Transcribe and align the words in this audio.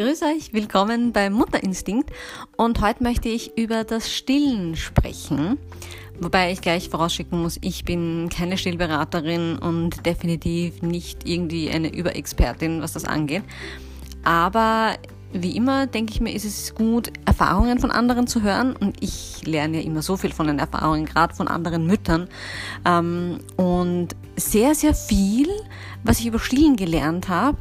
Grüß 0.00 0.22
euch, 0.22 0.54
willkommen 0.54 1.12
bei 1.12 1.28
Mutterinstinkt 1.28 2.08
und 2.56 2.80
heute 2.80 3.02
möchte 3.02 3.28
ich 3.28 3.58
über 3.58 3.84
das 3.84 4.10
Stillen 4.10 4.74
sprechen. 4.74 5.58
Wobei 6.18 6.52
ich 6.52 6.62
gleich 6.62 6.88
vorausschicken 6.88 7.42
muss, 7.42 7.58
ich 7.60 7.84
bin 7.84 8.30
keine 8.30 8.56
Stillberaterin 8.56 9.58
und 9.58 10.06
definitiv 10.06 10.80
nicht 10.80 11.28
irgendwie 11.28 11.68
eine 11.68 11.92
Überexpertin, 11.92 12.80
was 12.80 12.94
das 12.94 13.04
angeht. 13.04 13.42
Aber 14.24 14.94
wie 15.34 15.54
immer 15.54 15.86
denke 15.86 16.14
ich 16.14 16.22
mir, 16.22 16.32
ist 16.32 16.46
es 16.46 16.74
gut, 16.74 17.12
Erfahrungen 17.26 17.78
von 17.78 17.90
anderen 17.90 18.26
zu 18.26 18.40
hören. 18.40 18.74
Und 18.76 18.96
ich 19.02 19.46
lerne 19.46 19.80
ja 19.80 19.84
immer 19.84 20.00
so 20.00 20.16
viel 20.16 20.32
von 20.32 20.46
den 20.46 20.58
Erfahrungen, 20.58 21.04
gerade 21.04 21.34
von 21.34 21.46
anderen 21.46 21.86
Müttern. 21.86 22.26
Ähm, 22.86 23.40
und 23.56 24.16
sehr, 24.40 24.74
sehr 24.74 24.94
viel, 24.94 25.48
was 26.02 26.18
ich 26.20 26.26
über 26.26 26.38
Stillen 26.38 26.76
gelernt 26.76 27.28
habe, 27.28 27.58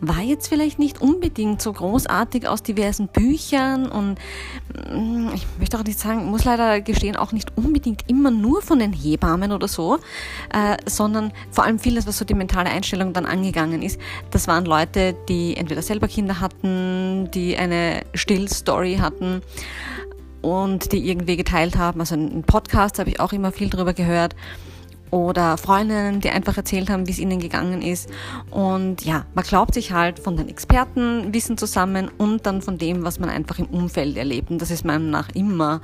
war 0.00 0.20
jetzt 0.20 0.48
vielleicht 0.48 0.78
nicht 0.78 1.00
unbedingt 1.00 1.60
so 1.60 1.72
großartig 1.72 2.46
aus 2.46 2.62
diversen 2.62 3.08
Büchern 3.08 3.86
und 3.90 4.18
mm, 4.92 5.28
ich 5.34 5.46
möchte 5.58 5.78
auch 5.78 5.84
nicht 5.84 5.98
sagen, 5.98 6.26
muss 6.26 6.44
leider 6.44 6.80
gestehen, 6.80 7.16
auch 7.16 7.32
nicht 7.32 7.56
unbedingt 7.56 8.04
immer 8.08 8.30
nur 8.30 8.62
von 8.62 8.78
den 8.78 8.92
Hebammen 8.92 9.52
oder 9.52 9.68
so, 9.68 9.98
äh, 10.54 10.76
sondern 10.86 11.32
vor 11.50 11.64
allem 11.64 11.78
vieles, 11.78 12.06
was 12.06 12.18
so 12.18 12.24
die 12.24 12.34
mentale 12.34 12.70
Einstellung 12.70 13.12
dann 13.12 13.26
angegangen 13.26 13.82
ist, 13.82 14.00
das 14.30 14.46
waren 14.48 14.64
Leute, 14.64 15.14
die 15.28 15.56
entweder 15.56 15.82
selber 15.82 16.08
Kinder 16.08 16.40
hatten, 16.40 17.30
die 17.32 17.56
eine 17.56 18.02
Stillstory 18.14 18.96
hatten 18.96 19.42
und 20.42 20.92
die 20.92 21.08
irgendwie 21.10 21.36
geteilt 21.36 21.76
haben. 21.76 22.00
Also 22.00 22.14
ein 22.14 22.42
Podcast 22.44 22.98
habe 22.98 23.10
ich 23.10 23.20
auch 23.20 23.32
immer 23.32 23.52
viel 23.52 23.68
drüber 23.68 23.92
gehört 23.92 24.34
oder 25.10 25.56
Freundinnen, 25.56 26.20
die 26.20 26.30
einfach 26.30 26.56
erzählt 26.56 26.90
haben, 26.90 27.06
wie 27.06 27.12
es 27.12 27.18
ihnen 27.18 27.40
gegangen 27.40 27.82
ist. 27.82 28.08
Und 28.50 29.04
ja, 29.04 29.24
man 29.34 29.44
glaubt 29.44 29.74
sich 29.74 29.92
halt 29.92 30.18
von 30.18 30.36
den 30.36 30.48
Experten 30.48 31.32
Wissen 31.34 31.58
zusammen 31.58 32.10
und 32.18 32.46
dann 32.46 32.62
von 32.62 32.78
dem, 32.78 33.02
was 33.02 33.18
man 33.18 33.28
einfach 33.28 33.58
im 33.58 33.66
Umfeld 33.66 34.16
erlebt. 34.16 34.50
Und 34.50 34.60
das 34.60 34.70
ist 34.70 34.84
meiner 34.84 35.04
nach 35.04 35.28
immer 35.34 35.80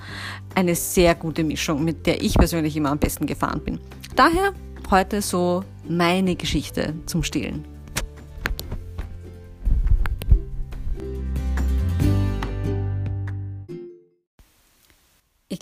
eine 0.54 0.74
sehr 0.74 1.14
gute 1.14 1.44
Mischung, 1.44 1.84
mit 1.84 2.06
der 2.06 2.22
ich 2.22 2.34
persönlich 2.34 2.76
immer 2.76 2.90
am 2.90 2.98
besten 2.98 3.26
gefahren 3.26 3.60
bin. 3.60 3.80
Daher 4.14 4.52
heute 4.90 5.20
so 5.22 5.64
meine 5.88 6.36
Geschichte 6.36 6.94
zum 7.06 7.22
Stillen. 7.22 7.75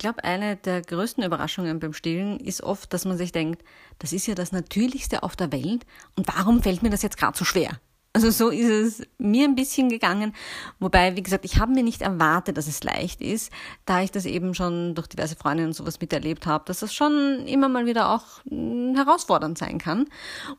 Glaube, 0.04 0.22
eine 0.22 0.56
der 0.56 0.82
größten 0.82 1.24
Überraschungen 1.24 1.80
beim 1.80 1.94
Stillen 1.94 2.38
ist 2.38 2.62
oft, 2.62 2.92
dass 2.92 3.06
man 3.06 3.16
sich 3.16 3.32
denkt, 3.32 3.64
das 3.98 4.12
ist 4.12 4.26
ja 4.26 4.34
das 4.34 4.52
Natürlichste 4.52 5.22
auf 5.22 5.34
der 5.34 5.50
Welt 5.50 5.86
und 6.14 6.28
warum 6.28 6.62
fällt 6.62 6.82
mir 6.82 6.90
das 6.90 7.00
jetzt 7.00 7.16
gerade 7.16 7.38
so 7.38 7.46
schwer? 7.46 7.80
Also 8.16 8.30
so 8.30 8.50
ist 8.50 8.70
es 8.70 9.06
mir 9.18 9.44
ein 9.44 9.56
bisschen 9.56 9.88
gegangen. 9.88 10.34
Wobei, 10.78 11.16
wie 11.16 11.22
gesagt, 11.22 11.44
ich 11.44 11.58
habe 11.58 11.72
mir 11.72 11.82
nicht 11.82 12.00
erwartet, 12.00 12.56
dass 12.56 12.68
es 12.68 12.84
leicht 12.84 13.20
ist, 13.20 13.50
da 13.86 14.02
ich 14.02 14.12
das 14.12 14.24
eben 14.24 14.54
schon 14.54 14.94
durch 14.94 15.08
diverse 15.08 15.34
Freundinnen 15.34 15.70
und 15.70 15.74
sowas 15.74 16.00
miterlebt 16.00 16.46
habe, 16.46 16.62
dass 16.64 16.78
das 16.78 16.94
schon 16.94 17.44
immer 17.48 17.68
mal 17.68 17.86
wieder 17.86 18.10
auch 18.10 18.22
hm, 18.48 18.94
herausfordernd 18.94 19.58
sein 19.58 19.78
kann. 19.78 20.06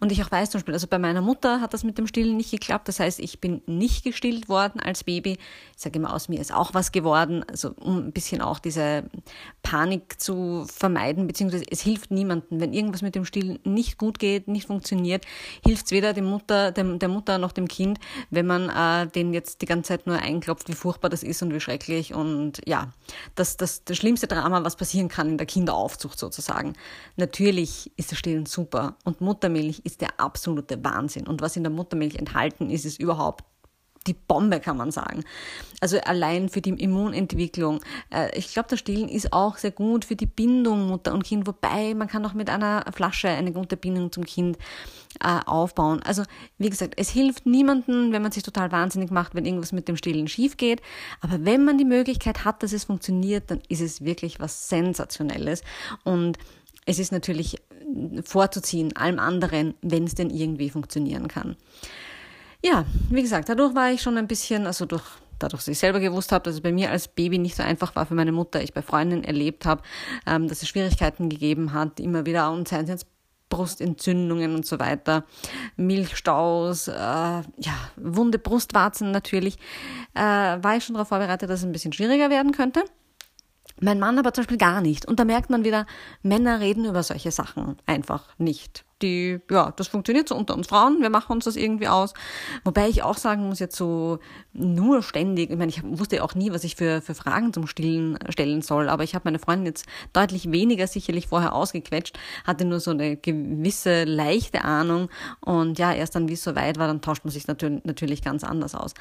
Und 0.01 0.11
ich 0.11 0.21
auch 0.21 0.29
weiß 0.29 0.49
zum 0.49 0.59
Beispiel, 0.59 0.73
also 0.73 0.87
bei 0.87 0.99
meiner 0.99 1.21
Mutter 1.21 1.61
hat 1.61 1.73
das 1.73 1.85
mit 1.85 1.97
dem 1.97 2.07
Stillen 2.07 2.35
nicht 2.35 2.51
geklappt. 2.51 2.89
Das 2.89 2.99
heißt, 2.99 3.21
ich 3.21 3.39
bin 3.39 3.61
nicht 3.67 4.03
gestillt 4.03 4.49
worden 4.49 4.81
als 4.81 5.05
Baby. 5.05 5.37
Ich 5.77 5.81
sage 5.81 5.97
immer, 5.97 6.13
aus 6.13 6.27
mir 6.27 6.41
ist 6.41 6.53
auch 6.53 6.73
was 6.73 6.91
geworden. 6.91 7.45
Also 7.49 7.71
um 7.79 7.99
ein 7.99 8.11
bisschen 8.11 8.41
auch 8.41 8.59
diese 8.59 9.05
Panik 9.63 10.19
zu 10.19 10.65
vermeiden, 10.67 11.25
beziehungsweise 11.25 11.63
es 11.71 11.79
hilft 11.79 12.11
niemandem. 12.11 12.59
Wenn 12.59 12.73
irgendwas 12.73 13.01
mit 13.01 13.15
dem 13.15 13.23
Stillen 13.23 13.59
nicht 13.63 13.97
gut 13.97 14.19
geht, 14.19 14.49
nicht 14.49 14.67
funktioniert, 14.67 15.23
hilft 15.65 15.85
es 15.85 15.91
weder 15.93 16.11
dem 16.11 16.25
Mutter, 16.25 16.73
dem, 16.73 16.99
der 16.99 17.07
Mutter 17.07 17.37
noch 17.44 17.44
dem 17.51 17.67
Kind, 17.67 17.99
wenn 18.29 18.45
man 18.45 18.69
äh, 18.69 19.09
den 19.09 19.33
jetzt 19.33 19.61
die 19.61 19.65
ganze 19.65 19.89
Zeit 19.89 20.07
nur 20.07 20.17
einklopft, 20.17 20.67
wie 20.67 20.73
furchtbar 20.73 21.09
das 21.09 21.23
ist 21.23 21.41
und 21.41 21.53
wie 21.53 21.59
schrecklich. 21.59 22.13
Und 22.13 22.61
ja, 22.65 22.91
das, 23.35 23.57
das, 23.57 23.83
das 23.83 23.97
schlimmste 23.97 24.27
Drama, 24.27 24.63
was 24.63 24.75
passieren 24.75 25.07
kann 25.07 25.29
in 25.29 25.37
der 25.37 25.47
Kinderaufzucht 25.47 26.19
sozusagen. 26.19 26.73
Natürlich 27.15 27.91
ist 27.97 28.11
das 28.11 28.19
Stillen 28.19 28.45
super 28.45 28.95
und 29.03 29.21
Muttermilch 29.21 29.81
ist 29.83 30.01
der 30.01 30.19
absolute 30.19 30.83
Wahnsinn. 30.83 31.27
Und 31.27 31.41
was 31.41 31.55
in 31.55 31.63
der 31.63 31.71
Muttermilch 31.71 32.15
enthalten 32.15 32.69
ist, 32.69 32.85
ist 32.85 32.99
überhaupt 32.99 33.43
die 34.07 34.13
Bombe, 34.13 34.59
kann 34.59 34.77
man 34.77 34.91
sagen. 34.91 35.23
Also 35.81 35.99
allein 35.99 36.49
für 36.49 36.61
die 36.61 36.71
Immunentwicklung. 36.71 37.81
Äh, 38.11 38.37
ich 38.37 38.53
glaube, 38.53 38.69
das 38.69 38.79
Stillen 38.79 39.09
ist 39.09 39.33
auch 39.33 39.57
sehr 39.57 39.71
gut 39.71 40.05
für 40.05 40.15
die 40.15 40.25
Bindung 40.25 40.87
Mutter 40.87 41.13
und 41.13 41.23
Kind, 41.23 41.47
wobei 41.47 41.93
man 41.93 42.07
kann 42.07 42.25
auch 42.25 42.33
mit 42.33 42.49
einer 42.49 42.85
Flasche 42.93 43.29
eine 43.29 43.51
gute 43.51 43.77
Bindung 43.77 44.11
zum 44.11 44.25
Kind 44.25 44.57
äh, 45.23 45.39
aufbauen. 45.45 46.01
Also 46.03 46.23
wie 46.57 46.69
gesagt, 46.69 46.95
es 46.97 47.09
hilft 47.09 47.45
niemandem, 47.45 48.11
wenn 48.11 48.21
man 48.21 48.31
sich 48.31 48.43
total 48.43 48.71
wahnsinnig 48.71 49.11
macht, 49.11 49.35
wenn 49.35 49.45
irgendwas 49.45 49.71
mit 49.71 49.87
dem 49.87 49.97
Stillen 49.97 50.27
schief 50.27 50.57
geht. 50.57 50.81
Aber 51.21 51.43
wenn 51.45 51.65
man 51.65 51.77
die 51.77 51.85
Möglichkeit 51.85 52.45
hat, 52.45 52.63
dass 52.63 52.73
es 52.73 52.85
funktioniert, 52.85 53.51
dann 53.51 53.61
ist 53.69 53.81
es 53.81 54.03
wirklich 54.03 54.39
was 54.39 54.69
Sensationelles. 54.69 55.63
Und 56.03 56.37
es 56.85 56.99
ist 56.99 57.11
natürlich 57.11 57.61
vorzuziehen, 58.23 58.95
allem 58.95 59.19
anderen, 59.19 59.75
wenn 59.81 60.05
es 60.05 60.15
denn 60.15 60.29
irgendwie 60.29 60.69
funktionieren 60.69 61.27
kann 61.27 61.55
ja, 62.65 62.83
wie 63.09 63.21
gesagt, 63.21 63.47
dadurch 63.47 63.75
war 63.75 63.91
ich 63.91 64.01
schon 64.01 64.17
ein 64.17 64.27
bisschen, 64.27 64.65
also 64.65 64.85
durch 64.85 65.03
dadurch, 65.37 65.61
dass 65.61 65.67
ich 65.67 65.77
selber 65.77 65.99
gewusst 65.99 66.31
habe, 66.31 66.43
dass 66.43 66.55
es 66.55 66.61
bei 66.61 66.71
mir 66.71 66.89
als 66.89 67.07
Baby 67.07 67.37
nicht 67.37 67.55
so 67.55 67.61
einfach 67.61 67.95
war 67.95 68.05
für 68.05 68.15
meine 68.15 68.31
Mutter, 68.31 68.63
ich 68.63 68.73
bei 68.73 68.81
Freundinnen 68.81 69.23
erlebt 69.23 69.65
habe, 69.65 69.83
ähm, 70.25 70.47
dass 70.47 70.63
es 70.63 70.69
Schwierigkeiten 70.69 71.29
gegeben 71.29 71.73
hat, 71.73 71.99
immer 71.99 72.25
wieder 72.25 72.51
und 72.51 72.67
seien 72.67 72.85
es 72.85 72.89
jetzt 72.89 73.07
Brustentzündungen 73.49 74.55
und 74.55 74.65
so 74.65 74.79
weiter, 74.79 75.25
Milchstaus, 75.75 76.87
äh, 76.87 76.93
ja, 76.93 77.43
wunde 77.97 78.39
Brustwarzen 78.39 79.11
natürlich, 79.11 79.57
äh, 80.15 80.21
war 80.21 80.77
ich 80.77 80.85
schon 80.85 80.95
darauf 80.95 81.09
vorbereitet, 81.09 81.49
dass 81.49 81.59
es 81.59 81.65
ein 81.65 81.71
bisschen 81.71 81.93
schwieriger 81.93 82.31
werden 82.31 82.51
könnte. 82.51 82.83
Mein 83.79 83.99
Mann 83.99 84.17
aber 84.17 84.33
zum 84.33 84.43
Beispiel 84.43 84.57
gar 84.57 84.81
nicht. 84.81 85.05
Und 85.05 85.19
da 85.19 85.25
merkt 85.25 85.49
man 85.49 85.65
wieder, 85.65 85.85
Männer 86.23 86.61
reden 86.61 86.85
über 86.85 87.03
solche 87.03 87.31
Sachen 87.31 87.77
einfach 87.85 88.29
nicht. 88.37 88.84
Die, 89.01 89.39
ja, 89.51 89.71
das 89.71 89.87
funktioniert 89.89 90.29
so 90.29 90.35
unter 90.35 90.55
uns 90.55 90.67
Frauen, 90.67 91.01
wir 91.01 91.09
machen 91.09 91.33
uns 91.33 91.45
das 91.45 91.57
irgendwie 91.57 91.87
aus. 91.87 92.13
Wobei 92.63 92.87
ich 92.87 93.03
auch 93.03 93.17
sagen 93.17 93.47
muss, 93.47 93.59
jetzt 93.59 93.75
so 93.75 94.19
nur 94.57 95.03
ständig, 95.03 95.51
ich 95.51 95.57
meine, 95.57 95.69
ich 95.69 95.83
wusste 95.83 96.23
auch 96.23 96.35
nie, 96.35 96.51
was 96.51 96.63
ich 96.63 96.75
für, 96.75 97.01
für 97.01 97.13
Fragen 97.13 97.53
zum 97.53 97.67
Stillen 97.67 98.17
stellen 98.29 98.61
soll, 98.61 98.89
aber 98.89 99.03
ich 99.03 99.15
habe 99.15 99.23
meine 99.25 99.39
Freundin 99.39 99.67
jetzt 99.67 99.85
deutlich 100.13 100.51
weniger 100.51 100.87
sicherlich 100.87 101.27
vorher 101.27 101.53
ausgequetscht, 101.53 102.17
hatte 102.45 102.65
nur 102.65 102.79
so 102.79 102.91
eine 102.91 103.17
gewisse 103.17 104.05
leichte 104.05 104.63
Ahnung 104.63 105.09
und 105.41 105.77
ja, 105.79 105.93
erst 105.93 106.15
dann, 106.15 106.29
wie 106.29 106.33
es 106.33 106.43
so 106.43 106.55
weit 106.55 106.79
war, 106.79 106.87
dann 106.87 107.01
tauscht 107.01 107.25
man 107.25 107.31
sich 107.31 107.47
natürlich, 107.47 107.83
natürlich 107.83 108.21
ganz 108.21 108.43
anders 108.43 108.75
aus. 108.75 108.93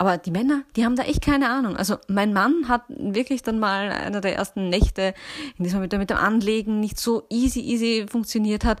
Aber 0.00 0.16
die 0.16 0.30
Männer, 0.30 0.62
die 0.76 0.86
haben 0.86 0.96
da 0.96 1.02
echt 1.02 1.20
keine 1.20 1.50
Ahnung. 1.50 1.76
Also 1.76 1.98
mein 2.08 2.32
Mann 2.32 2.68
hat 2.68 2.84
wirklich 2.88 3.42
dann 3.42 3.58
mal 3.58 3.90
einer 3.90 4.22
der 4.22 4.34
ersten 4.34 4.70
Nächte, 4.70 5.12
in 5.58 5.64
diesem 5.64 5.80
mit, 5.80 5.92
mit 5.92 6.08
dem 6.08 6.16
Anlegen 6.16 6.80
nicht 6.80 6.98
so 6.98 7.26
easy, 7.28 7.60
easy 7.60 8.06
funktioniert 8.08 8.64
hat, 8.64 8.80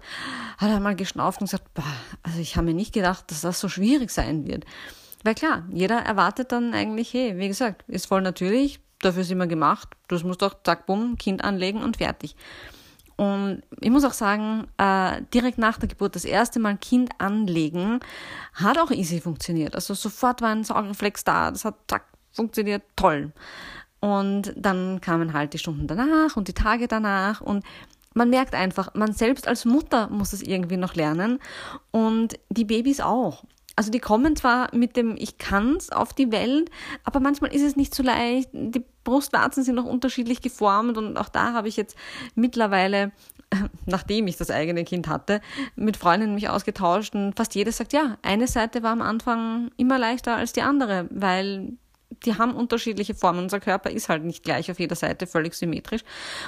hat 0.56 0.70
er 0.70 0.80
mal 0.80 0.96
geschnauft 0.96 1.42
und 1.42 1.50
gesagt, 1.50 1.74
boah, 1.74 1.84
also 2.22 2.40
ich 2.40 2.56
habe 2.56 2.68
mir 2.68 2.74
nicht 2.74 2.94
gedacht, 2.94 3.30
dass 3.30 3.42
das 3.42 3.60
so 3.60 3.68
schwierig 3.68 4.10
sein 4.10 4.46
wird. 4.46 4.64
Weil 5.22 5.34
klar, 5.34 5.64
jeder 5.70 5.98
erwartet 5.98 6.52
dann 6.52 6.72
eigentlich, 6.72 7.12
hey, 7.12 7.36
wie 7.36 7.48
gesagt, 7.48 7.84
ist 7.88 8.06
voll 8.06 8.22
natürlich, 8.22 8.80
dafür 9.00 9.24
sind 9.24 9.38
wir 9.38 9.46
gemacht, 9.46 9.88
das 10.08 10.24
muss 10.24 10.38
doch 10.38 10.62
zack, 10.62 10.86
bumm, 10.86 11.16
Kind 11.18 11.44
anlegen 11.44 11.82
und 11.82 11.98
fertig. 11.98 12.36
Und 13.16 13.62
ich 13.80 13.90
muss 13.90 14.04
auch 14.04 14.14
sagen, 14.14 14.66
äh, 14.78 15.20
direkt 15.34 15.58
nach 15.58 15.76
der 15.76 15.88
Geburt 15.88 16.16
das 16.16 16.24
erste 16.24 16.58
Mal 16.58 16.78
Kind 16.78 17.10
anlegen 17.18 18.00
hat 18.54 18.78
auch 18.78 18.90
easy 18.90 19.20
funktioniert. 19.20 19.74
Also 19.74 19.92
sofort 19.92 20.40
war 20.40 20.48
ein 20.48 20.64
Saugreflex 20.64 21.24
da, 21.24 21.50
das 21.50 21.66
hat 21.66 21.74
zack, 21.86 22.04
funktioniert 22.32 22.82
toll. 22.96 23.32
Und 24.00 24.54
dann 24.56 25.02
kamen 25.02 25.34
halt 25.34 25.52
die 25.52 25.58
Stunden 25.58 25.86
danach 25.86 26.38
und 26.38 26.48
die 26.48 26.54
Tage 26.54 26.88
danach 26.88 27.42
und 27.42 27.62
man 28.14 28.30
merkt 28.30 28.54
einfach, 28.54 28.94
man 28.94 29.12
selbst 29.12 29.46
als 29.46 29.66
Mutter 29.66 30.08
muss 30.08 30.32
es 30.32 30.42
irgendwie 30.42 30.78
noch 30.78 30.94
lernen 30.94 31.38
und 31.90 32.38
die 32.48 32.64
Babys 32.64 33.00
auch. 33.00 33.44
Also 33.80 33.90
die 33.90 33.98
kommen 33.98 34.36
zwar 34.36 34.68
mit 34.76 34.94
dem 34.98 35.16
Ich 35.16 35.38
kann's 35.38 35.88
auf 35.88 36.12
die 36.12 36.30
Welt, 36.30 36.70
aber 37.02 37.18
manchmal 37.18 37.54
ist 37.54 37.62
es 37.62 37.76
nicht 37.76 37.94
so 37.94 38.02
leicht. 38.02 38.50
Die 38.52 38.84
Brustwarzen 39.04 39.64
sind 39.64 39.74
noch 39.74 39.86
unterschiedlich 39.86 40.42
geformt 40.42 40.98
und 40.98 41.16
auch 41.16 41.30
da 41.30 41.54
habe 41.54 41.66
ich 41.66 41.78
jetzt 41.78 41.96
mittlerweile, 42.34 43.10
nachdem 43.86 44.26
ich 44.26 44.36
das 44.36 44.50
eigene 44.50 44.84
Kind 44.84 45.08
hatte, 45.08 45.40
mit 45.76 45.96
Freundinnen 45.96 46.34
mich 46.34 46.50
ausgetauscht 46.50 47.14
und 47.14 47.34
fast 47.34 47.54
jede 47.54 47.72
sagt, 47.72 47.94
ja, 47.94 48.18
eine 48.20 48.48
Seite 48.48 48.82
war 48.82 48.92
am 48.92 49.00
Anfang 49.00 49.70
immer 49.78 49.98
leichter 49.98 50.36
als 50.36 50.52
die 50.52 50.60
andere, 50.60 51.08
weil 51.10 51.72
die 52.26 52.36
haben 52.36 52.54
unterschiedliche 52.54 53.14
Formen. 53.14 53.44
Unser 53.44 53.60
Körper 53.60 53.88
ist 53.88 54.10
halt 54.10 54.24
nicht 54.24 54.42
gleich 54.42 54.70
auf 54.70 54.78
jeder 54.78 54.96
Seite 54.96 55.26
völlig 55.26 55.54
symmetrisch. 55.54 56.02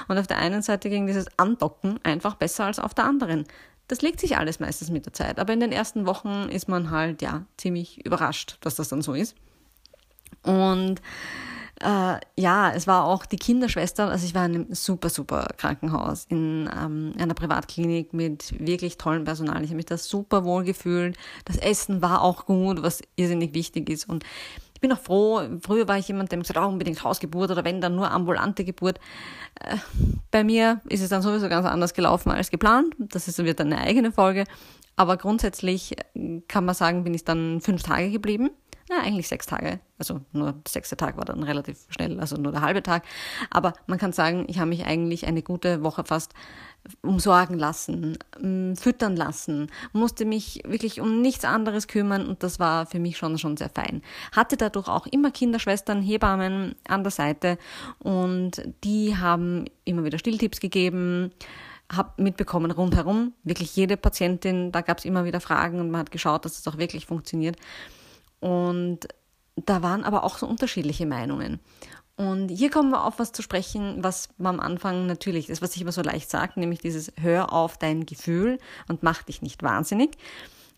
Und 0.07 0.19
auf 0.19 0.27
der 0.27 0.37
einen 0.37 0.61
Seite 0.61 0.87
ging 0.91 1.07
dieses 1.07 1.25
Andocken 1.39 1.99
einfach 2.03 2.35
besser 2.35 2.65
als 2.65 2.77
auf 2.77 2.93
der 2.93 3.05
anderen. 3.05 3.45
Das 3.87 4.01
legt 4.01 4.19
sich 4.19 4.37
alles 4.37 4.59
meistens 4.59 4.89
mit 4.89 5.05
der 5.05 5.13
Zeit. 5.13 5.39
Aber 5.39 5.53
in 5.53 5.59
den 5.59 5.71
ersten 5.71 6.05
Wochen 6.05 6.49
ist 6.49 6.67
man 6.67 6.89
halt, 6.89 7.21
ja, 7.21 7.45
ziemlich 7.57 8.05
überrascht, 8.05 8.57
dass 8.61 8.75
das 8.75 8.89
dann 8.89 9.01
so 9.01 9.13
ist. 9.13 9.35
Und 10.43 11.01
äh, 11.81 12.19
ja, 12.37 12.71
es 12.71 12.87
war 12.87 13.05
auch 13.05 13.25
die 13.25 13.35
Kinderschwester, 13.35 14.09
also 14.09 14.25
ich 14.25 14.35
war 14.35 14.45
in 14.45 14.55
einem 14.55 14.73
super, 14.73 15.09
super 15.09 15.47
Krankenhaus, 15.57 16.25
in 16.29 16.69
ähm, 16.73 17.13
einer 17.17 17.33
Privatklinik 17.33 18.13
mit 18.13 18.53
wirklich 18.59 18.97
tollem 18.97 19.25
Personal. 19.25 19.61
Ich 19.63 19.69
habe 19.69 19.77
mich 19.77 19.85
da 19.85 19.97
super 19.97 20.45
wohl 20.45 20.63
gefühlt. 20.63 21.17
Das 21.45 21.57
Essen 21.57 22.01
war 22.01 22.21
auch 22.21 22.45
gut, 22.45 22.83
was 22.83 23.01
irrsinnig 23.15 23.53
wichtig 23.53 23.89
ist. 23.89 24.07
Und 24.07 24.23
bin 24.83 24.91
auch 24.91 24.99
froh, 24.99 25.41
früher 25.61 25.87
war 25.87 25.97
ich 25.97 26.09
jemand, 26.09 26.31
der 26.31 26.39
gesagt 26.39 26.59
hat, 26.59 26.65
oh, 26.65 26.69
unbedingt 26.69 27.01
Hausgeburt 27.03 27.49
oder 27.49 27.63
wenn, 27.63 27.79
dann 27.79 27.95
nur 27.95 28.11
ambulante 28.11 28.65
Geburt. 28.65 28.99
Äh, 29.61 29.77
bei 30.29 30.43
mir 30.43 30.81
ist 30.89 31.01
es 31.01 31.09
dann 31.09 31.21
sowieso 31.21 31.47
ganz 31.47 31.65
anders 31.65 31.93
gelaufen 31.93 32.31
als 32.31 32.51
geplant. 32.51 32.93
Das 32.99 33.29
ist, 33.29 33.37
wird 33.39 33.61
dann 33.61 33.71
eine 33.71 33.81
eigene 33.81 34.11
Folge. 34.11 34.43
Aber 34.97 35.15
grundsätzlich 35.15 35.95
kann 36.49 36.65
man 36.65 36.75
sagen, 36.75 37.05
bin 37.05 37.13
ich 37.13 37.23
dann 37.23 37.61
fünf 37.61 37.81
Tage 37.81 38.11
geblieben 38.11 38.51
na, 38.89 39.01
eigentlich 39.01 39.27
sechs 39.27 39.45
Tage. 39.45 39.79
Also 39.97 40.21
nur 40.31 40.51
der 40.51 40.61
sechste 40.67 40.97
Tag 40.97 41.17
war 41.17 41.25
dann 41.25 41.43
relativ 41.43 41.85
schnell, 41.89 42.19
also 42.19 42.35
nur 42.35 42.51
der 42.51 42.61
halbe 42.61 42.83
Tag. 42.83 43.03
Aber 43.49 43.73
man 43.87 43.97
kann 43.97 44.11
sagen, 44.11 44.45
ich 44.47 44.59
habe 44.59 44.69
mich 44.69 44.85
eigentlich 44.85 45.25
eine 45.25 45.41
gute 45.41 45.83
Woche 45.83 46.03
fast 46.03 46.33
umsorgen 47.01 47.57
lassen, 47.57 48.17
mm, 48.39 48.75
füttern 48.75 49.15
lassen, 49.15 49.67
musste 49.93 50.25
mich 50.25 50.61
wirklich 50.65 50.99
um 50.99 51.21
nichts 51.21 51.45
anderes 51.45 51.87
kümmern 51.87 52.27
und 52.27 52.43
das 52.43 52.59
war 52.59 52.85
für 52.85 52.99
mich 52.99 53.17
schon, 53.17 53.37
schon 53.37 53.57
sehr 53.57 53.69
fein. 53.69 54.01
Hatte 54.31 54.57
dadurch 54.57 54.87
auch 54.87 55.07
immer 55.07 55.31
Kinderschwestern, 55.31 56.01
Hebammen 56.01 56.75
an 56.87 57.03
der 57.03 57.11
Seite 57.11 57.57
und 57.99 58.61
die 58.83 59.15
haben 59.17 59.65
immer 59.85 60.03
wieder 60.03 60.19
Stilltipps 60.19 60.59
gegeben, 60.59 61.31
habe 61.91 62.21
mitbekommen 62.21 62.71
rundherum, 62.71 63.33
wirklich 63.43 63.75
jede 63.75 63.97
Patientin, 63.97 64.71
da 64.71 64.81
gab 64.81 64.97
es 64.97 65.05
immer 65.05 65.25
wieder 65.25 65.39
Fragen 65.39 65.79
und 65.79 65.89
man 65.89 66.01
hat 66.01 66.11
geschaut, 66.11 66.45
dass 66.45 66.59
es 66.59 66.67
auch 66.67 66.77
wirklich 66.77 67.05
funktioniert. 67.05 67.57
Und 68.39 69.07
da 69.55 69.83
waren 69.83 70.03
aber 70.03 70.23
auch 70.23 70.37
so 70.37 70.47
unterschiedliche 70.47 71.05
Meinungen. 71.05 71.59
Und 72.15 72.49
hier 72.49 72.69
kommen 72.69 72.91
wir 72.91 73.05
auf 73.05 73.17
was 73.17 73.31
zu 73.31 73.41
sprechen, 73.41 74.03
was 74.03 74.29
man 74.37 74.59
am 74.59 74.65
Anfang 74.65 75.07
natürlich 75.07 75.49
ist, 75.49 75.61
was 75.61 75.75
ich 75.75 75.81
immer 75.81 75.91
so 75.91 76.01
leicht 76.01 76.29
sage, 76.29 76.59
nämlich 76.59 76.79
dieses 76.79 77.11
Hör 77.19 77.51
auf 77.51 77.77
dein 77.77 78.05
Gefühl 78.05 78.59
und 78.87 79.01
mach 79.01 79.23
dich 79.23 79.41
nicht 79.41 79.63
wahnsinnig. 79.63 80.17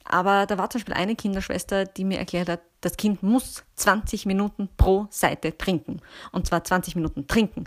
Aber 0.05 0.45
da 0.45 0.57
war 0.57 0.69
zum 0.69 0.79
Beispiel 0.79 0.93
eine 0.93 1.15
Kinderschwester, 1.15 1.85
die 1.85 2.05
mir 2.05 2.19
erklärt 2.19 2.47
hat, 2.47 2.61
das 2.81 2.95
Kind 2.95 3.23
muss 3.23 3.63
20 3.75 4.25
Minuten 4.27 4.69
pro 4.77 5.07
Seite 5.09 5.57
trinken. 5.57 5.99
Und 6.31 6.47
zwar 6.47 6.63
20 6.63 6.95
Minuten 6.95 7.27
trinken. 7.27 7.65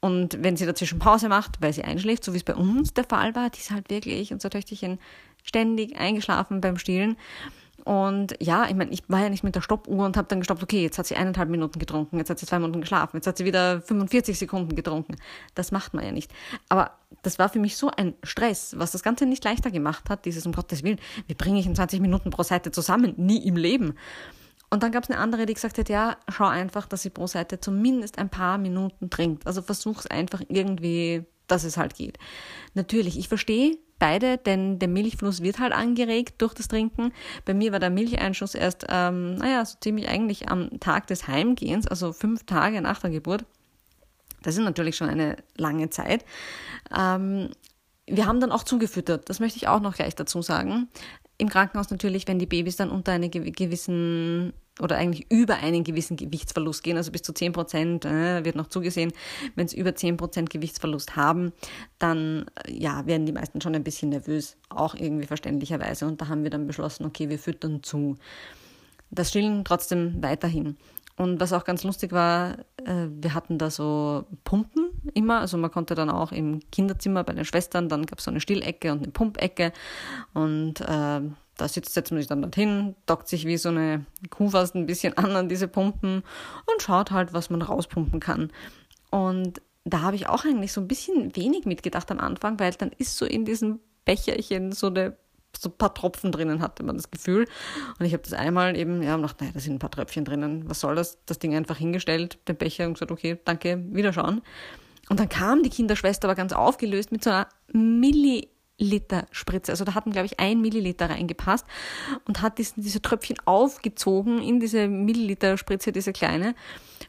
Und 0.00 0.42
wenn 0.42 0.56
sie 0.56 0.66
dazwischen 0.66 0.98
Pause 0.98 1.28
macht, 1.28 1.60
weil 1.60 1.72
sie 1.72 1.84
einschläft, 1.84 2.24
so 2.24 2.32
wie 2.32 2.38
es 2.38 2.44
bei 2.44 2.54
uns 2.54 2.94
der 2.94 3.04
Fall 3.04 3.34
war, 3.34 3.50
die 3.50 3.58
ist 3.58 3.70
halt 3.70 3.90
wirklich, 3.90 4.32
unser 4.32 4.50
Töchterchen, 4.50 4.98
ständig 5.42 5.96
eingeschlafen 5.96 6.60
beim 6.60 6.78
Stillen. 6.78 7.16
Und 7.86 8.34
ja, 8.40 8.66
ich 8.68 8.74
meine, 8.74 8.90
ich 8.90 9.04
war 9.06 9.20
ja 9.20 9.28
nicht 9.28 9.44
mit 9.44 9.54
der 9.54 9.60
Stoppuhr 9.60 10.04
und 10.04 10.16
habe 10.16 10.26
dann 10.26 10.40
gestoppt, 10.40 10.60
okay, 10.60 10.82
jetzt 10.82 10.98
hat 10.98 11.06
sie 11.06 11.14
eineinhalb 11.14 11.48
Minuten 11.48 11.78
getrunken, 11.78 12.18
jetzt 12.18 12.30
hat 12.30 12.40
sie 12.40 12.44
zwei 12.44 12.58
Minuten 12.58 12.80
geschlafen, 12.80 13.16
jetzt 13.18 13.28
hat 13.28 13.38
sie 13.38 13.44
wieder 13.44 13.80
45 13.80 14.36
Sekunden 14.36 14.74
getrunken. 14.74 15.14
Das 15.54 15.70
macht 15.70 15.94
man 15.94 16.04
ja 16.04 16.10
nicht. 16.10 16.32
Aber 16.68 16.90
das 17.22 17.38
war 17.38 17.48
für 17.48 17.60
mich 17.60 17.76
so 17.76 17.88
ein 17.96 18.14
Stress, 18.24 18.74
was 18.76 18.90
das 18.90 19.04
Ganze 19.04 19.24
nicht 19.24 19.44
leichter 19.44 19.70
gemacht 19.70 20.10
hat, 20.10 20.24
dieses 20.24 20.44
um 20.46 20.52
Gottes 20.52 20.82
Willen, 20.82 20.98
wie 21.28 21.34
bringe 21.34 21.60
ich 21.60 21.66
in 21.66 21.76
20 21.76 22.00
Minuten 22.00 22.30
pro 22.30 22.42
Seite 22.42 22.72
zusammen? 22.72 23.14
Nie 23.18 23.46
im 23.46 23.54
Leben. 23.54 23.94
Und 24.68 24.82
dann 24.82 24.90
gab 24.90 25.04
es 25.04 25.10
eine 25.10 25.20
andere, 25.20 25.46
die 25.46 25.54
gesagt 25.54 25.78
hat, 25.78 25.88
ja, 25.88 26.16
schau 26.28 26.46
einfach, 26.46 26.88
dass 26.88 27.02
sie 27.02 27.10
pro 27.10 27.28
Seite 27.28 27.60
zumindest 27.60 28.18
ein 28.18 28.30
paar 28.30 28.58
Minuten 28.58 29.10
trinkt. 29.10 29.46
Also 29.46 29.62
versuch's 29.62 30.08
einfach 30.08 30.42
irgendwie, 30.48 31.24
dass 31.46 31.64
es 31.64 31.76
halt 31.76 31.94
geht. 31.94 32.18
Natürlich, 32.74 33.18
ich 33.18 33.28
verstehe, 33.28 33.78
beide, 33.98 34.38
denn 34.38 34.78
der 34.78 34.88
Milchfluss 34.88 35.42
wird 35.42 35.58
halt 35.58 35.72
angeregt 35.72 36.40
durch 36.42 36.54
das 36.54 36.68
Trinken. 36.68 37.12
Bei 37.44 37.54
mir 37.54 37.72
war 37.72 37.78
der 37.78 37.90
Milcheinschuss 37.90 38.54
erst, 38.54 38.86
ähm, 38.88 39.36
naja, 39.36 39.64
so 39.64 39.78
ziemlich 39.80 40.08
eigentlich 40.08 40.48
am 40.48 40.78
Tag 40.80 41.06
des 41.06 41.28
Heimgehens, 41.28 41.86
also 41.86 42.12
fünf 42.12 42.44
Tage 42.44 42.80
nach 42.80 43.00
der 43.00 43.10
Geburt. 43.10 43.44
Das 44.42 44.56
ist 44.56 44.64
natürlich 44.64 44.96
schon 44.96 45.08
eine 45.08 45.36
lange 45.56 45.90
Zeit. 45.90 46.24
Ähm, 46.96 47.50
wir 48.06 48.26
haben 48.26 48.40
dann 48.40 48.52
auch 48.52 48.62
zugefüttert, 48.62 49.28
das 49.28 49.40
möchte 49.40 49.56
ich 49.56 49.68
auch 49.68 49.80
noch 49.80 49.96
gleich 49.96 50.14
dazu 50.14 50.42
sagen. 50.42 50.88
Im 51.38 51.48
Krankenhaus 51.48 51.90
natürlich, 51.90 52.28
wenn 52.28 52.38
die 52.38 52.46
Babys 52.46 52.76
dann 52.76 52.90
unter 52.90 53.12
eine 53.12 53.28
gewissen 53.28 54.52
oder 54.80 54.96
eigentlich 54.96 55.30
über 55.30 55.56
einen 55.56 55.84
gewissen 55.84 56.16
Gewichtsverlust 56.16 56.82
gehen, 56.82 56.96
also 56.96 57.10
bis 57.10 57.22
zu 57.22 57.32
10 57.32 57.52
Prozent 57.52 58.04
äh, 58.04 58.44
wird 58.44 58.56
noch 58.56 58.66
zugesehen. 58.66 59.12
Wenn 59.54 59.68
sie 59.68 59.78
über 59.78 59.94
10 59.94 60.16
Prozent 60.16 60.50
Gewichtsverlust 60.50 61.16
haben, 61.16 61.52
dann 61.98 62.46
äh, 62.66 62.72
ja, 62.72 63.06
werden 63.06 63.26
die 63.26 63.32
meisten 63.32 63.60
schon 63.60 63.74
ein 63.74 63.84
bisschen 63.84 64.10
nervös, 64.10 64.56
auch 64.68 64.94
irgendwie 64.94 65.26
verständlicherweise. 65.26 66.06
Und 66.06 66.20
da 66.20 66.28
haben 66.28 66.42
wir 66.42 66.50
dann 66.50 66.66
beschlossen, 66.66 67.06
okay, 67.06 67.28
wir 67.28 67.38
füttern 67.38 67.82
zu. 67.82 68.16
Das 69.10 69.30
Stillen 69.30 69.64
trotzdem 69.64 70.22
weiterhin. 70.22 70.76
Und 71.16 71.40
was 71.40 71.54
auch 71.54 71.64
ganz 71.64 71.82
lustig 71.82 72.12
war, 72.12 72.58
äh, 72.84 73.06
wir 73.08 73.32
hatten 73.32 73.56
da 73.56 73.70
so 73.70 74.26
Pumpen 74.44 74.90
immer. 75.14 75.40
Also 75.40 75.56
man 75.56 75.70
konnte 75.70 75.94
dann 75.94 76.10
auch 76.10 76.30
im 76.32 76.60
Kinderzimmer 76.70 77.24
bei 77.24 77.32
den 77.32 77.46
Schwestern, 77.46 77.88
dann 77.88 78.04
gab 78.04 78.18
es 78.18 78.26
so 78.26 78.30
eine 78.30 78.40
Stillecke 78.40 78.92
und 78.92 79.02
eine 79.02 79.12
Pumpecke. 79.12 79.72
Und 80.34 80.82
äh, 80.82 81.20
da 81.56 81.68
sitzt, 81.68 81.94
setzt 81.94 82.12
man 82.12 82.20
sich 82.20 82.28
dann 82.28 82.42
dorthin, 82.42 82.94
dockt 83.06 83.28
sich 83.28 83.46
wie 83.46 83.56
so 83.56 83.70
eine 83.70 84.04
Kuh 84.30 84.50
fast 84.50 84.74
ein 84.74 84.86
bisschen 84.86 85.16
an 85.16 85.36
an 85.36 85.48
diese 85.48 85.68
Pumpen 85.68 86.22
und 86.66 86.82
schaut 86.82 87.10
halt, 87.10 87.32
was 87.32 87.50
man 87.50 87.62
rauspumpen 87.62 88.20
kann. 88.20 88.50
Und 89.10 89.62
da 89.84 90.02
habe 90.02 90.16
ich 90.16 90.28
auch 90.28 90.44
eigentlich 90.44 90.72
so 90.72 90.80
ein 90.80 90.88
bisschen 90.88 91.34
wenig 91.36 91.64
mitgedacht 91.64 92.10
am 92.10 92.18
Anfang, 92.18 92.58
weil 92.58 92.72
dann 92.72 92.90
ist 92.98 93.16
so 93.16 93.24
in 93.24 93.44
diesem 93.44 93.80
Becherchen 94.04 94.72
so 94.72 94.88
eine 94.88 95.16
so 95.58 95.70
ein 95.70 95.78
paar 95.78 95.94
Tropfen 95.94 96.32
drinnen, 96.32 96.60
hatte 96.60 96.82
man 96.82 96.96
das 96.96 97.10
Gefühl. 97.10 97.46
Und 97.98 98.04
ich 98.04 98.12
habe 98.12 98.22
das 98.22 98.34
einmal 98.34 98.76
eben, 98.76 99.02
ja, 99.02 99.16
gedacht, 99.16 99.40
naja, 99.40 99.52
da 99.54 99.60
sind 99.60 99.74
ein 99.74 99.78
paar 99.78 99.90
Tröpfchen 99.90 100.26
drinnen. 100.26 100.68
Was 100.68 100.80
soll 100.80 100.96
das? 100.96 101.18
Das 101.24 101.38
Ding 101.38 101.54
einfach 101.54 101.78
hingestellt, 101.78 102.38
den 102.46 102.56
Becher 102.56 102.86
und 102.86 102.94
gesagt, 102.94 103.10
okay, 103.10 103.38
danke, 103.44 103.82
wiederschauen. 103.90 104.42
Und 105.08 105.20
dann 105.20 105.28
kam 105.28 105.62
die 105.62 105.70
Kinderschwester 105.70 106.28
aber 106.28 106.34
ganz 106.34 106.52
aufgelöst 106.52 107.12
mit 107.12 107.24
so 107.24 107.30
einer 107.30 107.48
Milli 107.72 108.48
Liter 108.78 109.26
Spritze. 109.30 109.72
Also 109.72 109.84
da 109.84 109.94
hatten, 109.94 110.12
glaube 110.12 110.26
ich, 110.26 110.38
ein 110.38 110.60
Milliliter 110.60 111.08
reingepasst 111.08 111.66
und 112.26 112.42
hat 112.42 112.58
diesen, 112.58 112.82
diese 112.82 113.00
Tröpfchen 113.00 113.36
aufgezogen 113.46 114.42
in 114.42 114.60
diese 114.60 114.88
Milliliter 114.88 115.56
Spritze, 115.56 115.92
diese 115.92 116.12
kleine. 116.12 116.54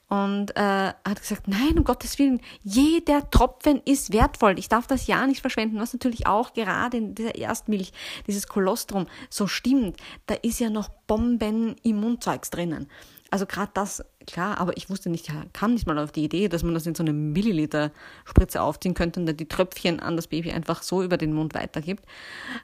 Und 0.08 0.56
äh, 0.56 0.60
hat 0.60 1.20
gesagt, 1.20 1.48
nein, 1.48 1.78
um 1.78 1.84
Gottes 1.84 2.18
Willen, 2.18 2.40
jeder 2.64 3.30
Tropfen 3.30 3.82
ist 3.84 4.14
wertvoll. 4.14 4.58
Ich 4.58 4.70
darf 4.70 4.88
das 4.88 5.08
ja 5.08 5.28
nicht 5.28 5.42
verschwenden. 5.42 5.80
Was 5.80 5.92
natürlich 5.92 6.28
auch 6.28 6.54
gerade 6.54 6.98
in 6.98 7.16
dieser 7.16 7.36
Erstmilch, 7.36 7.92
dieses 8.26 8.48
Kolostrum, 8.48 9.08
so 9.30 9.48
stimmt. 9.48 9.98
Da 10.26 10.36
ist 10.36 10.60
ja 10.60 10.70
noch 10.70 10.88
Bomben 11.08 11.76
Immunzeugs 11.84 12.50
drinnen. 12.50 12.88
Also 13.30 13.46
gerade 13.46 13.72
das, 13.74 14.04
klar, 14.28 14.60
aber 14.60 14.78
ich 14.78 14.90
wusste 14.90 15.10
nicht, 15.10 15.32
kam 15.54 15.74
nicht 15.74 15.88
mal 15.88 15.98
auf 15.98 16.12
die 16.12 16.24
Idee, 16.24 16.50
dass 16.50 16.64
man 16.64 16.74
das 16.74 16.86
in 16.86 16.94
so 16.94 17.04
eine 17.04 17.14
Milliliter 17.14 17.92
Spritze 18.26 18.62
aufziehen 18.62 18.94
könnte 18.94 19.20
und 19.20 19.26
dann 19.26 19.38
die 19.38 19.48
Tröpfchen 19.48 20.00
an 20.00 20.16
das 20.16 20.28
Baby 20.28 20.52
einfach 20.52 20.84
so 20.84 21.02
über 21.02 21.18
den 21.18 21.34
Mund 21.34 21.56
weitergibt. 21.56 22.06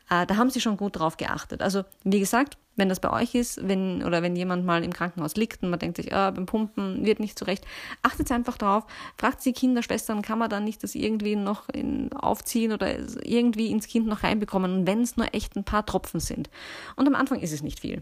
Äh, 0.09 0.25
da 0.27 0.35
haben 0.35 0.49
sie 0.49 0.61
schon 0.61 0.77
gut 0.77 0.97
drauf 0.97 1.17
geachtet. 1.17 1.61
Also 1.61 1.83
wie 2.03 2.19
gesagt, 2.19 2.57
wenn 2.75 2.89
das 2.89 2.99
bei 2.99 3.11
euch 3.11 3.35
ist, 3.35 3.67
wenn 3.67 4.03
oder 4.03 4.21
wenn 4.21 4.35
jemand 4.35 4.65
mal 4.65 4.83
im 4.83 4.93
Krankenhaus 4.93 5.35
liegt 5.35 5.63
und 5.63 5.69
man 5.69 5.79
denkt 5.79 5.97
sich, 5.97 6.13
ah, 6.13 6.31
beim 6.31 6.45
Pumpen 6.45 7.05
wird 7.05 7.19
nicht 7.19 7.37
zurecht, 7.37 7.65
achtet 8.01 8.31
einfach 8.31 8.57
drauf, 8.57 8.85
fragt 9.17 9.45
die 9.45 9.53
Kinderschwestern, 9.53 10.21
kann 10.21 10.39
man 10.39 10.49
da 10.49 10.59
nicht 10.59 10.83
das 10.83 10.95
irgendwie 10.95 11.35
noch 11.35 11.69
in, 11.69 12.11
aufziehen 12.13 12.71
oder 12.71 12.97
irgendwie 13.23 13.67
ins 13.67 13.87
Kind 13.87 14.07
noch 14.07 14.23
reinbekommen, 14.23 14.87
wenn 14.87 15.01
es 15.01 15.17
nur 15.17 15.33
echt 15.33 15.55
ein 15.55 15.63
paar 15.63 15.85
Tropfen 15.85 16.19
sind. 16.19 16.49
Und 16.95 17.07
am 17.07 17.15
Anfang 17.15 17.39
ist 17.39 17.53
es 17.53 17.61
nicht 17.61 17.79
viel. 17.79 18.01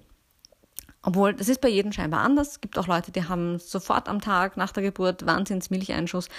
Obwohl, 1.04 1.34
das 1.34 1.50
ist 1.50 1.62
bei 1.62 1.70
jedem 1.70 1.92
scheinbar 1.92 2.22
anders. 2.22 2.50
Es 2.50 2.62
gibt 2.62 2.78
auch 2.78 2.88
Leute, 2.88 3.12
die 3.12 3.28
haben 3.28 3.58
sofort 3.60 4.08
am 4.08 4.22
Tag 4.22 4.56
nach 4.56 4.72
der 4.72 4.84
Geburt 4.84 5.26
Wahnsinns-Milcheinschuss. 5.26 6.30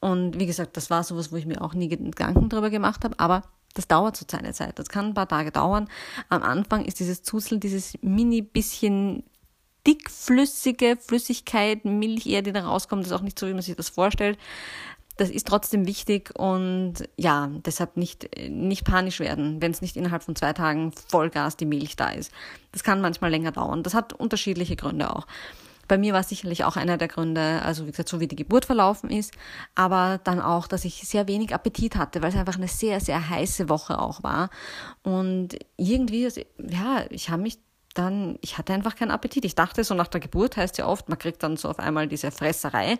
Und 0.00 0.38
wie 0.38 0.46
gesagt, 0.46 0.76
das 0.76 0.88
war 0.88 1.02
sowas, 1.02 1.32
wo 1.32 1.36
ich 1.36 1.46
mir 1.46 1.60
auch 1.60 1.74
nie 1.74 1.88
Gedanken 1.88 2.48
drüber 2.48 2.70
gemacht 2.70 3.04
habe. 3.04 3.18
Aber 3.18 3.42
das 3.74 3.88
dauert 3.88 4.16
so 4.16 4.24
seine 4.30 4.52
Zeit. 4.52 4.78
Das 4.78 4.88
kann 4.88 5.06
ein 5.06 5.14
paar 5.14 5.28
Tage 5.28 5.50
dauern. 5.50 5.88
Am 6.28 6.42
Anfang 6.42 6.84
ist 6.84 7.00
dieses 7.00 7.24
Zuzeln, 7.24 7.60
dieses 7.60 7.94
mini 8.02 8.40
bisschen 8.40 9.24
dickflüssige 9.86 10.96
Flüssigkeit, 10.96 11.84
Milch 11.84 12.26
eher, 12.26 12.42
die 12.42 12.52
da 12.52 12.64
rauskommt, 12.64 13.02
das 13.02 13.10
ist 13.10 13.16
auch 13.16 13.22
nicht 13.22 13.38
so, 13.38 13.46
wie 13.48 13.52
man 13.52 13.62
sich 13.62 13.76
das 13.76 13.90
vorstellt 13.90 14.38
das 15.16 15.30
ist 15.30 15.46
trotzdem 15.46 15.86
wichtig 15.86 16.30
und 16.36 16.94
ja, 17.16 17.48
deshalb 17.64 17.96
nicht, 17.96 18.28
nicht 18.48 18.84
panisch 18.84 19.20
werden, 19.20 19.62
wenn 19.62 19.70
es 19.70 19.80
nicht 19.80 19.96
innerhalb 19.96 20.22
von 20.22 20.36
zwei 20.36 20.52
Tagen 20.52 20.92
Vollgas 21.08 21.56
die 21.56 21.66
Milch 21.66 21.96
da 21.96 22.10
ist. 22.10 22.32
Das 22.72 22.82
kann 22.82 23.00
manchmal 23.00 23.30
länger 23.30 23.52
dauern. 23.52 23.82
Das 23.82 23.94
hat 23.94 24.12
unterschiedliche 24.12 24.76
Gründe 24.76 25.14
auch. 25.14 25.26
Bei 25.86 25.98
mir 25.98 26.14
war 26.14 26.20
es 26.20 26.30
sicherlich 26.30 26.64
auch 26.64 26.76
einer 26.76 26.96
der 26.96 27.08
Gründe, 27.08 27.60
also 27.62 27.86
wie 27.86 27.90
gesagt, 27.90 28.08
so 28.08 28.18
wie 28.18 28.26
die 28.26 28.36
Geburt 28.36 28.64
verlaufen 28.64 29.10
ist, 29.10 29.34
aber 29.74 30.18
dann 30.24 30.40
auch, 30.40 30.66
dass 30.66 30.84
ich 30.84 31.06
sehr 31.06 31.28
wenig 31.28 31.54
Appetit 31.54 31.96
hatte, 31.96 32.22
weil 32.22 32.30
es 32.30 32.36
einfach 32.36 32.56
eine 32.56 32.68
sehr, 32.68 33.00
sehr 33.00 33.28
heiße 33.28 33.68
Woche 33.68 34.00
auch 34.00 34.22
war. 34.22 34.48
Und 35.02 35.58
irgendwie, 35.76 36.24
also, 36.24 36.40
ja, 36.58 37.04
ich 37.10 37.28
habe 37.28 37.42
mich 37.42 37.58
dann, 37.94 38.38
ich 38.40 38.58
hatte 38.58 38.72
einfach 38.72 38.96
keinen 38.96 39.10
Appetit. 39.10 39.44
Ich 39.44 39.54
dachte, 39.54 39.84
so 39.84 39.94
nach 39.94 40.08
der 40.08 40.20
Geburt 40.20 40.56
heißt 40.56 40.78
ja 40.78 40.86
oft, 40.86 41.08
man 41.08 41.18
kriegt 41.18 41.42
dann 41.42 41.56
so 41.56 41.68
auf 41.68 41.78
einmal 41.78 42.08
diese 42.08 42.30
Fresserei. 42.30 42.98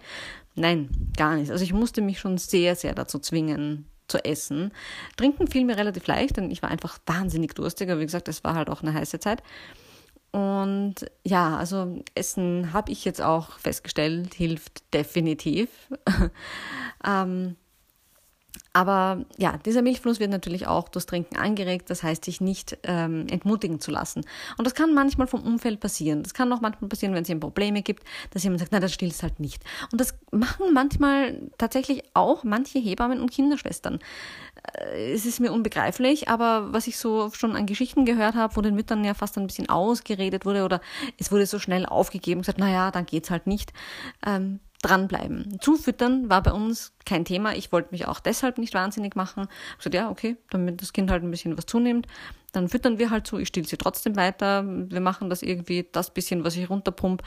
Nein, 0.54 0.88
gar 1.16 1.36
nicht. 1.36 1.50
Also 1.50 1.64
ich 1.64 1.72
musste 1.72 2.00
mich 2.00 2.18
schon 2.18 2.38
sehr, 2.38 2.76
sehr 2.76 2.94
dazu 2.94 3.18
zwingen, 3.18 3.86
zu 4.08 4.24
essen. 4.24 4.72
Trinken 5.16 5.48
fiel 5.48 5.64
mir 5.64 5.76
relativ 5.76 6.06
leicht, 6.06 6.36
denn 6.36 6.50
ich 6.50 6.62
war 6.62 6.70
einfach 6.70 6.98
wahnsinnig 7.06 7.54
durstig. 7.54 7.90
Aber 7.90 8.00
wie 8.00 8.06
gesagt, 8.06 8.28
es 8.28 8.44
war 8.44 8.54
halt 8.54 8.70
auch 8.70 8.82
eine 8.82 8.94
heiße 8.94 9.18
Zeit. 9.18 9.42
Und 10.30 10.96
ja, 11.22 11.56
also 11.56 12.02
Essen 12.14 12.72
habe 12.72 12.90
ich 12.90 13.04
jetzt 13.04 13.22
auch 13.22 13.58
festgestellt, 13.58 14.34
hilft 14.34 14.92
definitiv. 14.92 15.68
ähm, 17.06 17.56
Aber 18.76 19.25
ja, 19.38 19.57
dieser 19.64 19.83
Milchfluss 19.83 20.19
wird 20.19 20.33
natürlich 20.33 20.66
auch 20.66 20.88
durchs 20.88 21.07
Trinken 21.07 21.37
angeregt, 21.37 21.90
das 21.90 22.02
heißt, 22.02 22.25
sich 22.25 22.40
nicht 22.40 22.76
ähm, 22.83 23.28
entmutigen 23.28 23.81
zu 23.81 23.93
lassen. 23.93 24.25
Und 24.59 24.66
das 24.66 24.75
kann 24.75 24.93
manchmal 24.93 25.28
vom 25.28 25.43
Umfeld 25.43 25.78
passieren. 25.78 26.25
Das 26.25 26.35
kann 26.35 26.52
auch 26.52 26.61
manchmal 26.61 26.88
passieren, 26.88 27.14
wenn 27.14 27.23
es 27.23 27.28
eben 27.28 27.38
Probleme 27.38 27.83
gibt, 27.83 28.02
dass 28.33 28.43
jemand 28.43 28.59
sagt, 28.59 28.73
na, 28.73 28.81
das 28.81 28.93
stillst 28.93 29.23
halt 29.23 29.38
nicht. 29.38 29.62
Und 29.93 30.00
das 30.00 30.19
machen 30.33 30.75
manchmal 30.75 31.40
tatsächlich 31.57 32.02
auch 32.14 32.43
manche 32.43 32.81
Hebammen 32.81 33.21
und 33.21 33.31
Kinderschwestern. 33.31 34.00
Äh, 34.81 35.12
es 35.12 35.25
ist 35.25 35.38
mir 35.38 35.52
unbegreiflich, 35.52 36.28
aber 36.28 36.73
was 36.73 36.88
ich 36.88 36.99
so 36.99 37.31
schon 37.31 37.54
an 37.54 37.66
Geschichten 37.66 38.04
gehört 38.04 38.35
habe, 38.35 38.57
wo 38.57 38.61
den 38.61 38.75
Müttern 38.75 39.04
ja 39.04 39.14
fast 39.14 39.38
ein 39.38 39.47
bisschen 39.47 39.69
ausgeredet 39.69 40.45
wurde 40.45 40.64
oder 40.64 40.81
es 41.16 41.31
wurde 41.31 41.47
so 41.47 41.61
schnell 41.61 41.87
aufgegeben, 41.87 42.40
gesagt, 42.40 42.59
na 42.59 42.73
ja, 42.73 42.90
dann 42.90 43.07
geht's 43.07 43.31
halt 43.31 43.47
nicht. 43.47 43.73
Ähm, 44.26 44.59
dranbleiben. 44.84 45.58
Zufüttern 45.60 46.28
war 46.28 46.42
bei 46.42 46.52
uns 46.52 46.92
kein 47.04 47.24
Thema. 47.24 47.54
Ich 47.54 47.72
wollte 47.72 47.88
mich 47.92 48.06
auch 48.06 48.20
deshalb 48.20 48.58
nicht 48.58 48.74
wahnsinnig 48.74 49.16
machen. 49.16 49.48
Ich 49.72 49.78
gesagt, 49.78 49.94
ja, 49.94 50.10
okay, 50.10 50.36
damit 50.50 50.82
das 50.82 50.92
Kind 50.92 51.10
halt 51.10 51.22
ein 51.22 51.30
bisschen 51.30 51.56
was 51.56 51.66
zunimmt, 51.66 52.06
dann 52.52 52.68
füttern 52.68 52.98
wir 52.98 53.10
halt 53.10 53.26
so. 53.26 53.38
Ich 53.38 53.48
stille 53.48 53.66
sie 53.66 53.76
trotzdem 53.76 54.16
weiter. 54.16 54.64
Wir 54.64 55.00
machen 55.00 55.30
das 55.30 55.42
irgendwie, 55.42 55.88
das 55.90 56.12
bisschen, 56.12 56.44
was 56.44 56.56
ich 56.56 56.68
runterpump, 56.68 57.22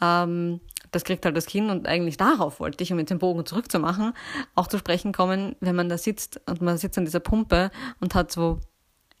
ähm, 0.00 0.60
das 0.90 1.04
kriegt 1.04 1.24
halt 1.24 1.36
das 1.36 1.46
Kind. 1.46 1.70
Und 1.70 1.86
eigentlich 1.86 2.16
darauf 2.16 2.60
wollte 2.60 2.82
ich, 2.82 2.92
um 2.92 2.98
jetzt 2.98 3.10
den 3.10 3.18
Bogen 3.18 3.44
zurückzumachen, 3.46 4.12
auch 4.54 4.66
zu 4.66 4.78
sprechen 4.78 5.12
kommen, 5.12 5.56
wenn 5.60 5.76
man 5.76 5.88
da 5.88 5.98
sitzt 5.98 6.40
und 6.48 6.62
man 6.62 6.78
sitzt 6.78 6.98
an 6.98 7.04
dieser 7.04 7.20
Pumpe 7.20 7.70
und 8.00 8.14
hat 8.14 8.32
so 8.32 8.60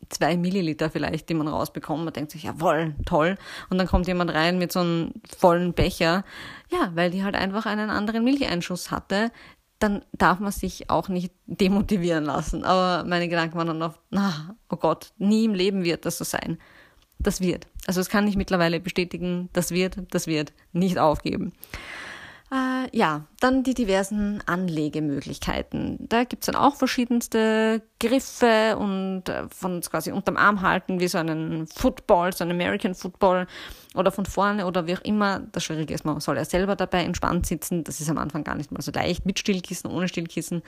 zwei 0.08 0.36
Milliliter 0.36 0.90
vielleicht, 0.90 1.28
die 1.28 1.34
man 1.34 1.48
rausbekommt. 1.48 2.04
Man 2.04 2.12
denkt 2.12 2.30
sich, 2.30 2.44
jawohl, 2.44 2.94
toll. 3.06 3.36
Und 3.70 3.78
dann 3.78 3.86
kommt 3.86 4.06
jemand 4.06 4.32
rein 4.32 4.58
mit 4.58 4.72
so 4.72 4.80
einem 4.80 5.12
vollen 5.36 5.72
Becher. 5.72 6.24
Ja, 6.70 6.90
weil 6.94 7.10
die 7.10 7.24
halt 7.24 7.34
einfach 7.34 7.66
einen 7.66 7.90
anderen 7.90 8.24
Milcheinschuss 8.24 8.90
hatte. 8.90 9.30
Dann 9.78 10.04
darf 10.12 10.38
man 10.38 10.52
sich 10.52 10.90
auch 10.90 11.08
nicht 11.08 11.32
demotivieren 11.46 12.24
lassen. 12.24 12.64
Aber 12.64 13.08
meine 13.08 13.28
Gedanken 13.28 13.56
waren 13.56 13.68
dann 13.68 13.82
oft, 13.82 14.00
na, 14.10 14.56
oh 14.68 14.76
Gott, 14.76 15.12
nie 15.18 15.44
im 15.44 15.54
Leben 15.54 15.84
wird 15.84 16.06
das 16.06 16.18
so 16.18 16.24
sein. 16.24 16.58
Das 17.18 17.40
wird. 17.40 17.66
Also 17.86 18.00
das 18.00 18.08
kann 18.08 18.26
ich 18.26 18.36
mittlerweile 18.36 18.80
bestätigen. 18.80 19.48
Das 19.52 19.70
wird, 19.70 19.98
das 20.10 20.26
wird 20.26 20.52
nicht 20.72 20.98
aufgeben. 20.98 21.52
Äh, 22.52 22.94
ja, 22.94 23.24
dann 23.40 23.62
die 23.62 23.72
diversen 23.72 24.42
Anlegemöglichkeiten. 24.44 25.96
Da 26.00 26.24
gibt's 26.24 26.46
dann 26.46 26.54
auch 26.54 26.76
verschiedenste 26.76 27.80
Griffe 27.98 28.76
und 28.78 29.26
äh, 29.30 29.48
von 29.48 29.80
quasi 29.80 30.12
unterm 30.12 30.36
Arm 30.36 30.60
halten, 30.60 31.00
wie 31.00 31.08
so 31.08 31.16
einen 31.16 31.66
Football, 31.66 32.34
so 32.34 32.44
einen 32.44 32.50
American 32.50 32.94
Football 32.94 33.46
oder 33.94 34.12
von 34.12 34.26
vorne 34.26 34.66
oder 34.66 34.86
wie 34.86 34.94
auch 34.94 35.00
immer. 35.00 35.40
Das 35.52 35.64
Schwierige 35.64 35.94
ist, 35.94 36.04
man 36.04 36.20
soll 36.20 36.36
ja 36.36 36.44
selber 36.44 36.76
dabei 36.76 37.04
entspannt 37.04 37.46
sitzen. 37.46 37.84
Das 37.84 38.02
ist 38.02 38.10
am 38.10 38.18
Anfang 38.18 38.44
gar 38.44 38.54
nicht 38.54 38.70
mal 38.70 38.82
so 38.82 38.92
leicht, 38.92 39.24
mit 39.24 39.38
Stillkissen, 39.38 39.90
ohne 39.90 40.08
Stillkissen. 40.08 40.62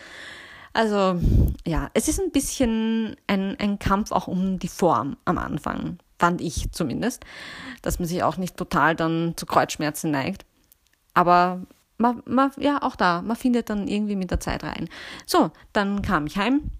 Also 0.72 1.20
ja, 1.66 1.90
es 1.92 2.08
ist 2.08 2.18
ein 2.18 2.32
bisschen 2.32 3.14
ein, 3.26 3.56
ein 3.60 3.78
Kampf 3.78 4.10
auch 4.10 4.26
um 4.26 4.58
die 4.58 4.68
Form 4.68 5.18
am 5.26 5.36
Anfang, 5.36 5.98
fand 6.18 6.40
ich 6.40 6.72
zumindest, 6.72 7.24
dass 7.82 7.98
man 7.98 8.08
sich 8.08 8.22
auch 8.22 8.38
nicht 8.38 8.56
total 8.56 8.96
dann 8.96 9.34
zu 9.36 9.44
Kreuzschmerzen 9.44 10.10
neigt. 10.10 10.46
Aber 11.14 11.62
man, 11.96 12.22
man, 12.26 12.50
ja, 12.58 12.82
auch 12.82 12.96
da, 12.96 13.22
man 13.22 13.36
findet 13.36 13.70
dann 13.70 13.88
irgendwie 13.88 14.16
mit 14.16 14.30
der 14.30 14.40
Zeit 14.40 14.64
rein. 14.64 14.88
So, 15.26 15.50
dann 15.72 16.02
kam 16.02 16.26
ich 16.26 16.36
heim, 16.36 16.70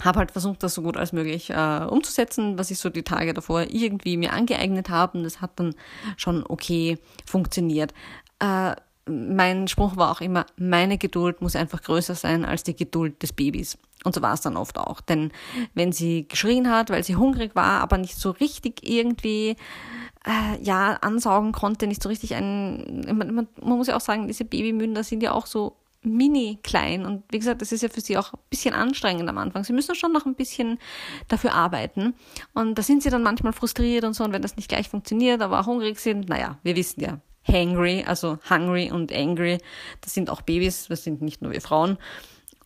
habe 0.00 0.18
halt 0.18 0.32
versucht, 0.32 0.62
das 0.62 0.74
so 0.74 0.82
gut 0.82 0.96
als 0.96 1.12
möglich 1.12 1.50
äh, 1.50 1.86
umzusetzen, 1.88 2.58
was 2.58 2.70
ich 2.70 2.78
so 2.78 2.88
die 2.90 3.02
Tage 3.02 3.34
davor 3.34 3.62
irgendwie 3.68 4.16
mir 4.16 4.32
angeeignet 4.32 4.88
habe. 4.88 5.18
Und 5.18 5.24
das 5.24 5.40
hat 5.40 5.52
dann 5.56 5.74
schon 6.16 6.44
okay 6.48 6.98
funktioniert. 7.26 7.92
Äh, 8.40 8.74
mein 9.06 9.68
Spruch 9.68 9.96
war 9.96 10.10
auch 10.10 10.20
immer, 10.20 10.46
meine 10.56 10.96
Geduld 10.96 11.40
muss 11.40 11.56
einfach 11.56 11.82
größer 11.82 12.14
sein 12.14 12.44
als 12.44 12.62
die 12.62 12.76
Geduld 12.76 13.22
des 13.22 13.32
Babys. 13.32 13.78
Und 14.04 14.14
so 14.14 14.22
war 14.22 14.34
es 14.34 14.40
dann 14.40 14.56
oft 14.56 14.78
auch. 14.78 15.00
Denn 15.00 15.32
wenn 15.74 15.92
sie 15.92 16.26
geschrien 16.26 16.70
hat, 16.70 16.90
weil 16.90 17.04
sie 17.04 17.16
hungrig 17.16 17.54
war, 17.54 17.80
aber 17.80 17.98
nicht 17.98 18.16
so 18.16 18.30
richtig 18.30 18.88
irgendwie 18.88 19.56
äh, 20.26 20.62
ja, 20.62 20.94
ansaugen 21.00 21.52
konnte, 21.52 21.86
nicht 21.86 22.02
so 22.02 22.08
richtig 22.08 22.34
ein. 22.34 23.04
Man, 23.06 23.34
man, 23.34 23.48
man 23.60 23.78
muss 23.78 23.86
ja 23.86 23.96
auch 23.96 24.00
sagen, 24.00 24.26
diese 24.26 24.44
Babymünder 24.44 25.04
sind 25.04 25.22
ja 25.22 25.32
auch 25.32 25.46
so 25.46 25.76
mini 26.04 26.58
klein 26.62 27.06
und 27.06 27.22
wie 27.30 27.38
gesagt, 27.38 27.62
das 27.62 27.70
ist 27.70 27.82
ja 27.82 27.88
für 27.88 28.00
sie 28.00 28.18
auch 28.18 28.32
ein 28.32 28.40
bisschen 28.50 28.74
anstrengend 28.74 29.28
am 29.28 29.38
Anfang. 29.38 29.62
Sie 29.64 29.72
müssen 29.72 29.94
schon 29.94 30.12
noch 30.12 30.26
ein 30.26 30.34
bisschen 30.34 30.78
dafür 31.28 31.54
arbeiten 31.54 32.14
und 32.54 32.76
da 32.76 32.82
sind 32.82 33.02
sie 33.02 33.10
dann 33.10 33.22
manchmal 33.22 33.52
frustriert 33.52 34.04
und 34.04 34.14
so 34.14 34.24
und 34.24 34.32
wenn 34.32 34.42
das 34.42 34.56
nicht 34.56 34.68
gleich 34.68 34.88
funktioniert, 34.88 35.40
aber 35.40 35.60
auch 35.60 35.66
hungrig 35.66 36.00
sind, 36.00 36.28
naja, 36.28 36.58
wir 36.64 36.74
wissen 36.74 37.02
ja, 37.02 37.20
hangry, 37.46 38.04
also 38.04 38.38
hungry 38.50 38.90
und 38.90 39.12
angry, 39.12 39.58
das 40.00 40.12
sind 40.14 40.28
auch 40.28 40.42
Babys, 40.42 40.88
das 40.88 41.04
sind 41.04 41.22
nicht 41.22 41.40
nur 41.40 41.52
wir 41.52 41.60
Frauen 41.60 41.98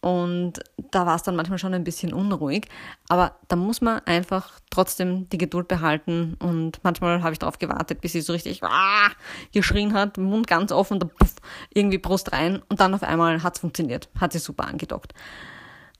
und 0.02 0.54
da 0.90 1.06
war 1.06 1.16
es 1.16 1.22
dann 1.22 1.36
manchmal 1.36 1.58
schon 1.58 1.74
ein 1.74 1.84
bisschen 1.84 2.12
unruhig. 2.12 2.68
Aber 3.08 3.36
da 3.48 3.56
muss 3.56 3.80
man 3.80 4.00
einfach 4.00 4.60
trotzdem 4.70 5.28
die 5.30 5.38
Geduld 5.38 5.68
behalten. 5.68 6.36
Und 6.38 6.80
manchmal 6.82 7.22
habe 7.22 7.32
ich 7.32 7.38
darauf 7.38 7.58
gewartet, 7.58 8.00
bis 8.00 8.12
sie 8.12 8.20
so 8.20 8.32
richtig 8.32 8.62
ah, 8.62 9.10
geschrien 9.52 9.94
hat, 9.94 10.18
Mund 10.18 10.46
ganz 10.46 10.72
offen, 10.72 11.00
da 11.00 11.06
puff, 11.06 11.36
irgendwie 11.72 11.98
Brust 11.98 12.32
rein. 12.32 12.62
Und 12.68 12.80
dann 12.80 12.94
auf 12.94 13.02
einmal 13.02 13.42
hat 13.42 13.54
es 13.54 13.60
funktioniert. 13.60 14.08
Hat 14.20 14.32
sie 14.32 14.38
super 14.38 14.66
angedockt. 14.66 15.14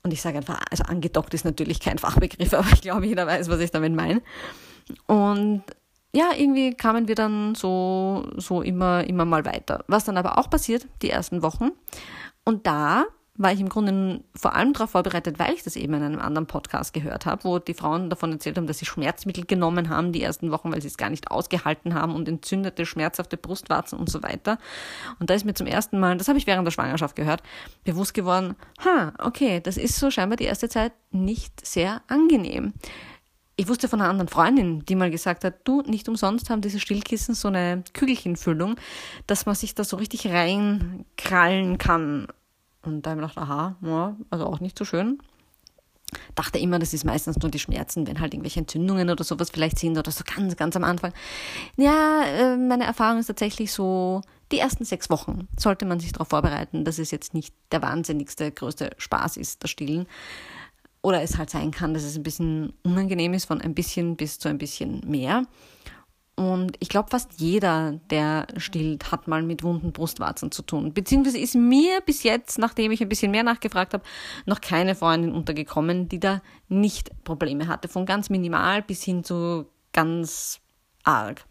Und 0.03 0.13
ich 0.13 0.21
sage 0.21 0.37
einfach, 0.37 0.61
also 0.69 0.83
angedockt 0.83 1.33
ist 1.33 1.43
natürlich 1.43 1.79
kein 1.79 1.97
Fachbegriff, 1.97 2.53
aber 2.53 2.71
ich 2.71 2.81
glaube, 2.81 3.05
jeder 3.05 3.27
weiß, 3.27 3.49
was 3.49 3.59
ich 3.59 3.71
damit 3.71 3.93
meine. 3.93 4.21
Und 5.05 5.63
ja, 6.13 6.31
irgendwie 6.35 6.73
kamen 6.73 7.07
wir 7.07 7.15
dann 7.15 7.55
so, 7.55 8.25
so 8.37 8.61
immer, 8.61 9.03
immer 9.03 9.25
mal 9.25 9.43
weiter. 9.43 9.83
Was 9.87 10.05
dann 10.05 10.17
aber 10.17 10.37
auch 10.37 10.49
passiert, 10.49 10.87
die 11.01 11.09
ersten 11.09 11.41
Wochen. 11.41 11.71
Und 12.45 12.65
da 12.65 13.05
war 13.37 13.53
ich 13.53 13.59
im 13.59 13.69
Grunde 13.69 14.21
vor 14.35 14.55
allem 14.55 14.73
darauf 14.73 14.91
vorbereitet, 14.91 15.37
weil 15.37 15.53
ich 15.53 15.63
das 15.63 15.75
eben 15.75 15.93
in 15.93 16.03
einem 16.03 16.19
anderen 16.19 16.47
Podcast 16.47 16.93
gehört 16.93 17.25
habe, 17.25 17.43
wo 17.43 17.59
die 17.59 17.75
Frauen 17.75 18.09
davon 18.09 18.31
erzählt 18.31 18.57
haben, 18.57 18.67
dass 18.67 18.79
sie 18.79 18.85
Schmerzmittel 18.85 19.45
genommen 19.45 19.89
haben 19.89 20.11
die 20.11 20.23
ersten 20.23 20.51
Wochen, 20.51 20.71
weil 20.71 20.81
sie 20.81 20.87
es 20.87 20.97
gar 20.97 21.09
nicht 21.09 21.29
ausgehalten 21.29 21.93
haben 21.93 22.15
und 22.15 22.27
entzündete, 22.27 22.85
schmerzhafte 22.85 23.37
Brustwarzen 23.37 23.99
und 23.99 24.09
so 24.09 24.23
weiter. 24.23 24.57
Und 25.19 25.29
da 25.29 25.35
ist 25.35 25.45
mir 25.45 25.53
zum 25.53 25.67
ersten 25.67 25.99
Mal, 25.99 26.17
das 26.17 26.27
habe 26.27 26.39
ich 26.39 26.47
während 26.47 26.65
der 26.65 26.71
Schwangerschaft 26.71 27.15
gehört, 27.15 27.43
bewusst 27.83 28.13
geworden, 28.13 28.55
ha, 28.83 29.13
okay, 29.19 29.61
das 29.61 29.77
ist 29.77 29.97
so 29.97 30.09
scheinbar 30.09 30.37
die 30.37 30.45
erste 30.45 30.67
Zeit 30.67 30.93
nicht 31.11 31.65
sehr 31.65 32.01
angenehm. 32.07 32.73
Ich 33.59 33.67
wusste 33.67 33.87
von 33.87 34.01
einer 34.01 34.09
anderen 34.09 34.27
Freundin, 34.27 34.85
die 34.85 34.95
mal 34.95 35.09
gesagt 35.09 35.43
hat, 35.43 35.67
du, 35.67 35.81
nicht 35.81 36.07
umsonst 36.07 36.51
haben 36.51 36.61
diese 36.61 36.79
Stillkissen 36.79 37.33
so 37.33 37.47
eine 37.47 37.83
Kügelchenfüllung, 37.93 38.75
dass 39.25 39.47
man 39.47 39.55
sich 39.55 39.73
da 39.73 39.83
so 39.83 39.97
richtig 39.97 40.27
reinkrallen 40.27 41.79
kann 41.79 42.27
und 42.87 43.01
da 43.01 43.11
habe 43.11 43.21
ich 43.21 43.27
gedacht, 43.27 43.37
aha, 43.37 43.75
ja, 43.81 44.15
also 44.29 44.45
auch 44.45 44.59
nicht 44.61 44.77
so 44.77 44.85
schön. 44.85 45.19
Dachte 46.35 46.57
immer, 46.57 46.79
das 46.79 46.93
ist 46.93 47.03
meistens 47.03 47.37
nur 47.37 47.51
die 47.51 47.59
Schmerzen, 47.59 48.07
wenn 48.07 48.21
halt 48.21 48.33
irgendwelche 48.33 48.61
Entzündungen 48.61 49.09
oder 49.09 49.25
sowas 49.25 49.49
vielleicht 49.49 49.77
sind 49.77 49.97
oder 49.97 50.09
so 50.09 50.23
ganz, 50.23 50.55
ganz 50.55 50.75
am 50.77 50.85
Anfang. 50.85 51.11
Ja, 51.75 52.23
äh, 52.23 52.55
meine 52.55 52.85
Erfahrung 52.85 53.19
ist 53.19 53.27
tatsächlich 53.27 53.73
so, 53.73 54.21
die 54.53 54.59
ersten 54.59 54.85
sechs 54.85 55.09
Wochen 55.09 55.49
sollte 55.59 55.85
man 55.85 55.99
sich 55.99 56.13
darauf 56.13 56.29
vorbereiten, 56.29 56.85
dass 56.85 56.97
es 56.97 57.11
jetzt 57.11 57.33
nicht 57.33 57.53
der 57.73 57.81
wahnsinnigste, 57.81 58.51
größte 58.51 58.91
Spaß 58.97 59.35
ist, 59.35 59.63
das 59.63 59.69
Stillen. 59.69 60.07
Oder 61.01 61.21
es 61.21 61.37
halt 61.37 61.49
sein 61.49 61.71
kann, 61.71 61.93
dass 61.93 62.03
es 62.03 62.15
ein 62.15 62.23
bisschen 62.23 62.71
unangenehm 62.83 63.33
ist, 63.33 63.45
von 63.45 63.59
ein 63.59 63.75
bisschen 63.75 64.15
bis 64.15 64.39
zu 64.39 64.47
ein 64.47 64.57
bisschen 64.57 65.01
mehr. 65.05 65.43
Und 66.37 66.77
ich 66.79 66.89
glaube, 66.89 67.09
fast 67.09 67.41
jeder, 67.41 67.99
der 68.11 68.45
stillt, 68.57 69.11
hat 69.11 69.27
mal 69.27 69.41
mit 69.41 69.63
wunden 69.63 69.91
Brustwarzen 69.91 70.51
zu 70.51 70.61
tun. 70.61 70.93
Beziehungsweise 70.93 71.39
ist 71.39 71.55
mir 71.55 71.99
bis 72.01 72.21
jetzt, 72.21 72.59
nachdem 72.59 72.91
ich 72.91 73.01
ein 73.01 73.09
bisschen 73.09 73.31
mehr 73.31 73.41
nachgefragt 73.41 73.95
habe, 73.95 74.03
noch 74.45 74.61
keine 74.61 74.93
Freundin 74.93 75.33
untergekommen, 75.33 76.09
die 76.09 76.19
da 76.19 76.43
nicht 76.69 77.09
Probleme 77.23 77.67
hatte. 77.67 77.87
Von 77.87 78.05
ganz 78.05 78.29
minimal 78.29 78.83
bis 78.83 79.01
hin 79.01 79.23
zu 79.23 79.65
ganz 79.93 80.59
arg. 81.03 81.43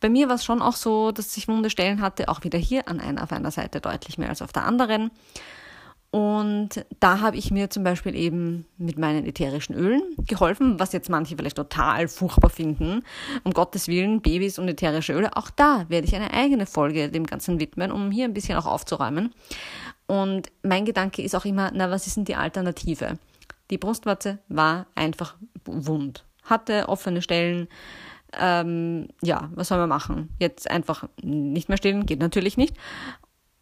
Bei 0.00 0.08
mir 0.08 0.28
war 0.28 0.36
es 0.36 0.44
schon 0.44 0.62
auch 0.62 0.76
so, 0.76 1.12
dass 1.12 1.36
ich 1.36 1.46
wunde 1.46 1.68
Stellen 1.68 2.00
hatte, 2.00 2.30
auch 2.30 2.44
wieder 2.44 2.58
hier 2.58 2.88
an 2.88 3.00
einer 3.00 3.22
auf 3.22 3.32
einer 3.32 3.50
Seite 3.50 3.82
deutlich 3.82 4.16
mehr 4.16 4.30
als 4.30 4.40
auf 4.40 4.52
der 4.54 4.64
anderen. 4.64 5.10
Und 6.10 6.86
da 7.00 7.20
habe 7.20 7.36
ich 7.36 7.50
mir 7.50 7.68
zum 7.68 7.84
Beispiel 7.84 8.14
eben 8.14 8.64
mit 8.78 8.98
meinen 8.98 9.26
ätherischen 9.26 9.74
Ölen 9.74 10.02
geholfen, 10.26 10.80
was 10.80 10.92
jetzt 10.92 11.10
manche 11.10 11.36
vielleicht 11.36 11.56
total 11.56 12.08
furchtbar 12.08 12.48
finden. 12.48 13.02
Um 13.44 13.52
Gottes 13.52 13.88
Willen, 13.88 14.22
Babys 14.22 14.58
und 14.58 14.68
ätherische 14.68 15.12
Öle. 15.12 15.36
Auch 15.36 15.50
da 15.50 15.84
werde 15.88 16.06
ich 16.06 16.16
eine 16.16 16.32
eigene 16.32 16.64
Folge 16.64 17.10
dem 17.10 17.26
Ganzen 17.26 17.60
widmen, 17.60 17.92
um 17.92 18.10
hier 18.10 18.24
ein 18.24 18.32
bisschen 18.32 18.56
auch 18.56 18.64
aufzuräumen. 18.64 19.34
Und 20.06 20.50
mein 20.62 20.86
Gedanke 20.86 21.20
ist 21.20 21.34
auch 21.34 21.44
immer, 21.44 21.70
na, 21.74 21.90
was 21.90 22.06
ist 22.06 22.16
denn 22.16 22.24
die 22.24 22.36
Alternative? 22.36 23.18
Die 23.70 23.76
Brustwarze 23.76 24.38
war 24.48 24.86
einfach 24.94 25.36
wund, 25.66 26.24
hatte 26.44 26.88
offene 26.88 27.20
Stellen. 27.20 27.68
Ähm, 28.38 29.08
ja, 29.22 29.50
was 29.54 29.68
soll 29.68 29.78
man 29.78 29.90
machen? 29.90 30.30
Jetzt 30.38 30.70
einfach 30.70 31.06
nicht 31.22 31.68
mehr 31.68 31.76
stillen, 31.76 32.06
geht 32.06 32.20
natürlich 32.20 32.56
nicht 32.56 32.74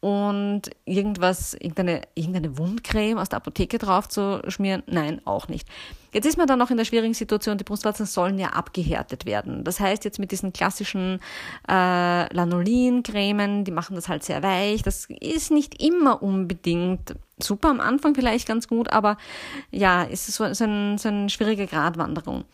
und 0.00 0.62
irgendwas, 0.84 1.54
irgendeine, 1.54 2.02
irgendeine 2.14 2.58
Wundcreme 2.58 3.18
aus 3.18 3.28
der 3.28 3.38
Apotheke 3.38 3.78
drauf 3.78 4.08
zu 4.08 4.42
schmieren? 4.48 4.82
Nein, 4.86 5.20
auch 5.24 5.48
nicht. 5.48 5.68
Jetzt 6.12 6.26
ist 6.26 6.38
man 6.38 6.46
dann 6.46 6.58
noch 6.58 6.70
in 6.70 6.76
der 6.76 6.84
schwierigen 6.84 7.14
Situation, 7.14 7.58
die 7.58 7.64
Brustwarzen 7.64 8.06
sollen 8.06 8.38
ja 8.38 8.48
abgehärtet 8.48 9.26
werden. 9.26 9.64
Das 9.64 9.80
heißt, 9.80 10.04
jetzt 10.04 10.18
mit 10.18 10.32
diesen 10.32 10.52
klassischen 10.52 11.20
äh, 11.68 12.32
Lanolin-Cremen, 12.34 13.64
die 13.64 13.70
machen 13.70 13.96
das 13.96 14.08
halt 14.08 14.22
sehr 14.22 14.42
weich. 14.42 14.82
Das 14.82 15.08
ist 15.20 15.50
nicht 15.50 15.82
immer 15.82 16.22
unbedingt 16.22 17.14
super 17.38 17.68
am 17.68 17.80
Anfang 17.80 18.14
vielleicht 18.14 18.48
ganz 18.48 18.68
gut, 18.68 18.92
aber 18.92 19.18
ja, 19.70 20.04
ist 20.04 20.26
so, 20.26 20.52
so, 20.54 20.64
ein, 20.64 20.98
so 20.98 21.08
eine 21.08 21.28
schwierige 21.28 21.66
Gratwanderung 21.66 22.44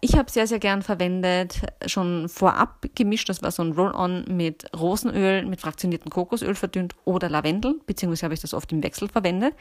ich 0.00 0.16
habe 0.16 0.30
sehr, 0.30 0.46
sehr 0.46 0.58
gern 0.58 0.82
verwendet, 0.82 1.60
schon 1.86 2.28
vorab 2.28 2.86
gemischt. 2.94 3.28
Das 3.28 3.42
war 3.42 3.50
so 3.50 3.62
ein 3.62 3.72
Roll-On 3.72 4.24
mit 4.28 4.66
Rosenöl, 4.76 5.44
mit 5.44 5.60
fraktioniertem 5.60 6.10
Kokosöl 6.10 6.54
verdünnt 6.54 6.94
oder 7.04 7.28
Lavendel, 7.28 7.80
beziehungsweise 7.86 8.24
habe 8.24 8.34
ich 8.34 8.40
das 8.40 8.54
oft 8.54 8.72
im 8.72 8.82
Wechsel 8.82 9.08
verwendet. 9.08 9.54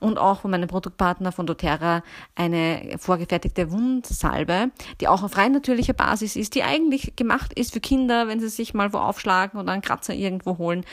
Und 0.00 0.18
auch 0.18 0.40
von 0.40 0.50
meinem 0.50 0.68
Produktpartner 0.68 1.32
von 1.32 1.46
doTERRA 1.46 2.02
eine 2.34 2.96
vorgefertigte 2.98 3.70
Wundsalbe, 3.70 4.70
die 5.00 5.08
auch 5.08 5.22
auf 5.22 5.36
rein 5.36 5.52
natürlicher 5.52 5.94
Basis 5.94 6.36
ist, 6.36 6.54
die 6.54 6.62
eigentlich 6.62 7.16
gemacht 7.16 7.52
ist 7.54 7.72
für 7.72 7.80
Kinder, 7.80 8.28
wenn 8.28 8.40
sie 8.40 8.48
sich 8.48 8.74
mal 8.74 8.92
wo 8.92 8.98
aufschlagen 8.98 9.60
oder 9.60 9.72
einen 9.72 9.82
Kratzer 9.82 10.14
irgendwo 10.14 10.58
holen. 10.58 10.84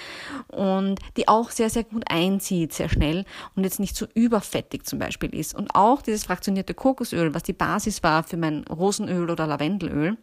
Und 0.47 0.99
die 1.17 1.27
auch 1.27 1.49
sehr, 1.49 1.69
sehr 1.69 1.83
gut 1.83 2.05
einzieht, 2.09 2.73
sehr 2.73 2.89
schnell 2.89 3.25
und 3.55 3.63
jetzt 3.63 3.79
nicht 3.79 3.95
so 3.95 4.05
überfettig 4.13 4.85
zum 4.85 4.99
Beispiel 4.99 5.33
ist. 5.33 5.55
Und 5.55 5.75
auch 5.75 6.01
dieses 6.01 6.25
fraktionierte 6.25 6.73
Kokosöl, 6.73 7.33
was 7.33 7.43
die 7.43 7.53
Basis 7.53 8.03
war 8.03 8.23
für 8.23 8.37
mein 8.37 8.65
Rosenöl 8.69 9.29
oder 9.29 9.47
Lavendelöl. 9.47 10.17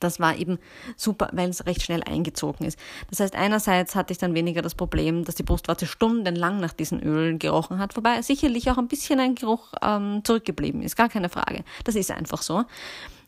Das 0.00 0.18
war 0.18 0.36
eben 0.36 0.58
super, 0.96 1.28
weil 1.32 1.50
es 1.50 1.66
recht 1.66 1.82
schnell 1.82 2.02
eingezogen 2.02 2.64
ist. 2.64 2.78
Das 3.10 3.20
heißt, 3.20 3.34
einerseits 3.34 3.94
hatte 3.94 4.12
ich 4.12 4.18
dann 4.18 4.34
weniger 4.34 4.62
das 4.62 4.74
Problem, 4.74 5.24
dass 5.24 5.34
die 5.34 5.42
Brustwarze 5.42 5.86
stundenlang 5.86 6.58
nach 6.58 6.72
diesen 6.72 7.02
Ölen 7.02 7.38
gerochen 7.38 7.78
hat, 7.78 7.96
wobei 7.96 8.22
sicherlich 8.22 8.70
auch 8.70 8.78
ein 8.78 8.88
bisschen 8.88 9.20
ein 9.20 9.34
Geruch 9.34 9.74
ähm, 9.82 10.22
zurückgeblieben 10.24 10.82
ist, 10.82 10.96
gar 10.96 11.10
keine 11.10 11.28
Frage. 11.28 11.64
Das 11.84 11.94
ist 11.94 12.10
einfach 12.10 12.42
so. 12.42 12.64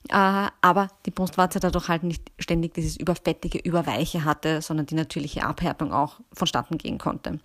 Äh, 0.08 0.48
aber 0.60 0.88
die 1.06 1.10
Brustwarze 1.10 1.60
dadurch 1.60 1.88
halt 1.88 2.02
nicht 2.02 2.32
ständig 2.38 2.74
dieses 2.74 2.96
Überfettige, 2.96 3.58
Überweiche 3.58 4.24
hatte, 4.24 4.60
sondern 4.62 4.86
die 4.86 4.94
natürliche 4.94 5.44
Abhärtung 5.44 5.92
auch 5.92 6.20
vonstatten 6.32 6.78
gehen 6.78 6.98
konnte. 6.98 7.38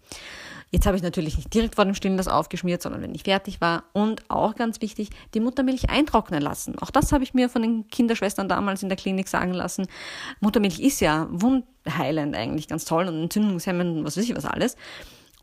Jetzt 0.70 0.86
habe 0.86 0.98
ich 0.98 1.04
natürlich 1.04 1.38
nicht 1.38 1.54
direkt 1.54 1.76
vor 1.76 1.86
dem 1.86 1.94
Stillen 1.94 2.18
das 2.18 2.28
aufgeschmiert, 2.28 2.82
sondern 2.82 3.02
wenn 3.02 3.16
ich 3.16 3.24
fertig 3.24 3.62
war. 3.62 3.84
Und 3.94 4.30
auch 4.30 4.56
ganz 4.56 4.82
wichtig, 4.82 5.10
die 5.34 5.40
Muttermilch 5.40 5.90
eintrocknen 5.90 6.42
lassen. 6.42 6.78
Auch 6.80 6.92
das 6.92 7.12
habe 7.12 7.24
ich 7.24 7.34
mir 7.34 7.48
von 7.48 7.62
den 7.62 7.88
Kinderschwestern 7.88 8.50
damals 8.50 8.84
in 8.84 8.90
der 8.90 8.98
Klinik 8.98 9.30
sagen 9.30 9.54
lassen. 9.54 9.88
Muttermilch 10.42 10.80
ist 10.80 11.00
ja 11.00 11.28
wundheilend 11.32 12.36
eigentlich 12.36 12.68
ganz 12.68 12.84
toll 12.84 13.08
und 13.08 13.22
entzündungshemmend 13.24 13.98
und 13.98 14.06
was 14.06 14.18
weiß 14.18 14.26
ich 14.26 14.36
was 14.36 14.46
alles. 14.46 14.76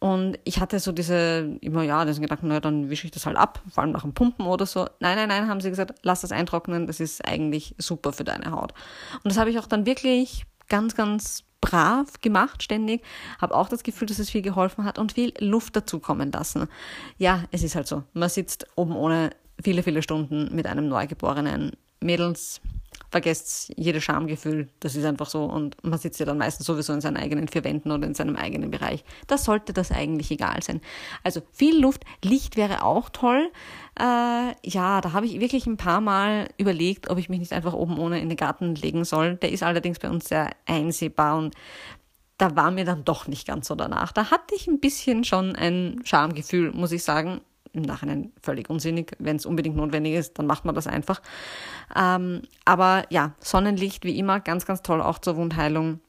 Und 0.00 0.38
ich 0.44 0.60
hatte 0.60 0.78
so 0.80 0.92
diese, 0.92 1.56
immer 1.62 1.82
ja, 1.82 2.04
diesen 2.04 2.20
Gedanken, 2.20 2.48
naja, 2.48 2.60
dann 2.60 2.90
wische 2.90 3.06
ich 3.06 3.10
das 3.10 3.24
halt 3.24 3.38
ab, 3.38 3.62
vor 3.72 3.82
allem 3.82 3.92
nach 3.92 4.02
dem 4.02 4.12
Pumpen 4.12 4.44
oder 4.44 4.66
so. 4.66 4.86
Nein, 5.00 5.16
nein, 5.16 5.28
nein, 5.28 5.48
haben 5.48 5.62
sie 5.62 5.70
gesagt, 5.70 5.94
lass 6.02 6.20
das 6.20 6.32
eintrocknen, 6.32 6.86
das 6.86 7.00
ist 7.00 7.26
eigentlich 7.26 7.74
super 7.78 8.12
für 8.12 8.24
deine 8.24 8.50
Haut. 8.50 8.74
Und 9.22 9.32
das 9.32 9.38
habe 9.38 9.48
ich 9.48 9.58
auch 9.58 9.66
dann 9.66 9.86
wirklich 9.86 10.44
ganz, 10.68 10.94
ganz 10.94 11.44
brav 11.64 12.20
gemacht 12.20 12.62
ständig, 12.62 13.02
habe 13.40 13.54
auch 13.54 13.70
das 13.70 13.82
Gefühl, 13.82 14.06
dass 14.06 14.18
es 14.18 14.28
viel 14.28 14.42
geholfen 14.42 14.84
hat 14.84 14.98
und 14.98 15.12
viel 15.12 15.32
Luft 15.38 15.74
dazu 15.76 15.98
kommen 15.98 16.30
lassen. 16.30 16.68
Ja, 17.16 17.44
es 17.52 17.62
ist 17.62 17.74
halt 17.74 17.86
so. 17.86 18.02
Man 18.12 18.28
sitzt 18.28 18.66
oben 18.76 18.94
ohne 18.94 19.30
viele, 19.62 19.82
viele 19.82 20.02
Stunden 20.02 20.54
mit 20.54 20.66
einem 20.66 20.88
Neugeborenen. 20.88 21.72
Mädels, 22.00 22.60
vergesst 23.10 23.72
jedes 23.76 24.02
Schamgefühl, 24.02 24.68
das 24.80 24.96
ist 24.96 25.04
einfach 25.04 25.28
so 25.28 25.44
und 25.44 25.76
man 25.84 25.98
sitzt 25.98 26.18
ja 26.20 26.26
dann 26.26 26.38
meistens 26.38 26.66
sowieso 26.66 26.92
in 26.92 27.00
seinen 27.00 27.16
eigenen 27.16 27.48
vier 27.48 27.64
Wänden 27.64 27.92
oder 27.92 28.06
in 28.06 28.14
seinem 28.14 28.36
eigenen 28.36 28.70
Bereich. 28.70 29.04
Da 29.26 29.38
sollte 29.38 29.72
das 29.72 29.90
eigentlich 29.92 30.30
egal 30.30 30.62
sein. 30.62 30.80
Also 31.22 31.42
viel 31.52 31.80
Luft, 31.80 32.04
Licht 32.22 32.56
wäre 32.56 32.82
auch 32.82 33.10
toll. 33.10 33.50
Äh, 33.98 34.54
ja, 34.64 35.00
da 35.00 35.12
habe 35.12 35.26
ich 35.26 35.38
wirklich 35.40 35.66
ein 35.66 35.76
paar 35.76 36.00
Mal 36.00 36.48
überlegt, 36.58 37.08
ob 37.08 37.18
ich 37.18 37.28
mich 37.28 37.38
nicht 37.38 37.52
einfach 37.52 37.72
oben 37.72 37.98
ohne 37.98 38.20
in 38.20 38.28
den 38.28 38.36
Garten 38.36 38.74
legen 38.74 39.04
soll. 39.04 39.36
Der 39.36 39.52
ist 39.52 39.62
allerdings 39.62 39.98
bei 39.98 40.10
uns 40.10 40.28
sehr 40.28 40.50
einsehbar 40.66 41.38
und 41.38 41.54
da 42.36 42.56
war 42.56 42.72
mir 42.72 42.84
dann 42.84 43.04
doch 43.04 43.28
nicht 43.28 43.46
ganz 43.46 43.68
so 43.68 43.76
danach. 43.76 44.12
Da 44.12 44.30
hatte 44.30 44.56
ich 44.56 44.66
ein 44.66 44.80
bisschen 44.80 45.22
schon 45.22 45.54
ein 45.54 46.00
Schamgefühl, 46.04 46.72
muss 46.72 46.90
ich 46.90 47.04
sagen 47.04 47.40
im 47.74 47.82
Nachhinein 47.82 48.32
völlig 48.42 48.70
unsinnig. 48.70 49.12
Wenn 49.18 49.36
es 49.36 49.46
unbedingt 49.46 49.76
notwendig 49.76 50.14
ist, 50.14 50.38
dann 50.38 50.46
macht 50.46 50.64
man 50.64 50.74
das 50.74 50.86
einfach. 50.86 51.20
Ähm, 51.94 52.42
aber 52.64 53.04
ja, 53.10 53.34
Sonnenlicht 53.40 54.04
wie 54.04 54.18
immer, 54.18 54.40
ganz, 54.40 54.66
ganz 54.66 54.82
toll 54.82 55.02
auch 55.02 55.18
zur 55.18 55.36
Wundheilung, 55.36 56.00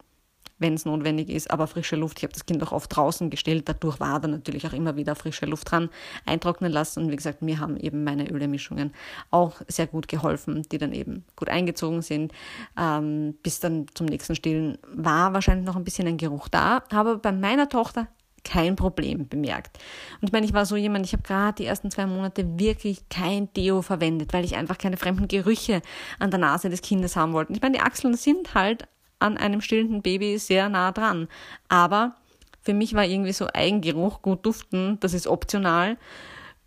wenn 0.58 0.76
es 0.76 0.86
notwendig 0.86 1.30
ist. 1.30 1.52
Aber 1.52 1.68
frische 1.68 1.96
Luft, 1.96 2.18
ich 2.18 2.24
habe 2.24 2.34
das 2.34 2.46
Kind 2.46 2.64
auch 2.64 2.72
oft 2.72 2.96
draußen 2.96 3.30
gestellt, 3.30 3.68
dadurch 3.68 4.00
war 4.00 4.20
da 4.20 4.28
natürlich 4.28 4.66
auch 4.68 4.74
immer 4.74 4.96
wieder 4.96 5.16
frische 5.16 5.46
Luft 5.46 5.72
dran, 5.72 5.90
eintrocknen 6.26 6.72
lassen. 6.72 7.04
Und 7.04 7.12
wie 7.12 7.16
gesagt, 7.16 7.42
mir 7.42 7.60
haben 7.60 7.78
eben 7.78 8.04
meine 8.04 8.30
Ölemischungen 8.30 8.94
auch 9.32 9.62
sehr 9.68 9.88
gut 9.88 10.08
geholfen, 10.08 10.64
die 10.72 10.78
dann 10.78 10.94
eben 10.94 11.26
gut 11.36 11.50
eingezogen 11.50 12.02
sind. 12.02 12.32
Ähm, 12.80 13.36
bis 13.44 13.60
dann 13.60 13.88
zum 13.94 14.06
nächsten 14.06 14.36
Stillen 14.36 14.78
war 14.94 15.34
wahrscheinlich 15.34 15.66
noch 15.66 15.76
ein 15.76 15.84
bisschen 15.84 16.08
ein 16.08 16.18
Geruch 16.18 16.48
da. 16.48 16.84
Aber 16.92 17.18
bei 17.18 17.32
meiner 17.32 17.68
Tochter 17.70 18.08
kein 18.46 18.78
Problem 18.78 19.28
bemerkt. 19.28 19.78
Und 20.22 20.28
ich 20.28 20.32
meine, 20.32 20.46
ich 20.46 20.54
war 20.54 20.66
so 20.66 20.78
jemand, 20.78 21.06
ich 21.06 21.12
habe 21.14 21.24
gerade 21.24 21.56
die 21.56 21.66
ersten 21.66 21.92
zwei 21.92 22.06
Monate 22.06 22.58
wirklich 22.58 23.10
kein 23.10 23.52
Deo 23.54 23.82
verwendet, 23.82 24.32
weil 24.32 24.46
ich 24.46 24.56
einfach 24.56 24.78
keine 24.78 24.96
fremden 24.96 25.28
Gerüche 25.28 25.82
an 26.20 26.32
der 26.32 26.40
Nase 26.40 26.70
des 26.70 26.82
Kindes 26.82 27.18
haben 27.18 27.34
wollte. 27.34 27.52
Ich 27.52 27.62
meine, 27.62 27.78
die 27.78 27.84
Achseln 27.84 28.16
sind 28.16 28.54
halt 28.54 28.88
an 29.20 29.38
einem 29.38 29.60
stillenden 29.60 30.02
Baby 30.02 30.38
sehr 30.38 30.70
nah 30.70 30.92
dran. 30.92 31.28
Aber 31.68 32.16
für 32.62 32.74
mich 32.74 32.94
war 32.94 33.06
irgendwie 33.06 33.34
so 33.34 33.48
Eigengeruch, 33.54 34.22
gut 34.22 34.46
duften, 34.46 34.98
das 35.02 35.14
ist 35.14 35.28
optional. 35.28 35.98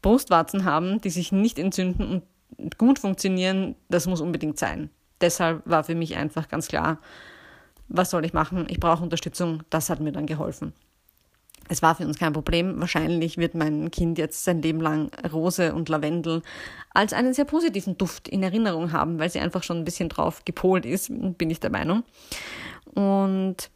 Brustwarzen 0.02 0.64
haben, 0.64 1.00
die 1.00 1.10
sich 1.10 1.32
nicht 1.32 1.58
entzünden 1.58 2.22
und 2.58 2.78
gut 2.78 2.98
funktionieren, 2.98 3.74
das 3.88 4.06
muss 4.06 4.20
unbedingt 4.20 4.58
sein. 4.58 4.90
Deshalb 5.20 5.62
war 5.64 5.84
für 5.84 5.94
mich 5.94 6.16
einfach 6.16 6.48
ganz 6.48 6.68
klar, 6.68 6.98
was 7.88 8.10
soll 8.10 8.24
ich 8.24 8.32
machen? 8.32 8.66
Ich 8.68 8.80
brauche 8.80 9.02
Unterstützung. 9.02 9.62
Das 9.70 9.90
hat 9.90 10.00
mir 10.00 10.12
dann 10.12 10.26
geholfen. 10.26 10.72
Es 11.68 11.82
war 11.82 11.94
für 11.94 12.06
uns 12.06 12.18
kein 12.18 12.32
Problem. 12.32 12.80
Wahrscheinlich 12.80 13.36
wird 13.36 13.54
mein 13.54 13.90
Kind 13.90 14.18
jetzt 14.18 14.44
sein 14.44 14.62
Leben 14.62 14.80
lang 14.80 15.10
Rose 15.32 15.74
und 15.74 15.88
Lavendel 15.88 16.42
als 16.92 17.12
einen 17.12 17.34
sehr 17.34 17.44
positiven 17.44 17.98
Duft 17.98 18.28
in 18.28 18.42
Erinnerung 18.42 18.92
haben, 18.92 19.18
weil 19.18 19.30
sie 19.30 19.40
einfach 19.40 19.62
schon 19.62 19.78
ein 19.78 19.84
bisschen 19.84 20.08
drauf 20.08 20.44
gepolt 20.44 20.86
ist, 20.86 21.10
bin 21.10 21.50
ich 21.50 21.60
der 21.60 21.70
Meinung. 21.70 22.02
Und 22.94 23.70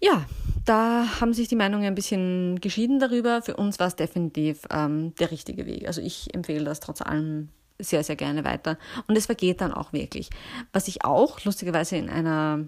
ja, 0.00 0.26
da 0.64 1.20
haben 1.20 1.32
sich 1.32 1.48
die 1.48 1.56
Meinungen 1.56 1.86
ein 1.86 1.94
bisschen 1.94 2.60
geschieden 2.60 2.98
darüber. 2.98 3.40
Für 3.40 3.56
uns 3.56 3.78
war 3.78 3.86
es 3.86 3.96
definitiv 3.96 4.62
ähm, 4.70 5.14
der 5.14 5.30
richtige 5.30 5.64
Weg. 5.66 5.86
Also 5.86 6.00
ich 6.00 6.34
empfehle 6.34 6.64
das 6.64 6.80
trotz 6.80 7.00
allem 7.00 7.48
sehr, 7.78 8.02
sehr 8.02 8.16
gerne 8.16 8.44
weiter. 8.44 8.78
Und 9.06 9.16
es 9.16 9.26
vergeht 9.26 9.60
dann 9.60 9.72
auch 9.72 9.92
wirklich. 9.92 10.30
Was 10.72 10.88
ich 10.88 11.04
auch 11.04 11.44
lustigerweise 11.44 11.96
in 11.96 12.08
einer 12.08 12.66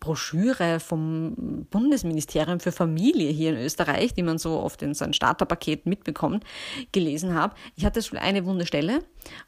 Broschüre 0.00 0.80
vom 0.80 1.66
Bundesministerium 1.70 2.60
für 2.60 2.72
Familie 2.72 3.30
hier 3.30 3.50
in 3.50 3.56
Österreich, 3.56 4.14
die 4.14 4.22
man 4.22 4.38
so 4.38 4.60
oft 4.60 4.82
in 4.82 4.94
so 4.94 5.04
ein 5.04 5.12
Starterpaket 5.12 5.86
mitbekommt, 5.86 6.44
gelesen 6.92 7.34
habe. 7.34 7.54
Ich 7.74 7.84
hatte 7.84 8.02
schon 8.02 8.18
eine 8.18 8.44
wunde 8.44 8.66
Stelle 8.66 9.02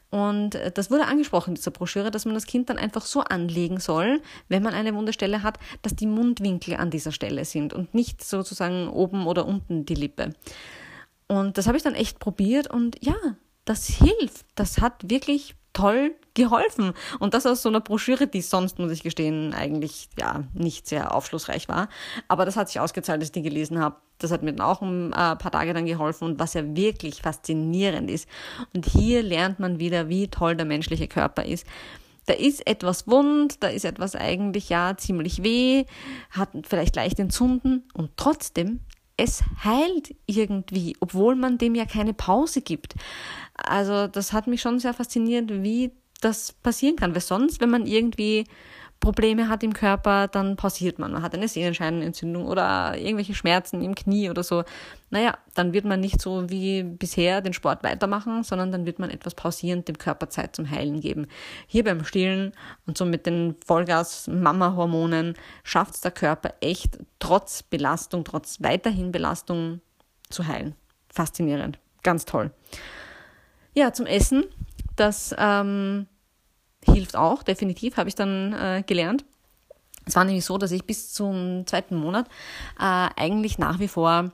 und 0.09 0.57
das 0.73 0.89
wurde 0.89 1.05
angesprochen 1.05 1.51
in 1.51 1.55
dieser 1.55 1.71
Broschüre, 1.71 2.11
dass 2.11 2.25
man 2.25 2.33
das 2.33 2.45
Kind 2.45 2.69
dann 2.69 2.77
einfach 2.77 3.05
so 3.05 3.21
anlegen 3.21 3.79
soll, 3.79 4.21
wenn 4.49 4.63
man 4.63 4.73
eine 4.73 4.95
wunde 4.95 5.13
Stelle 5.13 5.43
hat, 5.43 5.59
dass 5.83 5.95
die 5.95 6.07
Mundwinkel 6.07 6.75
an 6.75 6.89
dieser 6.89 7.11
Stelle 7.11 7.45
sind 7.45 7.73
und 7.73 7.93
nicht 7.93 8.23
sozusagen 8.23 8.89
oben 8.89 9.27
oder 9.27 9.45
unten 9.45 9.85
die 9.85 9.95
Lippe. 9.95 10.33
Und 11.27 11.57
das 11.57 11.67
habe 11.67 11.77
ich 11.77 11.83
dann 11.83 11.95
echt 11.95 12.19
probiert 12.19 12.67
und 12.67 12.97
ja, 13.01 13.15
das 13.63 13.85
hilft. 13.85 14.45
Das 14.55 14.81
hat 14.81 15.09
wirklich 15.09 15.55
toll 15.73 16.15
geholfen. 16.33 16.93
Und 17.19 17.33
das 17.33 17.45
aus 17.45 17.61
so 17.61 17.69
einer 17.69 17.81
Broschüre, 17.81 18.27
die 18.27 18.41
sonst, 18.41 18.79
muss 18.79 18.91
ich 18.91 19.03
gestehen, 19.03 19.53
eigentlich 19.53 20.09
ja 20.17 20.43
nicht 20.53 20.87
sehr 20.87 21.13
aufschlussreich 21.13 21.67
war. 21.69 21.89
Aber 22.27 22.45
das 22.45 22.55
hat 22.55 22.69
sich 22.69 22.79
ausgezahlt, 22.79 23.21
dass 23.21 23.29
ich 23.29 23.33
die 23.33 23.41
gelesen 23.41 23.79
habe. 23.79 23.97
Das 24.17 24.31
hat 24.31 24.43
mir 24.43 24.53
dann 24.53 24.65
auch 24.65 24.81
ein 24.81 25.11
äh, 25.11 25.35
paar 25.35 25.51
Tage 25.51 25.73
dann 25.73 25.85
geholfen 25.85 26.25
und 26.25 26.39
was 26.39 26.53
ja 26.53 26.75
wirklich 26.75 27.21
faszinierend 27.21 28.09
ist. 28.09 28.29
Und 28.73 28.85
hier 28.85 29.23
lernt 29.23 29.59
man 29.59 29.79
wieder, 29.79 30.09
wie 30.09 30.27
toll 30.27 30.55
der 30.55 30.65
menschliche 30.65 31.07
Körper 31.07 31.45
ist. 31.45 31.65
Da 32.27 32.33
ist 32.33 32.65
etwas 32.67 33.07
wund, 33.07 33.63
da 33.63 33.67
ist 33.67 33.83
etwas 33.83 34.15
eigentlich 34.15 34.69
ja 34.69 34.95
ziemlich 34.95 35.43
weh, 35.43 35.85
hat 36.29 36.49
vielleicht 36.67 36.95
leicht 36.95 37.19
entzünden 37.19 37.83
und 37.93 38.11
trotzdem 38.15 38.81
es 39.17 39.43
heilt 39.63 40.15
irgendwie, 40.25 40.95
obwohl 40.99 41.35
man 41.35 41.57
dem 41.57 41.75
ja 41.75 41.85
keine 41.85 42.13
Pause 42.13 42.61
gibt. 42.61 42.95
Also 43.53 44.07
das 44.07 44.33
hat 44.33 44.47
mich 44.47 44.61
schon 44.61 44.79
sehr 44.79 44.93
fasziniert, 44.93 45.49
wie 45.49 45.91
das 46.21 46.53
passieren 46.53 46.95
kann. 46.95 47.13
Weil 47.13 47.21
sonst, 47.21 47.61
wenn 47.61 47.69
man 47.69 47.85
irgendwie 47.85 48.45
Probleme 49.01 49.49
hat 49.49 49.63
im 49.63 49.73
Körper, 49.73 50.27
dann 50.27 50.55
pausiert 50.55 50.99
man. 50.99 51.11
Man 51.11 51.23
hat 51.23 51.33
eine 51.33 51.47
Sehnenscheinenentzündung 51.47 52.45
oder 52.45 52.95
irgendwelche 52.97 53.33
Schmerzen 53.33 53.81
im 53.81 53.95
Knie 53.95 54.29
oder 54.29 54.43
so. 54.43 54.63
Naja, 55.09 55.37
dann 55.55 55.73
wird 55.73 55.85
man 55.85 55.99
nicht 55.99 56.21
so 56.21 56.49
wie 56.49 56.83
bisher 56.83 57.41
den 57.41 57.51
Sport 57.51 57.83
weitermachen, 57.83 58.43
sondern 58.43 58.71
dann 58.71 58.85
wird 58.85 58.99
man 58.99 59.09
etwas 59.09 59.33
pausieren, 59.33 59.83
dem 59.83 59.97
Körper 59.97 60.29
Zeit 60.29 60.55
zum 60.55 60.69
Heilen 60.69 61.01
geben. 61.01 61.27
Hier 61.67 61.83
beim 61.83 62.05
Stillen 62.05 62.53
und 62.85 62.97
so 62.97 63.03
mit 63.03 63.25
den 63.25 63.55
Vollgas-Mama-Hormonen 63.65 65.33
schafft 65.63 65.95
es 65.95 66.01
der 66.01 66.11
Körper 66.11 66.53
echt 66.61 66.99
trotz 67.19 67.63
Belastung, 67.63 68.23
trotz 68.23 68.61
weiterhin 68.61 69.11
Belastung 69.11 69.81
zu 70.29 70.47
heilen. 70.47 70.75
Faszinierend. 71.09 71.79
Ganz 72.03 72.25
toll. 72.25 72.51
Ja, 73.73 73.93
zum 73.93 74.05
Essen. 74.05 74.45
Das 74.95 75.35
ähm, 75.37 76.05
hilft 76.85 77.15
auch, 77.15 77.43
definitiv, 77.43 77.97
habe 77.97 78.09
ich 78.09 78.15
dann 78.15 78.53
äh, 78.53 78.83
gelernt. 78.85 79.25
Es 80.05 80.15
war 80.15 80.25
nämlich 80.25 80.45
so, 80.45 80.57
dass 80.57 80.71
ich 80.71 80.85
bis 80.85 81.13
zum 81.13 81.65
zweiten 81.67 81.95
Monat 81.95 82.27
äh, 82.79 83.07
eigentlich 83.15 83.57
nach 83.59 83.79
wie 83.79 83.87
vor 83.87 84.31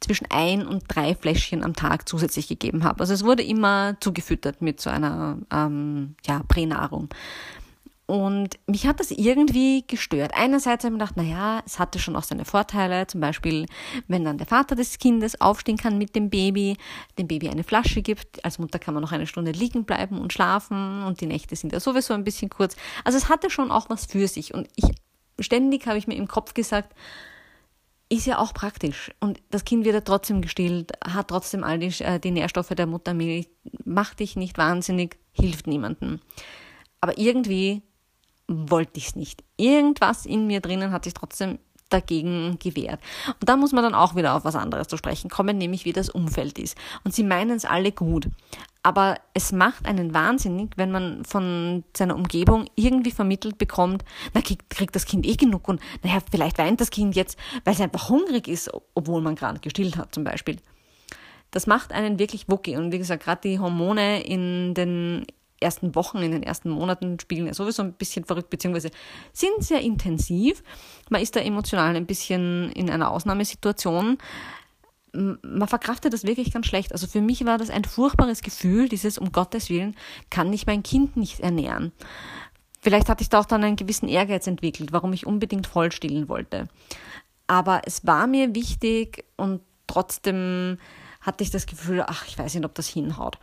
zwischen 0.00 0.26
ein 0.30 0.66
und 0.66 0.84
drei 0.88 1.14
Fläschchen 1.14 1.62
am 1.62 1.74
Tag 1.74 2.08
zusätzlich 2.08 2.48
gegeben 2.48 2.84
habe. 2.84 3.00
Also 3.00 3.12
es 3.12 3.24
wurde 3.24 3.42
immer 3.42 3.96
zugefüttert 4.00 4.62
mit 4.62 4.80
so 4.80 4.88
einer 4.88 5.38
ähm, 5.52 6.14
ja, 6.26 6.42
Pränahrung. 6.48 7.08
Und 8.10 8.58
mich 8.66 8.88
hat 8.88 8.98
das 8.98 9.12
irgendwie 9.12 9.84
gestört. 9.86 10.32
Einerseits 10.34 10.82
habe 10.82 10.92
ich 10.92 10.98
mir 10.98 11.04
gedacht, 11.04 11.16
naja, 11.16 11.62
es 11.64 11.78
hatte 11.78 12.00
schon 12.00 12.16
auch 12.16 12.24
seine 12.24 12.44
Vorteile. 12.44 13.06
Zum 13.06 13.20
Beispiel, 13.20 13.66
wenn 14.08 14.24
dann 14.24 14.36
der 14.36 14.48
Vater 14.48 14.74
des 14.74 14.98
Kindes 14.98 15.40
aufstehen 15.40 15.76
kann 15.76 15.96
mit 15.96 16.16
dem 16.16 16.28
Baby, 16.28 16.76
dem 17.18 17.28
Baby 17.28 17.50
eine 17.50 17.62
Flasche 17.62 18.02
gibt. 18.02 18.44
Als 18.44 18.58
Mutter 18.58 18.80
kann 18.80 18.94
man 18.94 19.04
noch 19.04 19.12
eine 19.12 19.28
Stunde 19.28 19.52
liegen 19.52 19.84
bleiben 19.84 20.18
und 20.18 20.32
schlafen 20.32 21.04
und 21.04 21.20
die 21.20 21.26
Nächte 21.26 21.54
sind 21.54 21.72
ja 21.72 21.78
sowieso 21.78 22.12
ein 22.12 22.24
bisschen 22.24 22.50
kurz. 22.50 22.74
Also 23.04 23.16
es 23.16 23.28
hatte 23.28 23.48
schon 23.48 23.70
auch 23.70 23.88
was 23.90 24.06
für 24.06 24.26
sich. 24.26 24.54
Und 24.54 24.66
ich, 24.74 24.90
ständig 25.38 25.86
habe 25.86 25.96
ich 25.96 26.08
mir 26.08 26.16
im 26.16 26.26
Kopf 26.26 26.52
gesagt, 26.52 26.96
ist 28.08 28.26
ja 28.26 28.38
auch 28.38 28.52
praktisch. 28.54 29.12
Und 29.20 29.40
das 29.50 29.64
Kind 29.64 29.84
wird 29.84 29.94
ja 29.94 30.00
trotzdem 30.00 30.42
gestillt, 30.42 30.94
hat 31.06 31.28
trotzdem 31.28 31.62
all 31.62 31.78
die, 31.78 32.02
äh, 32.02 32.18
die 32.18 32.32
Nährstoffe 32.32 32.70
der 32.70 32.88
Muttermilch, 32.88 33.48
macht 33.84 34.18
dich 34.18 34.34
nicht 34.34 34.58
wahnsinnig, 34.58 35.16
hilft 35.30 35.68
niemandem. 35.68 36.18
Aber 37.00 37.16
irgendwie 37.16 37.82
wollte 38.50 38.98
ich 38.98 39.08
es 39.08 39.16
nicht. 39.16 39.44
Irgendwas 39.56 40.26
in 40.26 40.46
mir 40.46 40.60
drinnen 40.60 40.92
hat 40.92 41.04
sich 41.04 41.14
trotzdem 41.14 41.58
dagegen 41.88 42.58
gewehrt. 42.58 43.00
Und 43.40 43.48
da 43.48 43.56
muss 43.56 43.72
man 43.72 43.82
dann 43.82 43.94
auch 43.94 44.14
wieder 44.14 44.34
auf 44.34 44.44
was 44.44 44.54
anderes 44.54 44.88
zu 44.88 44.96
sprechen 44.96 45.28
kommen, 45.28 45.58
nämlich 45.58 45.84
wie 45.84 45.92
das 45.92 46.08
Umfeld 46.08 46.58
ist. 46.58 46.76
Und 47.04 47.14
sie 47.14 47.24
meinen 47.24 47.56
es 47.56 47.64
alle 47.64 47.92
gut. 47.92 48.28
Aber 48.82 49.16
es 49.34 49.52
macht 49.52 49.86
einen 49.86 50.14
wahnsinnig, 50.14 50.70
wenn 50.76 50.90
man 50.90 51.24
von 51.24 51.84
seiner 51.94 52.16
Umgebung 52.16 52.66
irgendwie 52.76 53.10
vermittelt 53.10 53.58
bekommt, 53.58 54.04
na, 54.32 54.40
kriegt, 54.40 54.70
kriegt 54.70 54.96
das 54.96 55.04
Kind 55.04 55.26
eh 55.26 55.36
genug 55.36 55.68
und 55.68 55.80
naja, 56.02 56.18
vielleicht 56.30 56.56
weint 56.56 56.80
das 56.80 56.90
Kind 56.90 57.14
jetzt, 57.14 57.38
weil 57.64 57.74
es 57.74 57.80
einfach 57.80 58.08
hungrig 58.08 58.48
ist, 58.48 58.70
obwohl 58.94 59.20
man 59.20 59.34
gerade 59.34 59.60
gestillt 59.60 59.96
hat 59.96 60.14
zum 60.14 60.24
Beispiel. 60.24 60.56
Das 61.50 61.66
macht 61.66 61.92
einen 61.92 62.18
wirklich 62.18 62.48
wucki. 62.48 62.76
Und 62.76 62.92
wie 62.92 62.98
gesagt, 62.98 63.24
gerade 63.24 63.40
die 63.42 63.58
Hormone 63.58 64.22
in 64.22 64.72
den 64.72 65.26
ersten 65.60 65.94
Wochen, 65.94 66.18
in 66.18 66.32
den 66.32 66.42
ersten 66.42 66.70
Monaten 66.70 67.20
spielen 67.20 67.46
ja 67.46 67.54
sowieso 67.54 67.82
ein 67.82 67.92
bisschen 67.92 68.24
verrückt, 68.24 68.50
beziehungsweise 68.50 68.90
sind 69.32 69.62
sehr 69.62 69.80
intensiv. 69.80 70.62
Man 71.08 71.22
ist 71.22 71.36
da 71.36 71.40
emotional 71.40 71.94
ein 71.94 72.06
bisschen 72.06 72.72
in 72.72 72.90
einer 72.90 73.10
Ausnahmesituation. 73.10 74.18
Man 75.12 75.68
verkraftet 75.68 76.12
das 76.12 76.24
wirklich 76.24 76.52
ganz 76.52 76.66
schlecht. 76.66 76.92
Also 76.92 77.06
für 77.06 77.20
mich 77.20 77.44
war 77.44 77.58
das 77.58 77.70
ein 77.70 77.84
furchtbares 77.84 78.42
Gefühl, 78.42 78.88
dieses 78.88 79.18
um 79.18 79.32
Gottes 79.32 79.68
Willen 79.68 79.96
kann 80.30 80.52
ich 80.52 80.66
mein 80.66 80.82
Kind 80.82 81.16
nicht 81.16 81.40
ernähren. 81.40 81.92
Vielleicht 82.80 83.08
hatte 83.08 83.22
ich 83.22 83.28
da 83.28 83.40
auch 83.40 83.46
dann 83.46 83.62
einen 83.62 83.76
gewissen 83.76 84.08
Ehrgeiz 84.08 84.46
entwickelt, 84.46 84.92
warum 84.92 85.12
ich 85.12 85.26
unbedingt 85.26 85.66
voll 85.66 85.92
stillen 85.92 86.28
wollte. 86.28 86.68
Aber 87.46 87.82
es 87.84 88.06
war 88.06 88.26
mir 88.26 88.54
wichtig 88.54 89.24
und 89.36 89.60
trotzdem 89.86 90.78
hatte 91.20 91.44
ich 91.44 91.50
das 91.50 91.66
Gefühl, 91.66 92.04
ach, 92.06 92.26
ich 92.26 92.38
weiß 92.38 92.54
nicht, 92.54 92.64
ob 92.64 92.74
das 92.74 92.88
hinhaut. 92.88 93.38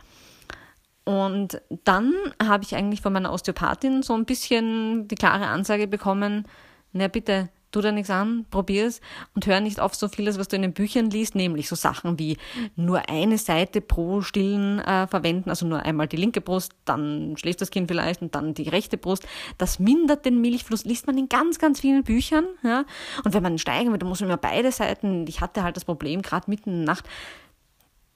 Und 1.08 1.62
dann 1.84 2.12
habe 2.38 2.64
ich 2.64 2.76
eigentlich 2.76 3.00
von 3.00 3.14
meiner 3.14 3.32
Osteopathin 3.32 4.02
so 4.02 4.12
ein 4.12 4.26
bisschen 4.26 5.08
die 5.08 5.14
klare 5.14 5.46
Ansage 5.46 5.86
bekommen, 5.86 6.46
na 6.92 7.08
bitte, 7.08 7.48
tu 7.70 7.80
da 7.80 7.92
nichts 7.92 8.10
an, 8.10 8.44
probier's 8.50 9.00
und 9.34 9.46
hör 9.46 9.60
nicht 9.60 9.80
auf 9.80 9.94
so 9.94 10.08
vieles, 10.08 10.38
was 10.38 10.48
du 10.48 10.56
in 10.56 10.60
den 10.60 10.74
Büchern 10.74 11.08
liest, 11.08 11.34
nämlich 11.34 11.66
so 11.66 11.76
Sachen 11.76 12.18
wie 12.18 12.36
nur 12.76 13.08
eine 13.08 13.38
Seite 13.38 13.80
pro 13.80 14.20
Stillen 14.20 14.80
äh, 14.80 15.06
verwenden, 15.06 15.48
also 15.48 15.64
nur 15.64 15.80
einmal 15.80 16.08
die 16.08 16.18
linke 16.18 16.42
Brust, 16.42 16.72
dann 16.84 17.38
schläft 17.38 17.62
das 17.62 17.70
Kind 17.70 17.88
vielleicht 17.88 18.20
und 18.20 18.34
dann 18.34 18.52
die 18.52 18.68
rechte 18.68 18.98
Brust. 18.98 19.26
Das 19.56 19.78
mindert 19.78 20.26
den 20.26 20.42
Milchfluss, 20.42 20.84
liest 20.84 21.06
man 21.06 21.16
in 21.16 21.30
ganz, 21.30 21.58
ganz 21.58 21.80
vielen 21.80 22.04
Büchern. 22.04 22.44
Ja? 22.62 22.84
Und 23.24 23.32
wenn 23.32 23.42
man 23.42 23.56
steigen 23.56 23.92
will, 23.92 23.98
dann 23.98 24.10
muss 24.10 24.20
man 24.20 24.28
immer 24.28 24.36
beide 24.36 24.72
Seiten. 24.72 25.26
Ich 25.26 25.40
hatte 25.40 25.62
halt 25.62 25.76
das 25.76 25.86
Problem, 25.86 26.20
gerade 26.20 26.50
mitten 26.50 26.68
in 26.68 26.76
der 26.84 26.94
Nacht, 26.96 27.08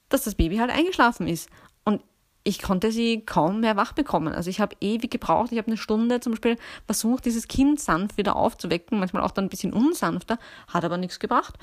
dass 0.09 0.25
das 0.25 0.35
Baby 0.35 0.57
halt 0.57 0.69
eingeschlafen 0.69 1.27
ist. 1.27 1.49
Und 1.85 2.01
ich 2.43 2.61
konnte 2.61 2.91
sie 2.91 3.21
kaum 3.25 3.61
mehr 3.61 3.77
wach 3.77 3.93
bekommen. 3.93 4.33
Also 4.33 4.49
ich 4.49 4.59
habe 4.59 4.75
ewig 4.81 5.11
gebraucht. 5.11 5.51
Ich 5.51 5.57
habe 5.57 5.67
eine 5.67 5.77
Stunde 5.77 6.19
zum 6.19 6.33
Beispiel 6.33 6.57
versucht, 6.85 7.25
dieses 7.25 7.47
Kind 7.47 7.79
sanft 7.79 8.17
wieder 8.17 8.35
aufzuwecken, 8.35 8.99
manchmal 8.99 9.23
auch 9.23 9.31
dann 9.31 9.45
ein 9.45 9.49
bisschen 9.49 9.73
unsanfter, 9.73 10.37
hat 10.67 10.83
aber 10.83 10.97
nichts 10.97 11.19
gebracht. 11.19 11.55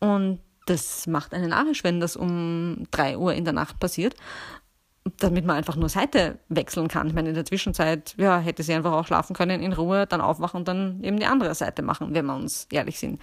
Und 0.00 0.40
das 0.66 1.06
macht 1.06 1.34
einen 1.34 1.52
Arsch, 1.52 1.84
wenn 1.84 2.00
das 2.00 2.16
um 2.16 2.84
drei 2.90 3.18
Uhr 3.18 3.34
in 3.34 3.44
der 3.44 3.52
Nacht 3.52 3.78
passiert, 3.78 4.16
damit 5.18 5.44
man 5.44 5.56
einfach 5.56 5.76
nur 5.76 5.88
Seite 5.88 6.38
wechseln 6.48 6.88
kann. 6.88 7.06
Ich 7.06 7.14
meine, 7.14 7.28
in 7.28 7.34
der 7.34 7.44
Zwischenzeit 7.44 8.14
ja, 8.16 8.38
hätte 8.38 8.62
sie 8.62 8.74
einfach 8.74 8.92
auch 8.92 9.06
schlafen 9.06 9.36
können, 9.36 9.62
in 9.62 9.72
Ruhe, 9.72 10.06
dann 10.06 10.20
aufwachen 10.20 10.58
und 10.58 10.68
dann 10.68 11.04
eben 11.04 11.20
die 11.20 11.26
andere 11.26 11.54
Seite 11.54 11.82
machen, 11.82 12.14
wenn 12.14 12.26
wir 12.26 12.34
uns 12.34 12.66
ehrlich 12.72 12.98
sind. 12.98 13.20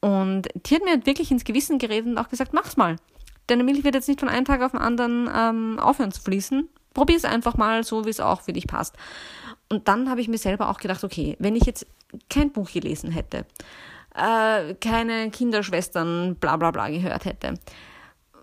Und 0.00 0.48
die 0.66 0.74
hat 0.74 0.84
mir 0.84 1.06
wirklich 1.06 1.30
ins 1.30 1.44
Gewissen 1.44 1.78
geredet 1.78 2.06
und 2.06 2.18
auch 2.18 2.28
gesagt, 2.28 2.52
mach's 2.52 2.76
mal 2.76 2.96
deine 3.48 3.64
Milch 3.64 3.82
wird 3.82 3.94
jetzt 3.94 4.08
nicht 4.08 4.20
von 4.20 4.28
einem 4.28 4.44
Tag 4.44 4.62
auf 4.62 4.70
den 4.70 4.80
anderen 4.80 5.28
ähm, 5.34 5.78
aufhören 5.80 6.12
zu 6.12 6.20
fließen. 6.22 6.68
Probier 6.94 7.16
es 7.16 7.24
einfach 7.24 7.56
mal 7.56 7.84
so, 7.84 8.04
wie 8.04 8.10
es 8.10 8.20
auch 8.20 8.42
für 8.42 8.52
dich 8.52 8.66
passt. 8.66 8.96
Und 9.68 9.88
dann 9.88 10.08
habe 10.08 10.20
ich 10.20 10.28
mir 10.28 10.38
selber 10.38 10.70
auch 10.70 10.78
gedacht, 10.78 11.04
okay, 11.04 11.36
wenn 11.38 11.56
ich 11.56 11.64
jetzt 11.64 11.86
kein 12.30 12.52
Buch 12.52 12.70
gelesen 12.70 13.10
hätte, 13.10 13.44
äh, 14.14 14.74
keine 14.74 15.30
Kinderschwestern 15.30 16.36
bla 16.36 16.56
bla 16.56 16.70
bla 16.70 16.88
gehört 16.88 17.24
hätte, 17.24 17.54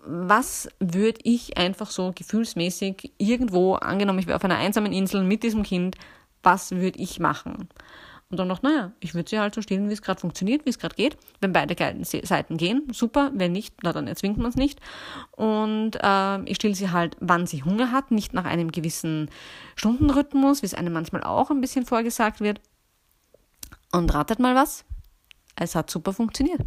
was 0.04 0.68
würde 0.78 1.18
ich 1.24 1.58
einfach 1.58 1.90
so 1.90 2.12
gefühlsmäßig 2.14 3.12
irgendwo, 3.18 3.74
angenommen, 3.74 4.20
ich 4.20 4.26
wäre 4.28 4.36
auf 4.36 4.44
einer 4.44 4.56
einsamen 4.56 4.92
Insel 4.92 5.24
mit 5.24 5.42
diesem 5.42 5.64
Kind, 5.64 5.96
was 6.42 6.70
würde 6.70 7.00
ich 7.00 7.18
machen? 7.18 7.68
Und 8.28 8.38
dann 8.40 8.48
noch, 8.48 8.62
naja, 8.62 8.90
ich 8.98 9.14
würde 9.14 9.30
sie 9.30 9.38
halt 9.38 9.54
so 9.54 9.62
stillen, 9.62 9.88
wie 9.88 9.92
es 9.92 10.02
gerade 10.02 10.20
funktioniert, 10.20 10.64
wie 10.64 10.70
es 10.70 10.80
gerade 10.80 10.96
geht. 10.96 11.16
Wenn 11.40 11.52
beide 11.52 11.76
Seiten 12.02 12.56
gehen, 12.56 12.88
super. 12.92 13.30
Wenn 13.34 13.52
nicht, 13.52 13.76
na 13.82 13.92
dann 13.92 14.08
erzwingt 14.08 14.36
man 14.36 14.48
es 14.48 14.56
nicht. 14.56 14.80
Und 15.30 15.92
äh, 16.02 16.42
ich 16.42 16.56
stille 16.56 16.74
sie 16.74 16.90
halt, 16.90 17.16
wann 17.20 17.46
sie 17.46 17.62
Hunger 17.62 17.92
hat, 17.92 18.10
nicht 18.10 18.34
nach 18.34 18.44
einem 18.44 18.72
gewissen 18.72 19.30
Stundenrhythmus, 19.76 20.62
wie 20.62 20.66
es 20.66 20.74
einem 20.74 20.92
manchmal 20.92 21.22
auch 21.22 21.50
ein 21.50 21.60
bisschen 21.60 21.86
vorgesagt 21.86 22.40
wird. 22.40 22.60
Und 23.92 24.12
ratet 24.12 24.40
mal 24.40 24.56
was? 24.56 24.84
Es 25.54 25.76
hat 25.76 25.88
super 25.88 26.12
funktioniert. 26.12 26.60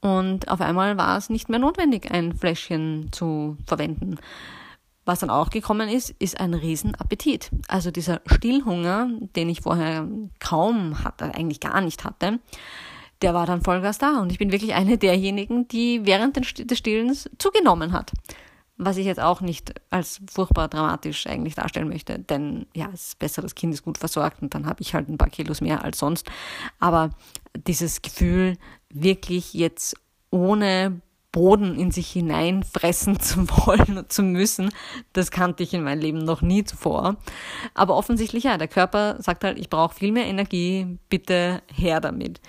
Und 0.00 0.48
auf 0.48 0.60
einmal 0.60 0.98
war 0.98 1.16
es 1.16 1.30
nicht 1.30 1.48
mehr 1.48 1.60
notwendig, 1.60 2.10
ein 2.10 2.34
Fläschchen 2.34 3.08
zu 3.12 3.56
verwenden. 3.66 4.18
Was 5.08 5.20
dann 5.20 5.30
auch 5.30 5.48
gekommen 5.48 5.88
ist, 5.88 6.10
ist 6.18 6.38
ein 6.38 6.52
Riesenappetit. 6.52 7.48
Also 7.66 7.90
dieser 7.90 8.20
Stillhunger, 8.26 9.08
den 9.36 9.48
ich 9.48 9.62
vorher 9.62 10.06
kaum 10.38 11.02
hatte, 11.02 11.34
eigentlich 11.34 11.60
gar 11.60 11.80
nicht 11.80 12.04
hatte, 12.04 12.40
der 13.22 13.32
war 13.32 13.46
dann 13.46 13.62
Vollgas 13.62 13.96
da. 13.96 14.20
Und 14.20 14.30
ich 14.32 14.38
bin 14.38 14.52
wirklich 14.52 14.74
eine 14.74 14.98
derjenigen, 14.98 15.66
die 15.66 16.04
während 16.04 16.36
des 16.36 16.76
Stillens 16.76 17.30
zugenommen 17.38 17.94
hat. 17.94 18.12
Was 18.76 18.98
ich 18.98 19.06
jetzt 19.06 19.18
auch 19.18 19.40
nicht 19.40 19.72
als 19.88 20.20
furchtbar 20.30 20.68
dramatisch 20.68 21.26
eigentlich 21.26 21.54
darstellen 21.54 21.88
möchte. 21.88 22.18
Denn 22.18 22.66
ja, 22.76 22.90
es 22.92 23.06
ist 23.06 23.18
besser, 23.18 23.40
das 23.40 23.54
Kind 23.54 23.72
ist 23.72 23.84
gut 23.84 23.96
versorgt 23.96 24.42
und 24.42 24.52
dann 24.52 24.66
habe 24.66 24.82
ich 24.82 24.92
halt 24.92 25.08
ein 25.08 25.16
paar 25.16 25.30
Kilos 25.30 25.62
mehr 25.62 25.84
als 25.84 26.00
sonst. 26.00 26.30
Aber 26.80 27.12
dieses 27.54 28.02
Gefühl, 28.02 28.58
wirklich 28.90 29.54
jetzt 29.54 29.96
ohne 30.30 31.00
Boden 31.32 31.78
in 31.78 31.90
sich 31.90 32.10
hineinfressen 32.10 33.20
zu 33.20 33.48
wollen 33.48 33.98
und 33.98 34.12
zu 34.12 34.22
müssen, 34.22 34.70
das 35.12 35.30
kannte 35.30 35.62
ich 35.62 35.74
in 35.74 35.82
meinem 35.82 36.00
Leben 36.00 36.18
noch 36.18 36.42
nie 36.42 36.64
zuvor. 36.64 37.16
Aber 37.74 37.96
offensichtlich 37.96 38.44
ja, 38.44 38.58
der 38.58 38.68
Körper 38.68 39.16
sagt 39.20 39.44
halt, 39.44 39.58
ich 39.58 39.70
brauche 39.70 39.94
viel 39.94 40.12
mehr 40.12 40.26
Energie, 40.26 40.98
bitte 41.08 41.62
her 41.72 42.00
damit. 42.00 42.40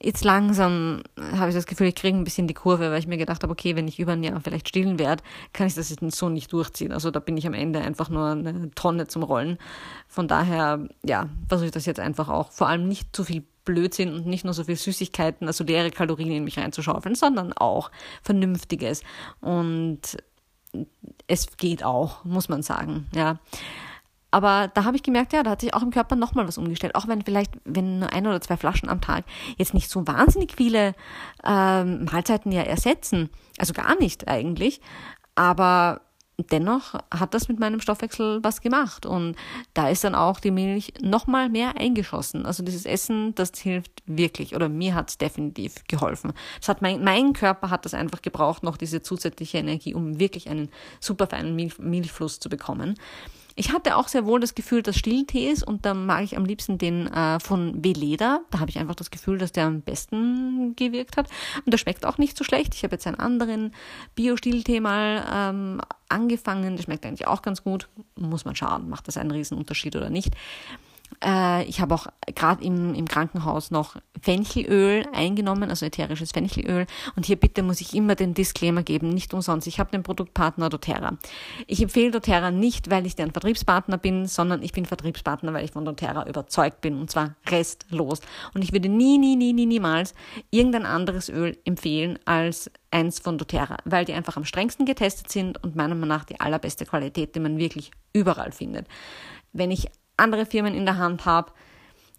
Jetzt 0.00 0.24
langsam 0.24 1.02
habe 1.32 1.48
ich 1.48 1.56
das 1.56 1.66
Gefühl, 1.66 1.88
ich 1.88 1.96
kriege 1.96 2.16
ein 2.16 2.22
bisschen 2.22 2.46
die 2.46 2.54
Kurve, 2.54 2.90
weil 2.90 3.00
ich 3.00 3.08
mir 3.08 3.16
gedacht 3.16 3.42
habe, 3.42 3.52
okay, 3.52 3.74
wenn 3.74 3.88
ich 3.88 3.98
über 3.98 4.12
ein 4.12 4.22
Jahr 4.22 4.40
vielleicht 4.40 4.68
stillen 4.68 5.00
werde, 5.00 5.24
kann 5.52 5.66
ich 5.66 5.74
das 5.74 5.90
jetzt 5.90 6.14
so 6.14 6.28
nicht 6.28 6.52
durchziehen. 6.52 6.92
Also 6.92 7.10
da 7.10 7.18
bin 7.18 7.36
ich 7.36 7.48
am 7.48 7.54
Ende 7.54 7.80
einfach 7.80 8.08
nur 8.08 8.28
eine 8.28 8.70
Tonne 8.76 9.08
zum 9.08 9.24
Rollen. 9.24 9.58
Von 10.06 10.28
daher, 10.28 10.86
ja, 11.04 11.28
versuche 11.48 11.66
ich 11.66 11.72
das 11.72 11.84
jetzt 11.84 11.98
einfach 11.98 12.28
auch. 12.28 12.52
Vor 12.52 12.68
allem 12.68 12.86
nicht 12.86 13.14
zu 13.14 13.24
viel 13.24 13.44
Blödsinn 13.68 14.14
und 14.14 14.26
nicht 14.26 14.44
nur 14.44 14.54
so 14.54 14.64
viel 14.64 14.76
Süßigkeiten, 14.76 15.46
also 15.46 15.62
leere 15.62 15.90
Kalorien 15.90 16.32
in 16.32 16.44
mich 16.44 16.58
reinzuschaufeln, 16.58 17.14
sondern 17.14 17.52
auch 17.52 17.90
Vernünftiges. 18.22 19.02
Und 19.40 20.16
es 21.26 21.56
geht 21.58 21.84
auch, 21.84 22.24
muss 22.24 22.48
man 22.48 22.62
sagen, 22.62 23.06
ja. 23.14 23.38
Aber 24.30 24.68
da 24.68 24.84
habe 24.84 24.96
ich 24.96 25.02
gemerkt, 25.02 25.32
ja, 25.32 25.42
da 25.42 25.50
hat 25.50 25.60
sich 25.60 25.72
auch 25.74 25.82
im 25.82 25.90
Körper 25.90 26.16
nochmal 26.16 26.48
was 26.48 26.58
umgestellt. 26.58 26.94
Auch 26.94 27.08
wenn 27.08 27.22
vielleicht, 27.22 27.52
wenn 27.64 27.98
nur 27.98 28.12
ein 28.12 28.26
oder 28.26 28.40
zwei 28.40 28.56
Flaschen 28.56 28.88
am 28.88 29.00
Tag 29.00 29.24
jetzt 29.56 29.74
nicht 29.74 29.90
so 29.90 30.06
wahnsinnig 30.06 30.54
viele 30.56 30.94
ähm, 31.44 32.04
Mahlzeiten 32.04 32.52
ja 32.52 32.62
ersetzen. 32.62 33.30
Also 33.58 33.72
gar 33.72 33.98
nicht 33.98 34.28
eigentlich. 34.28 34.80
Aber 35.34 36.02
dennoch 36.38 36.94
hat 37.12 37.34
das 37.34 37.48
mit 37.48 37.58
meinem 37.58 37.80
Stoffwechsel 37.80 38.42
was 38.42 38.60
gemacht 38.60 39.06
und 39.06 39.36
da 39.74 39.88
ist 39.88 40.04
dann 40.04 40.14
auch 40.14 40.38
die 40.38 40.52
Milch 40.52 40.92
nochmal 41.00 41.48
mehr 41.48 41.76
eingeschossen. 41.76 42.46
Also 42.46 42.62
dieses 42.62 42.86
Essen, 42.86 43.34
das 43.34 43.50
hilft 43.58 43.90
wirklich 44.06 44.54
oder 44.54 44.68
mir 44.68 44.94
hat 44.94 45.10
es 45.10 45.18
definitiv 45.18 45.74
geholfen. 45.88 46.32
Das 46.58 46.68
hat 46.68 46.80
mein, 46.80 47.02
mein 47.02 47.32
Körper 47.32 47.70
hat 47.70 47.84
das 47.84 47.94
einfach 47.94 48.22
gebraucht, 48.22 48.62
noch 48.62 48.76
diese 48.76 49.02
zusätzliche 49.02 49.58
Energie, 49.58 49.94
um 49.94 50.20
wirklich 50.20 50.48
einen 50.48 50.70
super 51.00 51.26
feinen 51.26 51.56
Milch, 51.56 51.78
Milchfluss 51.78 52.38
zu 52.38 52.48
bekommen. 52.48 52.94
Ich 53.58 53.72
hatte 53.72 53.96
auch 53.96 54.06
sehr 54.06 54.24
wohl 54.24 54.38
das 54.38 54.54
Gefühl, 54.54 54.82
dass 54.84 54.96
Stilltee 54.96 55.50
ist 55.50 55.64
und 55.64 55.84
da 55.84 55.92
mag 55.92 56.22
ich 56.22 56.36
am 56.36 56.44
liebsten 56.44 56.78
den 56.78 57.08
äh, 57.08 57.40
von 57.40 57.84
Veleda. 57.84 58.42
Da 58.52 58.60
habe 58.60 58.70
ich 58.70 58.78
einfach 58.78 58.94
das 58.94 59.10
Gefühl, 59.10 59.36
dass 59.36 59.50
der 59.50 59.66
am 59.66 59.80
besten 59.80 60.76
gewirkt 60.76 61.16
hat. 61.16 61.28
Und 61.64 61.72
der 61.72 61.78
schmeckt 61.78 62.06
auch 62.06 62.18
nicht 62.18 62.38
so 62.38 62.44
schlecht. 62.44 62.76
Ich 62.76 62.84
habe 62.84 62.94
jetzt 62.94 63.08
einen 63.08 63.18
anderen 63.18 63.74
Bio-Stilltee 64.14 64.78
mal 64.78 65.26
ähm, 65.34 65.80
angefangen. 66.08 66.76
Der 66.76 66.84
schmeckt 66.84 67.04
eigentlich 67.04 67.26
auch 67.26 67.42
ganz 67.42 67.64
gut. 67.64 67.88
Muss 68.14 68.44
man 68.44 68.54
schauen, 68.54 68.88
macht 68.88 69.08
das 69.08 69.16
einen 69.16 69.32
Riesenunterschied 69.32 69.96
oder 69.96 70.08
nicht. 70.08 70.34
Äh, 71.24 71.64
ich 71.64 71.80
habe 71.80 71.94
auch 71.94 72.06
gerade 72.34 72.64
im, 72.64 72.94
im 72.94 73.06
Krankenhaus 73.06 73.70
noch 73.70 73.96
Fenchelöl 74.20 75.04
eingenommen, 75.12 75.70
also 75.70 75.86
ätherisches 75.86 76.32
Fenchelöl. 76.32 76.86
Und 77.16 77.26
hier 77.26 77.36
bitte 77.36 77.62
muss 77.62 77.80
ich 77.80 77.94
immer 77.94 78.14
den 78.14 78.34
Disclaimer 78.34 78.82
geben, 78.82 79.10
nicht 79.10 79.34
umsonst. 79.34 79.66
Ich 79.66 79.80
habe 79.80 79.90
den 79.90 80.02
Produktpartner 80.02 80.68
doTERRA. 80.68 81.18
Ich 81.66 81.82
empfehle 81.82 82.10
doTERRA 82.10 82.50
nicht, 82.50 82.90
weil 82.90 83.06
ich 83.06 83.16
deren 83.16 83.32
Vertriebspartner 83.32 83.98
bin, 83.98 84.26
sondern 84.26 84.62
ich 84.62 84.72
bin 84.72 84.86
Vertriebspartner, 84.86 85.52
weil 85.52 85.64
ich 85.64 85.72
von 85.72 85.84
doTERRA 85.84 86.26
überzeugt 86.28 86.80
bin 86.80 87.00
und 87.00 87.10
zwar 87.10 87.34
restlos. 87.48 88.20
Und 88.54 88.62
ich 88.62 88.72
würde 88.72 88.88
nie, 88.88 89.18
nie, 89.18 89.36
nie, 89.36 89.52
nie, 89.52 89.66
niemals 89.66 90.14
irgendein 90.50 90.86
anderes 90.86 91.28
Öl 91.28 91.56
empfehlen 91.64 92.18
als 92.24 92.70
eins 92.90 93.18
von 93.18 93.38
doTERRA, 93.38 93.78
weil 93.84 94.04
die 94.04 94.14
einfach 94.14 94.36
am 94.36 94.44
strengsten 94.44 94.86
getestet 94.86 95.30
sind 95.30 95.62
und 95.62 95.76
meiner 95.76 95.94
Meinung 95.94 96.08
nach 96.08 96.24
die 96.24 96.40
allerbeste 96.40 96.86
Qualität, 96.86 97.34
die 97.34 97.40
man 97.40 97.58
wirklich 97.58 97.90
überall 98.12 98.52
findet. 98.52 98.86
Wenn 99.52 99.70
ich 99.70 99.88
andere 100.18 100.46
Firmen 100.46 100.74
in 100.74 100.84
der 100.84 100.98
Hand 100.98 101.24
habe, 101.24 101.52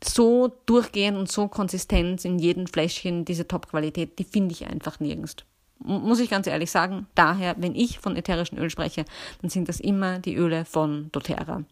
so 0.04 0.52
durchgehend 0.66 1.18
und 1.18 1.32
so 1.32 1.48
konsistent 1.48 2.24
in 2.26 2.40
jedem 2.40 2.68
Fläschchen 2.68 3.26
diese 3.26 3.48
Top-Qualität, 3.48 4.18
die 4.18 4.24
finde 4.24 4.54
ich 4.54 4.66
einfach 4.66 5.00
nirgends. 5.00 5.36
Muss 5.80 6.20
ich 6.20 6.30
ganz 6.30 6.48
ehrlich 6.48 6.72
sagen. 6.72 7.08
Daher, 7.16 7.56
wenn 7.58 7.76
ich 7.76 8.00
von 8.00 8.18
ätherischen 8.18 8.58
Öl 8.58 8.70
spreche, 8.70 9.06
dann 9.42 9.50
sind 9.50 9.70
das 9.70 9.80
immer 9.80 10.20
die 10.20 10.36
Öle 10.36 10.66
von 10.66 11.10
doTERRA. 11.12 11.64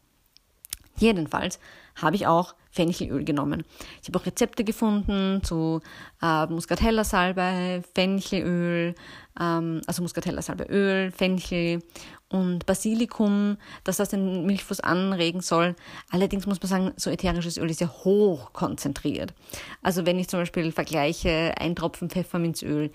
Jedenfalls 0.98 1.60
habe 2.02 2.16
ich 2.16 2.28
auch 2.28 2.56
Fenchelöl 2.72 3.24
genommen. 3.24 3.64
Ich 4.02 4.08
habe 4.08 4.20
auch 4.20 4.26
Rezepte 4.26 4.64
gefunden 4.64 5.42
zu 5.44 5.82
äh, 6.22 6.46
Muscatella-Salbei, 6.46 7.82
Fenchelöl, 7.96 8.94
ähm, 9.40 9.82
also 9.88 10.04
Muscatella-Salbeöl, 10.04 11.12
Fenchel 11.12 11.82
und 12.30 12.66
Basilikum, 12.66 13.58
dass 13.84 13.98
das 13.98 14.10
den 14.10 14.46
Milchfuß 14.46 14.82
anregen 14.82 15.42
soll. 15.42 15.76
Allerdings 16.12 16.46
muss 16.46 16.62
man 16.62 16.70
sagen, 16.70 16.94
so 16.98 17.10
ätherisches 17.10 17.58
Öl 17.58 17.70
ist 17.70 17.82
ja 17.82 17.88
hoch 17.88 18.54
konzentriert. 18.54 19.34
Also 19.82 20.06
wenn 20.06 20.20
ich 20.20 20.28
zum 20.28 20.42
Beispiel 20.42 20.72
vergleiche 20.72 21.56
ein 21.58 21.76
Tropfen 21.76 22.10
Pfefferminzöl, 22.10 22.92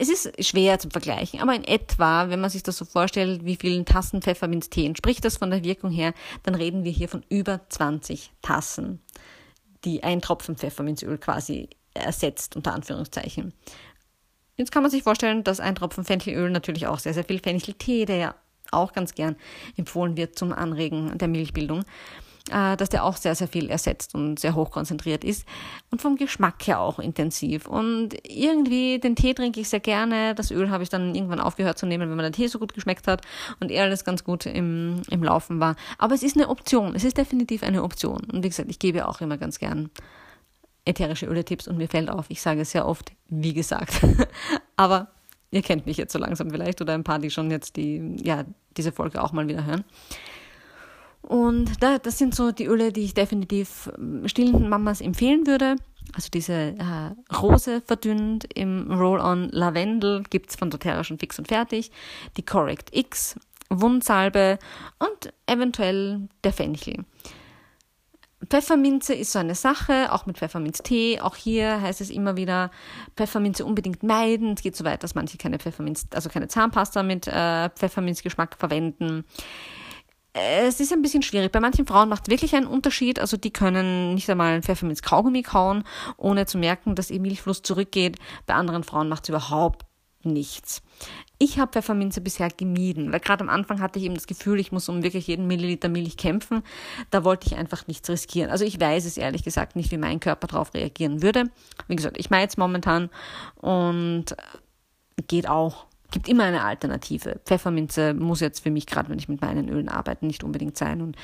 es 0.00 0.08
ist 0.08 0.44
schwer 0.44 0.78
zu 0.78 0.88
vergleichen, 0.90 1.40
aber 1.40 1.54
in 1.54 1.64
etwa, 1.64 2.30
wenn 2.30 2.40
man 2.40 2.50
sich 2.50 2.62
das 2.62 2.76
so 2.76 2.84
vorstellt, 2.84 3.44
wie 3.44 3.56
vielen 3.56 3.84
Tassen 3.84 4.22
Pfefferminztee 4.22 4.86
entspricht 4.86 5.24
das 5.24 5.38
von 5.38 5.50
der 5.50 5.64
Wirkung 5.64 5.90
her, 5.90 6.14
dann 6.44 6.54
reden 6.54 6.84
wir 6.84 6.92
hier 6.92 7.08
von 7.08 7.24
über 7.28 7.60
20 7.68 8.30
Tassen, 8.40 9.00
die 9.84 10.04
ein 10.04 10.22
Tropfen 10.22 10.56
Pfefferminzöl 10.56 11.18
quasi 11.18 11.68
ersetzt, 11.94 12.54
unter 12.54 12.74
Anführungszeichen. 12.74 13.52
Jetzt 14.56 14.70
kann 14.70 14.82
man 14.82 14.90
sich 14.90 15.02
vorstellen, 15.02 15.42
dass 15.42 15.58
ein 15.58 15.74
Tropfen 15.74 16.04
Fenchelöl 16.04 16.50
natürlich 16.50 16.86
auch 16.86 17.00
sehr, 17.00 17.14
sehr 17.14 17.24
viel 17.24 17.40
Fencheltee, 17.40 18.04
der 18.04 18.16
ja 18.16 18.34
auch 18.70 18.92
ganz 18.92 19.14
gern 19.14 19.34
empfohlen 19.76 20.16
wird 20.16 20.38
zum 20.38 20.52
Anregen 20.52 21.18
der 21.18 21.28
Milchbildung, 21.28 21.84
dass 22.48 22.88
der 22.88 23.04
auch 23.04 23.16
sehr, 23.16 23.34
sehr 23.34 23.48
viel 23.48 23.70
ersetzt 23.70 24.14
und 24.14 24.38
sehr 24.38 24.54
hoch 24.54 24.70
konzentriert 24.70 25.24
ist 25.24 25.46
und 25.90 26.02
vom 26.02 26.16
Geschmack 26.16 26.66
her 26.66 26.80
auch 26.80 26.98
intensiv. 26.98 27.66
Und 27.66 28.14
irgendwie 28.24 28.98
den 28.98 29.16
Tee 29.16 29.34
trinke 29.34 29.60
ich 29.60 29.68
sehr 29.68 29.80
gerne. 29.80 30.34
Das 30.34 30.50
Öl 30.50 30.70
habe 30.70 30.82
ich 30.82 30.88
dann 30.88 31.14
irgendwann 31.14 31.40
aufgehört 31.40 31.78
zu 31.78 31.86
nehmen, 31.86 32.08
wenn 32.08 32.16
mir 32.16 32.22
der 32.22 32.32
Tee 32.32 32.46
so 32.46 32.58
gut 32.58 32.74
geschmeckt 32.74 33.06
hat 33.06 33.22
und 33.60 33.70
er 33.70 33.84
alles 33.84 34.04
ganz 34.04 34.24
gut 34.24 34.46
im, 34.46 35.02
im 35.10 35.22
Laufen 35.22 35.60
war. 35.60 35.76
Aber 35.98 36.14
es 36.14 36.22
ist 36.22 36.36
eine 36.36 36.48
Option. 36.48 36.94
Es 36.94 37.04
ist 37.04 37.16
definitiv 37.18 37.62
eine 37.62 37.82
Option. 37.82 38.20
Und 38.32 38.44
wie 38.44 38.48
gesagt, 38.48 38.70
ich 38.70 38.78
gebe 38.78 39.08
auch 39.08 39.20
immer 39.20 39.38
ganz 39.38 39.58
gern 39.58 39.90
ätherische 40.84 41.26
Öle-Tipps 41.26 41.68
und 41.68 41.76
mir 41.76 41.88
fällt 41.88 42.10
auf, 42.10 42.26
ich 42.28 42.40
sage 42.40 42.62
es 42.62 42.70
sehr 42.70 42.86
oft, 42.86 43.12
wie 43.28 43.52
gesagt. 43.52 44.00
Aber 44.76 45.08
ihr 45.50 45.62
kennt 45.62 45.86
mich 45.86 45.96
jetzt 45.96 46.12
so 46.12 46.18
langsam 46.18 46.50
vielleicht 46.50 46.80
oder 46.80 46.94
ein 46.94 47.04
paar, 47.04 47.18
die 47.18 47.30
schon 47.30 47.50
jetzt 47.50 47.76
die, 47.76 48.16
ja, 48.22 48.44
diese 48.76 48.92
Folge 48.92 49.22
auch 49.22 49.32
mal 49.32 49.46
wieder 49.48 49.64
hören. 49.64 49.84
Und 51.28 51.82
da, 51.82 51.98
das 51.98 52.16
sind 52.16 52.34
so 52.34 52.52
die 52.52 52.64
Öle, 52.64 52.90
die 52.90 53.04
ich 53.04 53.12
definitiv 53.12 53.90
stillenden 54.24 54.70
Mamas 54.70 55.02
empfehlen 55.02 55.46
würde. 55.46 55.76
Also 56.14 56.30
diese 56.32 56.54
äh, 56.54 57.34
Rose 57.36 57.82
verdünnt 57.82 58.48
im 58.54 58.90
Roll-On 58.90 59.50
Lavendel 59.50 60.22
gibt 60.30 60.48
es 60.48 60.56
von 60.56 60.70
doTERRA 60.70 61.04
schon 61.04 61.18
fix 61.18 61.38
und 61.38 61.48
fertig. 61.48 61.90
Die 62.38 62.44
Correct 62.44 62.96
X 62.96 63.36
Wundsalbe 63.68 64.58
und 64.98 65.34
eventuell 65.44 66.30
der 66.44 66.54
Fenchel. 66.54 67.04
Pfefferminze 68.48 69.12
ist 69.12 69.32
so 69.32 69.38
eine 69.38 69.54
Sache, 69.54 70.10
auch 70.12 70.24
mit 70.24 70.38
Pfefferminztee. 70.38 71.20
Auch 71.20 71.36
hier 71.36 71.82
heißt 71.82 72.00
es 72.00 72.08
immer 72.08 72.38
wieder, 72.38 72.70
Pfefferminze 73.16 73.66
unbedingt 73.66 74.02
meiden. 74.02 74.54
Es 74.54 74.62
geht 74.62 74.76
so 74.76 74.84
weit, 74.86 75.02
dass 75.02 75.14
manche 75.14 75.36
keine 75.36 75.58
Pfefferminz, 75.58 76.06
also 76.14 76.30
keine 76.30 76.48
Zahnpasta 76.48 77.02
mit 77.02 77.28
äh, 77.28 77.68
Pfefferminzgeschmack 77.68 78.56
verwenden. 78.56 79.26
Es 80.40 80.80
ist 80.80 80.92
ein 80.92 81.02
bisschen 81.02 81.22
schwierig. 81.22 81.52
Bei 81.52 81.60
manchen 81.60 81.86
Frauen 81.86 82.08
macht 82.08 82.24
es 82.24 82.30
wirklich 82.30 82.54
einen 82.54 82.66
Unterschied. 82.66 83.18
Also 83.18 83.36
die 83.36 83.50
können 83.50 84.14
nicht 84.14 84.28
einmal 84.30 84.54
ein 84.54 84.62
Pfefferminz-Kaugummi 84.62 85.42
kauen, 85.42 85.84
ohne 86.16 86.46
zu 86.46 86.58
merken, 86.58 86.94
dass 86.94 87.10
ihr 87.10 87.20
Milchfluss 87.20 87.62
zurückgeht. 87.62 88.16
Bei 88.46 88.54
anderen 88.54 88.84
Frauen 88.84 89.08
macht 89.08 89.24
es 89.24 89.28
überhaupt 89.30 89.84
nichts. 90.22 90.82
Ich 91.38 91.58
habe 91.58 91.72
Pfefferminze 91.72 92.20
bisher 92.20 92.48
gemieden, 92.48 93.12
weil 93.12 93.20
gerade 93.20 93.42
am 93.42 93.48
Anfang 93.48 93.80
hatte 93.80 93.98
ich 93.98 94.04
eben 94.04 94.14
das 94.14 94.26
Gefühl, 94.26 94.58
ich 94.58 94.72
muss 94.72 94.88
um 94.88 95.04
wirklich 95.04 95.28
jeden 95.28 95.46
Milliliter 95.46 95.88
Milch 95.88 96.16
kämpfen. 96.16 96.62
Da 97.10 97.22
wollte 97.22 97.46
ich 97.46 97.56
einfach 97.56 97.86
nichts 97.86 98.08
riskieren. 98.08 98.50
Also 98.50 98.64
ich 98.64 98.80
weiß 98.80 99.04
es 99.04 99.16
ehrlich 99.16 99.44
gesagt 99.44 99.76
nicht, 99.76 99.92
wie 99.92 99.98
mein 99.98 100.18
Körper 100.18 100.48
darauf 100.48 100.74
reagieren 100.74 101.22
würde. 101.22 101.44
Wie 101.86 101.96
gesagt, 101.96 102.18
ich 102.18 102.30
mache 102.30 102.42
jetzt 102.42 102.58
momentan 102.58 103.08
und 103.56 104.34
geht 105.28 105.48
auch. 105.48 105.87
Gibt 106.10 106.28
immer 106.28 106.44
eine 106.44 106.64
Alternative. 106.64 107.40
Pfefferminze 107.44 108.14
muss 108.14 108.40
jetzt 108.40 108.60
für 108.60 108.70
mich, 108.70 108.86
gerade 108.86 109.10
wenn 109.10 109.18
ich 109.18 109.28
mit 109.28 109.42
meinen 109.42 109.68
Ölen 109.68 109.88
arbeite, 109.88 110.26
nicht 110.26 110.42
unbedingt 110.42 110.76
sein. 110.78 111.02
Und 111.02 111.16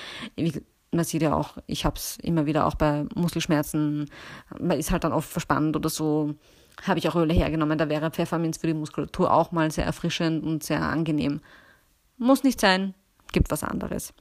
man 0.92 1.04
sieht 1.04 1.22
ja 1.22 1.34
auch, 1.34 1.56
ich 1.66 1.84
habe 1.84 1.96
es 1.96 2.18
immer 2.22 2.46
wieder 2.46 2.66
auch 2.66 2.74
bei 2.74 3.04
Muskelschmerzen, 3.14 4.10
man 4.58 4.78
ist 4.78 4.90
halt 4.90 5.04
dann 5.04 5.12
oft 5.12 5.28
verspannt 5.28 5.74
oder 5.74 5.88
so 5.88 6.34
habe 6.82 6.98
ich 6.98 7.08
auch 7.08 7.16
Öle 7.16 7.32
hergenommen. 7.32 7.78
Da 7.78 7.88
wäre 7.88 8.10
Pfefferminz 8.10 8.58
für 8.58 8.66
die 8.66 8.74
Muskulatur 8.74 9.32
auch 9.32 9.52
mal 9.52 9.70
sehr 9.70 9.86
erfrischend 9.86 10.44
und 10.44 10.62
sehr 10.64 10.82
angenehm. 10.82 11.40
Muss 12.18 12.42
nicht 12.42 12.60
sein, 12.60 12.94
gibt 13.32 13.50
was 13.50 13.64
anderes. 13.64 14.12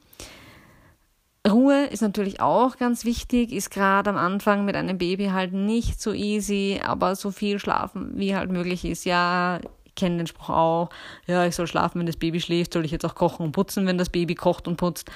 Ruhe 1.46 1.84
ist 1.86 2.00
natürlich 2.00 2.40
auch 2.40 2.78
ganz 2.78 3.04
wichtig, 3.04 3.52
ist 3.52 3.70
gerade 3.70 4.08
am 4.08 4.16
Anfang 4.16 4.64
mit 4.64 4.76
einem 4.76 4.96
Baby 4.96 5.26
halt 5.26 5.52
nicht 5.52 6.00
so 6.00 6.12
easy, 6.12 6.80
aber 6.82 7.16
so 7.16 7.30
viel 7.30 7.58
schlafen, 7.58 8.12
wie 8.14 8.34
halt 8.34 8.50
möglich 8.50 8.84
ist. 8.86 9.04
Ja, 9.04 9.60
kenne 9.94 10.18
den 10.18 10.26
Spruch 10.26 10.50
auch, 10.50 10.90
ja, 11.26 11.46
ich 11.46 11.54
soll 11.54 11.66
schlafen, 11.66 11.98
wenn 11.98 12.06
das 12.06 12.16
Baby 12.16 12.40
schläft, 12.40 12.72
soll 12.72 12.84
ich 12.84 12.90
jetzt 12.90 13.04
auch 13.04 13.14
kochen 13.14 13.46
und 13.46 13.52
putzen, 13.52 13.86
wenn 13.86 13.98
das 13.98 14.10
Baby 14.10 14.34
kocht 14.34 14.68
und 14.68 14.76
putzt. 14.76 15.10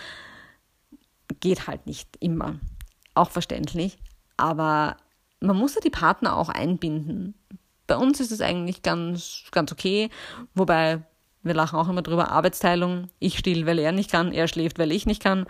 Geht 1.40 1.66
halt 1.66 1.86
nicht 1.86 2.08
immer. 2.20 2.58
Auch 3.14 3.30
verständlich. 3.30 3.98
Aber 4.36 4.96
man 5.40 5.56
muss 5.56 5.74
ja 5.74 5.80
die 5.80 5.90
Partner 5.90 6.36
auch 6.36 6.48
einbinden. 6.48 7.34
Bei 7.86 7.96
uns 7.96 8.20
ist 8.20 8.32
es 8.32 8.40
eigentlich 8.40 8.82
ganz, 8.82 9.44
ganz 9.50 9.72
okay, 9.72 10.10
wobei 10.54 11.02
wir 11.42 11.54
lachen 11.54 11.78
auch 11.78 11.88
immer 11.88 12.02
drüber, 12.02 12.30
Arbeitsteilung, 12.30 13.08
ich 13.18 13.38
still, 13.38 13.66
weil 13.66 13.78
er 13.78 13.92
nicht 13.92 14.10
kann, 14.10 14.32
er 14.32 14.48
schläft, 14.48 14.78
weil 14.78 14.92
ich 14.92 15.06
nicht 15.06 15.22
kann. 15.22 15.46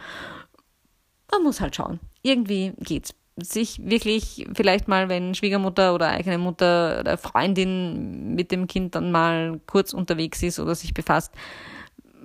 Man 1.30 1.42
muss 1.42 1.60
halt 1.60 1.76
schauen. 1.76 2.00
Irgendwie 2.22 2.72
geht's. 2.78 3.14
Sich 3.40 3.80
wirklich 3.84 4.46
vielleicht 4.54 4.88
mal, 4.88 5.08
wenn 5.08 5.34
Schwiegermutter 5.34 5.94
oder 5.94 6.08
eigene 6.08 6.38
Mutter 6.38 6.98
oder 7.00 7.16
Freundin 7.18 8.34
mit 8.34 8.50
dem 8.50 8.66
Kind 8.66 8.94
dann 8.94 9.12
mal 9.12 9.60
kurz 9.66 9.92
unterwegs 9.92 10.42
ist 10.42 10.58
oder 10.58 10.74
sich 10.74 10.92
befasst, 10.92 11.32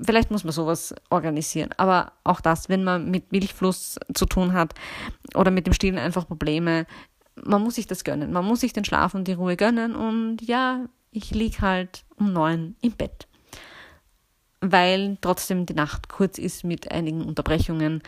vielleicht 0.02 0.32
muss 0.32 0.43
man 0.43 0.54
sowas 0.54 0.95
organisieren. 1.10 1.69
Aber 1.78 2.13
auch 2.23 2.41
das, 2.41 2.69
wenn 2.69 2.84
man 2.84 3.12
mit 3.12 3.32
Milchfluss 3.32 3.99
zu 4.13 4.26
tun 4.26 4.54
hat 4.54 4.73
oder 5.36 5.52
mit 5.52 5.67
dem 5.67 5.73
Stillen 5.73 5.97
einfach 5.97 6.28
Probleme, 6.28 6.86
man 7.36 7.63
muss 7.63 7.76
sich 7.76 7.88
das 7.88 8.04
gönnen. 8.04 8.32
Man 8.32 8.45
muss 8.45 8.62
sich 8.62 8.73
den 8.73 8.86
Schlaf 8.86 9.13
und 9.13 9.28
die 9.28 9.34
Ruhe 9.34 9.56
gönnen. 9.56 9.95
Und 9.95 10.41
ja, 10.41 10.86
ich 11.12 11.32
liege 11.32 11.62
halt 11.62 12.06
um 12.17 12.34
neun 12.34 12.76
im 12.82 12.93
Bett. 12.93 13.28
Weil 14.62 15.17
trotzdem 15.21 15.65
die 15.65 15.73
Nacht 15.73 16.10
kurz 16.10 16.38
ist 16.38 16.63
mit 16.63 16.91
einigen 16.91 17.23
Unterbrechungen 17.23 18.02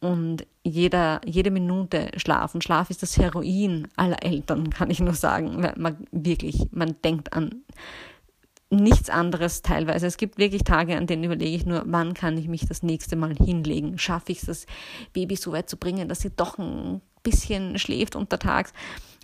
und 0.00 0.46
jeder, 0.64 1.20
jede 1.26 1.50
Minute 1.50 2.10
Schlaf. 2.16 2.54
Und 2.54 2.64
Schlaf 2.64 2.90
ist 2.90 3.02
das 3.02 3.18
Heroin 3.18 3.88
aller 3.96 4.22
Eltern, 4.22 4.70
kann 4.70 4.90
ich 4.90 5.00
nur 5.00 5.14
sagen. 5.14 5.60
Man 5.76 6.06
wirklich, 6.10 6.66
man 6.70 6.96
denkt 7.04 7.32
an 7.34 7.62
nichts 8.70 9.10
anderes 9.10 9.62
teilweise. 9.62 10.06
Es 10.06 10.16
gibt 10.16 10.38
wirklich 10.38 10.64
Tage, 10.64 10.96
an 10.96 11.06
denen 11.06 11.24
überlege 11.24 11.56
ich 11.56 11.66
nur, 11.66 11.82
wann 11.86 12.14
kann 12.14 12.38
ich 12.38 12.48
mich 12.48 12.66
das 12.66 12.82
nächste 12.82 13.16
Mal 13.16 13.34
hinlegen? 13.34 13.98
Schaffe 13.98 14.32
ich 14.32 14.38
es, 14.38 14.46
das 14.46 14.66
Baby 15.12 15.36
so 15.36 15.52
weit 15.52 15.68
zu 15.68 15.76
bringen, 15.76 16.08
dass 16.08 16.20
sie 16.20 16.30
doch 16.30 16.56
ein 16.56 17.00
bisschen 17.22 17.78
schläft 17.78 18.16
untertags. 18.16 18.72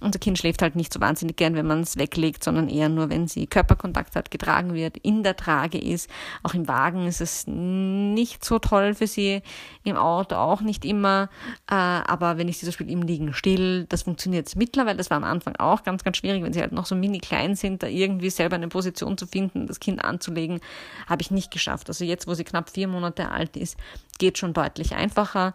Unser 0.03 0.19
Kind 0.19 0.37
schläft 0.39 0.61
halt 0.61 0.77
nicht 0.77 0.93
so 0.93 1.01
wahnsinnig 1.01 1.37
gern, 1.37 1.55
wenn 1.55 1.67
man 1.67 1.81
es 1.81 1.97
weglegt, 1.97 2.45
sondern 2.45 2.69
eher 2.69 2.91
nur, 2.91 3.09
wenn 3.09 3.29
sie 3.29 3.47
Körperkontakt 3.47 4.15
hat, 4.15 4.31
getragen 4.31 4.75
wird, 4.75 4.99
in 4.99 5.23
der 5.23 5.37
Trage 5.37 5.79
ist. 5.79 6.11
Auch 6.43 6.53
im 6.53 6.69
Wagen 6.69 7.07
ist 7.07 7.23
es 7.23 7.47
nicht 7.47 8.45
so 8.45 8.59
toll 8.59 8.93
für 8.93 9.07
sie, 9.07 9.41
im 9.85 9.97
Auto 9.97 10.35
auch 10.37 10.61
nicht 10.61 10.85
immer. 10.85 11.31
Äh, 11.71 11.75
aber 11.75 12.37
wenn 12.37 12.47
ich 12.49 12.59
sie 12.59 12.67
zum 12.67 12.73
Beispiel 12.73 12.91
im 12.91 13.03
Liegen 13.03 13.33
still, 13.33 13.87
das 13.89 14.03
funktioniert 14.03 14.55
mittlerweile. 14.55 14.99
Das 14.99 15.09
war 15.09 15.17
am 15.17 15.25
Anfang 15.25 15.57
auch 15.57 15.83
ganz, 15.83 16.05
ganz 16.05 16.19
schwierig, 16.19 16.43
wenn 16.43 16.53
sie 16.53 16.61
halt 16.61 16.73
noch 16.73 16.85
so 16.85 16.95
mini 16.95 17.19
klein 17.19 17.57
sind, 17.57 17.83
da 17.83 17.87
irgendwie 17.87 18.29
selber 18.29 18.57
eine 18.57 18.69
Position 18.69 19.17
zu 19.17 19.27
finden, 19.27 19.67
das 19.67 19.81
Kind 19.81 20.05
anzulegen, 20.05 20.61
habe 21.07 21.23
ich 21.23 21.31
nicht 21.31 21.51
geschafft. 21.51 21.89
Also 21.89 22.05
jetzt, 22.05 22.27
wo 22.27 22.35
sie 22.35 22.45
knapp 22.45 22.69
vier 22.69 22.87
Monate 22.87 23.31
alt 23.31 23.57
ist, 23.57 23.79
geht 24.19 24.37
schon 24.37 24.53
deutlich 24.53 24.95
einfacher. 24.95 25.55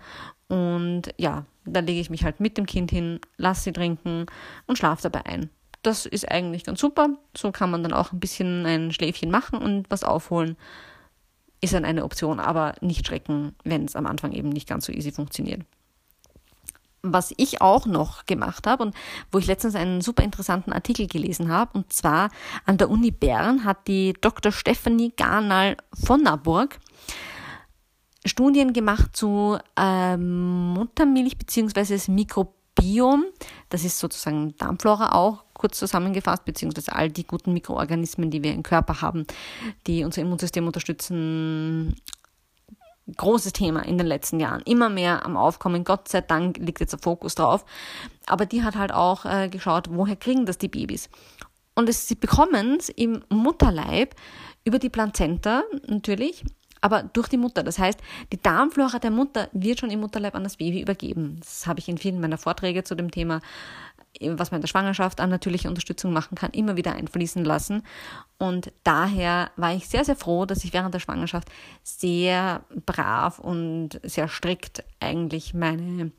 Und 0.52 1.04
ja, 1.18 1.46
da 1.64 1.80
lege 1.80 2.02
ich 2.02 2.10
mich 2.10 2.26
halt 2.26 2.42
mit 2.42 2.58
dem 2.58 2.66
Kind 2.66 2.92
hin, 2.92 3.22
lasse 3.38 3.62
sie 3.62 3.72
trinken 3.72 4.26
und 4.68 4.78
schlafe 4.78 5.04
dabei 5.04 5.26
ein. 5.26 5.50
Das 5.82 6.06
ist 6.06 6.30
eigentlich 6.30 6.66
ganz 6.66 6.82
super. 6.82 7.12
So 7.38 7.54
kann 7.54 7.72
man 7.72 7.84
dann 7.84 7.94
auch 7.94 8.12
ein 8.12 8.20
bisschen 8.20 8.66
ein 8.66 8.92
Schläfchen 8.92 9.32
machen 9.32 9.60
und 9.60 9.90
was 9.90 10.04
aufholen. 10.04 10.58
Ist 11.62 11.74
dann 11.74 11.86
eine 11.86 12.04
Option, 12.04 12.42
aber 12.42 12.76
nicht 12.82 13.08
schrecken, 13.08 13.56
wenn 13.64 13.86
es 13.86 13.96
am 13.96 14.06
Anfang 14.06 14.34
eben 14.34 14.50
nicht 14.50 14.68
ganz 14.68 14.88
so 14.88 14.92
easy 14.92 15.14
funktioniert. 15.14 15.62
Was 17.02 17.34
ich 17.38 17.62
auch 17.62 17.86
noch 17.86 18.26
gemacht 18.26 18.68
habe 18.68 18.84
und 18.84 18.96
wo 19.32 19.38
ich 19.38 19.48
letztens 19.48 19.76
einen 19.76 20.02
super 20.02 20.22
interessanten 20.22 20.74
Artikel 20.74 21.08
gelesen 21.08 21.48
habe, 21.48 21.78
und 21.78 21.94
zwar 21.94 22.30
an 22.66 22.78
der 22.78 22.90
Uni 22.90 23.12
Bern 23.12 23.64
hat 23.64 23.88
die 23.88 24.16
Dr. 24.20 24.52
Stephanie 24.52 25.14
Garnal 25.16 25.78
von 25.94 26.22
Naburg 26.22 26.78
Studien 28.26 28.74
gemacht 28.74 29.16
zu 29.16 29.58
ähm, 29.76 30.74
Muttermilch 30.74 31.38
bzw. 31.38 31.94
das 31.94 32.08
Mikrobiom. 32.08 33.26
Das 33.70 33.84
ist 33.84 34.00
sozusagen 34.00 34.56
Darmflora 34.58 35.14
auch 35.14 35.44
kurz 35.54 35.78
zusammengefasst, 35.78 36.46
beziehungsweise 36.46 36.94
all 36.94 37.10
die 37.10 37.26
guten 37.26 37.54
Mikroorganismen, 37.54 38.30
die 38.30 38.44
wir 38.44 38.54
im 38.54 38.64
Körper 38.64 39.02
haben, 39.02 39.26
die 39.88 40.04
unser 40.04 40.22
Immunsystem 40.22 40.66
unterstützen. 40.66 41.96
Großes 43.18 43.54
Thema 43.54 43.82
in 43.82 43.98
den 43.98 44.08
letzten 44.08 44.40
Jahren. 44.40 44.62
Immer 44.62 44.90
mehr 44.90 45.26
am 45.26 45.36
Aufkommen. 45.36 45.84
Gott 45.84 46.08
sei 46.08 46.22
Dank 46.22 46.58
liegt 46.58 46.80
jetzt 46.80 46.94
der 46.94 47.00
Fokus 47.00 47.36
drauf. 47.36 47.66
Aber 48.28 48.46
die 48.46 48.64
hat 48.64 48.76
halt 48.76 48.92
auch 48.92 49.26
äh, 49.26 49.50
geschaut, 49.50 49.88
woher 49.90 50.16
kriegen 50.16 50.46
das 50.46 50.60
die 50.60 50.68
Babys? 50.68 51.10
Und 51.74 51.90
es, 51.90 52.08
sie 52.08 52.16
bekommen 52.16 52.78
es 52.80 52.90
im 52.90 53.24
Mutterleib 53.30 54.16
über 54.64 54.78
die 54.78 54.90
Plazenta 54.90 55.64
natürlich 55.88 56.44
aber 56.82 57.04
durch 57.04 57.30
die 57.30 57.38
Mutter. 57.38 57.64
Das 57.64 57.80
heißt, 57.80 58.00
die 58.34 58.42
Darmflora 58.42 59.00
der 59.00 59.12
Mutter 59.12 59.50
wird 59.54 59.80
schon 59.80 59.92
im 59.92 60.02
Mutterleib 60.02 60.36
an 60.36 60.44
das 60.44 60.58
Baby 60.58 60.82
übergeben. 60.82 61.38
Das 61.40 61.68
habe 61.68 61.80
ich 61.80 61.88
in 61.88 61.98
vielen 61.98 62.20
meiner 62.20 62.38
Vorträge 62.38 62.84
zu 62.84 62.96
dem 62.96 63.12
Thema, 63.12 63.40
was 64.20 64.52
man 64.52 64.58
in 64.58 64.62
der 64.62 64.68
Schwangerschaft 64.68 65.22
an 65.22 65.30
natürliche 65.30 65.70
Unterstützung 65.70 66.12
machen 66.12 66.36
kann, 66.36 66.52
immer 66.52 66.76
wieder 66.76 66.94
einfließen 66.94 67.46
lassen. 67.46 67.84
Und 68.38 68.72
daher 68.84 69.52
war 69.56 69.74
ich 69.74 69.88
sehr, 69.88 70.04
sehr 70.04 70.16
froh, 70.16 70.46
dass 70.46 70.64
ich 70.66 70.74
während 70.74 70.94
der 70.94 71.00
Schwangerschaft 71.00 71.50
sehr 71.84 72.64
brav 72.86 73.40
und 73.40 74.02
sehr 74.04 74.28
strikt 74.28 74.84
eigentlich 75.00 75.54
meine 75.54 76.12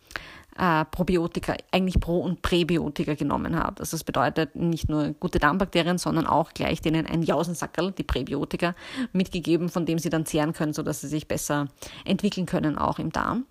äh, 0.59 0.85
Probiotika, 0.87 1.57
eigentlich 1.71 2.01
Pro- 2.01 2.21
und 2.21 2.43
Präbiotika 2.43 3.15
genommen 3.15 3.57
habe. 3.57 3.81
Also 3.81 3.97
das 3.97 4.05
bedeutet 4.05 4.57
nicht 4.57 4.89
nur 4.89 5.15
gute 5.21 5.39
Darmbakterien, 5.39 5.99
sondern 5.99 6.27
auch 6.27 6.53
gleich 6.53 6.81
denen 6.81 7.07
ein 7.07 7.23
Jausensackerl, 7.23 7.93
die 7.93 8.03
Präbiotika, 8.03 8.75
mitgegeben, 9.13 9.69
von 9.69 9.87
dem 9.87 9.99
sie 9.99 10.11
dann 10.11 10.27
zehren 10.27 10.53
können, 10.53 10.73
sodass 10.73 11.01
sie 11.01 11.09
sich 11.09 11.29
besser 11.29 11.69
entwickeln 12.05 12.47
können, 12.47 12.79
auch 12.79 12.99
im 12.99 13.11
Darm 13.11 13.47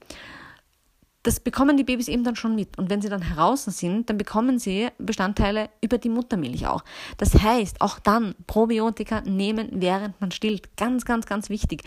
das 1.24 1.40
bekommen 1.40 1.78
die 1.78 1.84
Babys 1.84 2.08
eben 2.08 2.24
dann 2.24 2.36
schon 2.36 2.56
mit. 2.56 2.78
Und 2.78 2.90
wenn 2.90 3.02
sie 3.02 3.10
dann 3.10 3.22
heraus 3.22 3.66
sind, 3.66 4.10
dann 4.10 4.18
bekommen 4.18 4.58
sie 4.58 4.90
Bestandteile 4.98 5.70
über 5.82 5.98
die 5.98 6.10
Muttermilch 6.10 6.66
auch. 6.68 6.84
Das 7.18 7.34
heißt, 7.36 7.82
auch 7.82 8.00
dann 8.00 8.34
Probiotika 8.48 9.22
nehmen, 9.22 9.70
während 9.74 10.20
man 10.20 10.32
stillt. 10.32 10.76
Ganz, 10.78 11.06
ganz, 11.06 11.28
ganz 11.28 11.50
wichtig. 11.50 11.84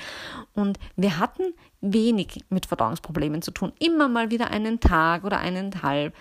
Und 0.55 0.79
wir 0.97 1.19
hatten 1.19 1.55
wenig 1.81 2.45
mit 2.49 2.67
Verdauungsproblemen 2.67 3.43
zu 3.43 3.51
tun. 3.51 3.73
Immer 3.81 4.09
mal 4.09 4.31
wieder 4.31 4.51
einen 4.51 4.79
Tag 4.79 5.25
oder 5.25 5.39
eineinhalb, 5.39 6.15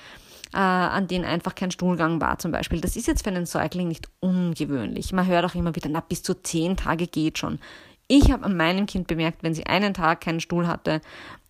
äh, 0.54 0.58
an 0.58 1.08
denen 1.08 1.26
einfach 1.26 1.54
kein 1.54 1.72
Stuhlgang 1.72 2.20
war 2.20 2.40
zum 2.40 2.52
Beispiel. 2.52 2.82
Das 2.82 2.96
ist 2.96 3.08
jetzt 3.08 3.24
für 3.24 3.30
einen 3.30 3.46
Säugling 3.46 3.88
nicht 3.88 4.10
ungewöhnlich. 4.22 5.14
Man 5.14 5.28
hört 5.28 5.46
auch 5.46 5.56
immer 5.56 5.76
wieder, 5.76 5.90
na, 5.90 6.00
bis 6.00 6.24
zu 6.24 6.34
zehn 6.42 6.78
Tage 6.78 7.06
geht 7.06 7.38
schon. 7.38 7.60
Ich 8.08 8.32
habe 8.32 8.44
an 8.44 8.58
meinem 8.58 8.86
Kind 8.86 9.08
bemerkt, 9.08 9.44
wenn 9.44 9.54
sie 9.54 9.66
einen 9.66 9.94
Tag 9.94 10.22
keinen 10.22 10.42
Stuhl 10.42 10.68
hatte, 10.68 11.00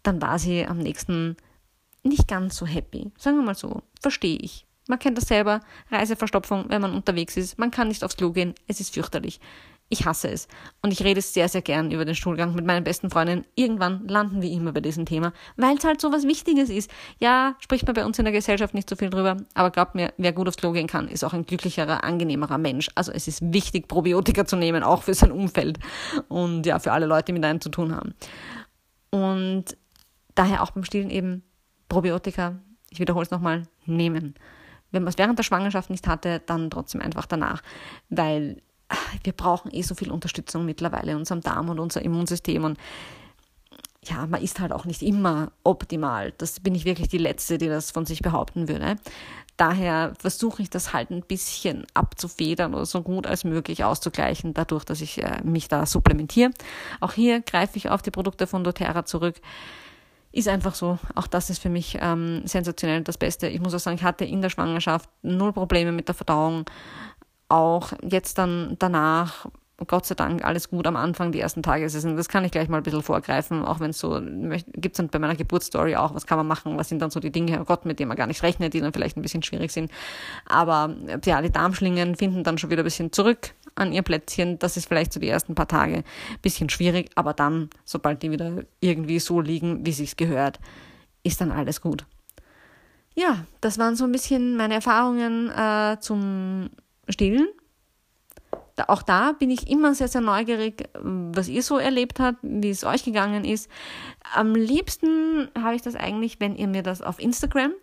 dann 0.03 0.21
war 0.21 0.37
sie 0.37 0.65
am 0.65 0.77
nächsten 0.77 1.37
nicht 2.03 2.27
ganz 2.27 2.57
so 2.57 2.65
happy. 2.65 3.11
Sagen 3.17 3.37
wir 3.37 3.43
mal 3.43 3.55
so. 3.55 3.81
Verstehe 4.01 4.37
ich. 4.37 4.65
Man 4.87 4.99
kennt 4.99 5.17
das 5.17 5.27
selber. 5.27 5.61
Reiseverstopfung, 5.91 6.65
wenn 6.67 6.81
man 6.81 6.93
unterwegs 6.93 7.37
ist. 7.37 7.57
Man 7.57 7.71
kann 7.71 7.87
nicht 7.87 8.03
aufs 8.03 8.17
Klo 8.17 8.31
gehen. 8.31 8.53
Es 8.67 8.79
ist 8.79 8.93
fürchterlich. 8.93 9.39
Ich 9.89 10.05
hasse 10.05 10.29
es. 10.29 10.47
Und 10.81 10.91
ich 10.91 11.03
rede 11.03 11.21
sehr, 11.21 11.47
sehr 11.47 11.61
gern 11.61 11.91
über 11.91 12.03
den 12.03 12.15
Stuhlgang 12.15 12.55
mit 12.55 12.65
meinen 12.65 12.83
besten 12.83 13.09
Freundinnen. 13.09 13.45
Irgendwann 13.55 14.07
landen 14.07 14.41
wir 14.41 14.49
immer 14.49 14.71
bei 14.71 14.81
diesem 14.81 15.05
Thema, 15.05 15.33
weil 15.55 15.77
es 15.77 15.83
halt 15.83 16.01
so 16.01 16.11
was 16.11 16.25
Wichtiges 16.25 16.69
ist. 16.69 16.89
Ja, 17.19 17.55
spricht 17.59 17.85
man 17.85 17.93
bei 17.93 18.05
uns 18.05 18.17
in 18.17 18.25
der 18.25 18.31
Gesellschaft 18.31 18.73
nicht 18.73 18.89
so 18.89 18.95
viel 18.95 19.09
drüber, 19.09 19.37
aber 19.53 19.69
glaubt 19.69 19.93
mir, 19.93 20.11
wer 20.17 20.33
gut 20.33 20.47
aufs 20.47 20.57
Klo 20.57 20.71
gehen 20.71 20.87
kann, 20.87 21.07
ist 21.07 21.23
auch 21.23 21.33
ein 21.33 21.45
glücklicherer, 21.45 22.03
angenehmerer 22.03 22.57
Mensch. 22.57 22.89
Also 22.95 23.11
es 23.11 23.27
ist 23.27 23.53
wichtig, 23.53 23.87
Probiotika 23.87 24.45
zu 24.45 24.55
nehmen, 24.55 24.81
auch 24.81 25.03
für 25.03 25.13
sein 25.13 25.31
Umfeld 25.31 25.77
und 26.27 26.65
ja, 26.65 26.79
für 26.79 26.91
alle 26.91 27.05
Leute, 27.05 27.25
die 27.25 27.33
mit 27.33 27.45
einem 27.45 27.61
zu 27.61 27.69
tun 27.69 27.95
haben. 27.95 28.15
Und 29.11 29.77
daher 30.33 30.63
auch 30.63 30.71
beim 30.71 30.85
Stillen 30.85 31.11
eben 31.11 31.43
Probiotika, 31.93 32.55
ich 32.89 32.99
wiederhole 32.99 33.23
es 33.23 33.29
nochmal, 33.29 33.67
nehmen. 33.85 34.33
Wenn 34.91 35.03
man 35.03 35.09
es 35.09 35.19
während 35.19 35.37
der 35.37 35.43
Schwangerschaft 35.43 35.91
nicht 35.91 36.07
hatte, 36.07 36.41
dann 36.43 36.71
trotzdem 36.71 37.01
einfach 37.01 37.27
danach, 37.27 37.61
weil 38.09 38.63
ah, 38.89 38.95
wir 39.23 39.33
brauchen 39.33 39.71
eh 39.71 39.83
so 39.83 39.93
viel 39.93 40.11
Unterstützung 40.11 40.65
mittlerweile 40.65 41.11
in 41.11 41.17
unserem 41.17 41.41
Darm 41.41 41.69
und 41.69 41.79
unser 41.79 42.01
Immunsystem 42.01 42.63
und 42.63 42.79
ja, 44.05 44.25
man 44.25 44.41
ist 44.41 44.59
halt 44.59 44.73
auch 44.73 44.85
nicht 44.85 45.03
immer 45.03 45.51
optimal. 45.63 46.33
Das 46.37 46.59
bin 46.59 46.73
ich 46.73 46.83
wirklich 46.83 47.09
die 47.09 47.19
Letzte, 47.19 47.57
die 47.59 47.67
das 47.67 47.91
von 47.91 48.05
sich 48.05 48.21
behaupten 48.21 48.67
würde. 48.67 48.95
Daher 49.55 50.13
versuche 50.19 50.63
ich 50.63 50.71
das 50.71 50.93
halt 50.93 51.11
ein 51.11 51.21
bisschen 51.21 51.85
abzufedern 51.93 52.73
oder 52.73 52.87
so 52.87 53.03
gut 53.03 53.27
als 53.27 53.43
möglich 53.43 53.83
auszugleichen, 53.83 54.55
dadurch, 54.55 54.83
dass 54.83 54.99
ich 54.99 55.23
äh, 55.23 55.41
mich 55.43 55.67
da 55.67 55.85
supplementiere. 55.85 56.49
Auch 56.99 57.13
hier 57.13 57.41
greife 57.41 57.77
ich 57.77 57.89
auf 57.89 58.01
die 58.01 58.11
Produkte 58.11 58.47
von 58.47 58.63
doTERRA 58.63 59.05
zurück. 59.05 59.39
Ist 60.33 60.47
einfach 60.47 60.73
so. 60.73 60.97
Auch 61.13 61.27
das 61.27 61.51
ist 61.51 61.59
für 61.59 61.69
mich 61.69 61.99
ähm, 62.01 62.41
sensationell 62.45 63.03
das 63.03 63.19
Beste. 63.19 63.47
Ich 63.47 63.61
muss 63.61 63.75
auch 63.75 63.79
sagen, 63.79 63.97
ich 63.97 64.03
hatte 64.03 64.25
in 64.25 64.41
der 64.41 64.49
Schwangerschaft 64.49 65.07
null 65.21 65.53
Probleme 65.53 65.91
mit 65.91 66.07
der 66.07 66.15
Verdauung. 66.15 66.65
Auch 67.49 67.93
jetzt 68.01 68.39
dann 68.39 68.75
danach, 68.79 69.45
Gott 69.85 70.07
sei 70.07 70.15
Dank, 70.15 70.43
alles 70.43 70.71
gut 70.71 70.87
am 70.87 70.95
Anfang, 70.95 71.31
die 71.31 71.39
ersten 71.39 71.61
Tage. 71.61 71.87
Das 71.87 72.27
kann 72.29 72.43
ich 72.45 72.51
gleich 72.51 72.67
mal 72.67 72.77
ein 72.77 72.83
bisschen 72.83 73.03
vorgreifen, 73.03 73.63
auch 73.63 73.79
wenn 73.79 73.91
es 73.91 73.99
so, 73.99 74.19
gibt 74.73 74.97
es 74.97 75.07
bei 75.07 75.19
meiner 75.19 75.35
Geburtsstory 75.35 75.97
auch, 75.97 76.15
was 76.15 76.25
kann 76.25 76.39
man 76.39 76.47
machen, 76.47 76.79
was 76.79 76.89
sind 76.89 76.99
dann 76.99 77.11
so 77.11 77.19
die 77.19 77.31
Dinge, 77.31 77.61
oh 77.61 77.65
Gott, 77.65 77.85
mit 77.85 77.99
denen 77.99 78.07
man 78.07 78.17
gar 78.17 78.25
nicht 78.25 78.41
rechnet, 78.41 78.73
die 78.73 78.81
dann 78.81 78.91
vielleicht 78.91 79.17
ein 79.17 79.21
bisschen 79.21 79.43
schwierig 79.43 79.71
sind. 79.71 79.91
Aber 80.47 80.95
ja, 81.25 81.43
die 81.43 81.51
Darmschlingen 81.51 82.15
finden 82.15 82.43
dann 82.43 82.57
schon 82.57 82.71
wieder 82.71 82.81
ein 82.81 82.85
bisschen 82.85 83.11
zurück 83.11 83.51
an 83.75 83.91
ihr 83.91 84.01
Plätzchen. 84.01 84.59
Das 84.59 84.77
ist 84.77 84.87
vielleicht 84.87 85.13
so 85.13 85.19
die 85.19 85.29
ersten 85.29 85.55
paar 85.55 85.67
Tage 85.67 85.97
ein 85.97 86.03
bisschen 86.41 86.69
schwierig, 86.69 87.11
aber 87.15 87.33
dann, 87.33 87.69
sobald 87.85 88.23
die 88.23 88.31
wieder 88.31 88.63
irgendwie 88.79 89.19
so 89.19 89.41
liegen, 89.41 89.85
wie 89.85 89.91
sich's 89.91 90.15
gehört, 90.15 90.59
ist 91.23 91.41
dann 91.41 91.51
alles 91.51 91.81
gut. 91.81 92.05
Ja, 93.15 93.45
das 93.61 93.77
waren 93.77 93.95
so 93.95 94.05
ein 94.05 94.11
bisschen 94.11 94.57
meine 94.57 94.75
Erfahrungen 94.75 95.49
äh, 95.49 95.97
zum 95.99 96.69
Stillen. 97.09 97.47
Da, 98.75 98.85
auch 98.87 99.03
da 99.03 99.33
bin 99.33 99.51
ich 99.51 99.69
immer 99.69 99.93
sehr, 99.93 100.07
sehr 100.07 100.21
neugierig, 100.21 100.89
was 100.93 101.47
ihr 101.47 101.61
so 101.61 101.77
erlebt 101.77 102.19
habt, 102.19 102.39
wie 102.41 102.71
es 102.71 102.83
euch 102.83 103.03
gegangen 103.03 103.45
ist. 103.45 103.69
Am 104.33 104.55
liebsten 104.55 105.49
habe 105.59 105.75
ich 105.75 105.83
das 105.83 105.95
eigentlich, 105.95 106.39
wenn 106.39 106.55
ihr 106.55 106.67
mir 106.67 106.81
das 106.81 107.03
auf 107.03 107.19
Instagram 107.19 107.73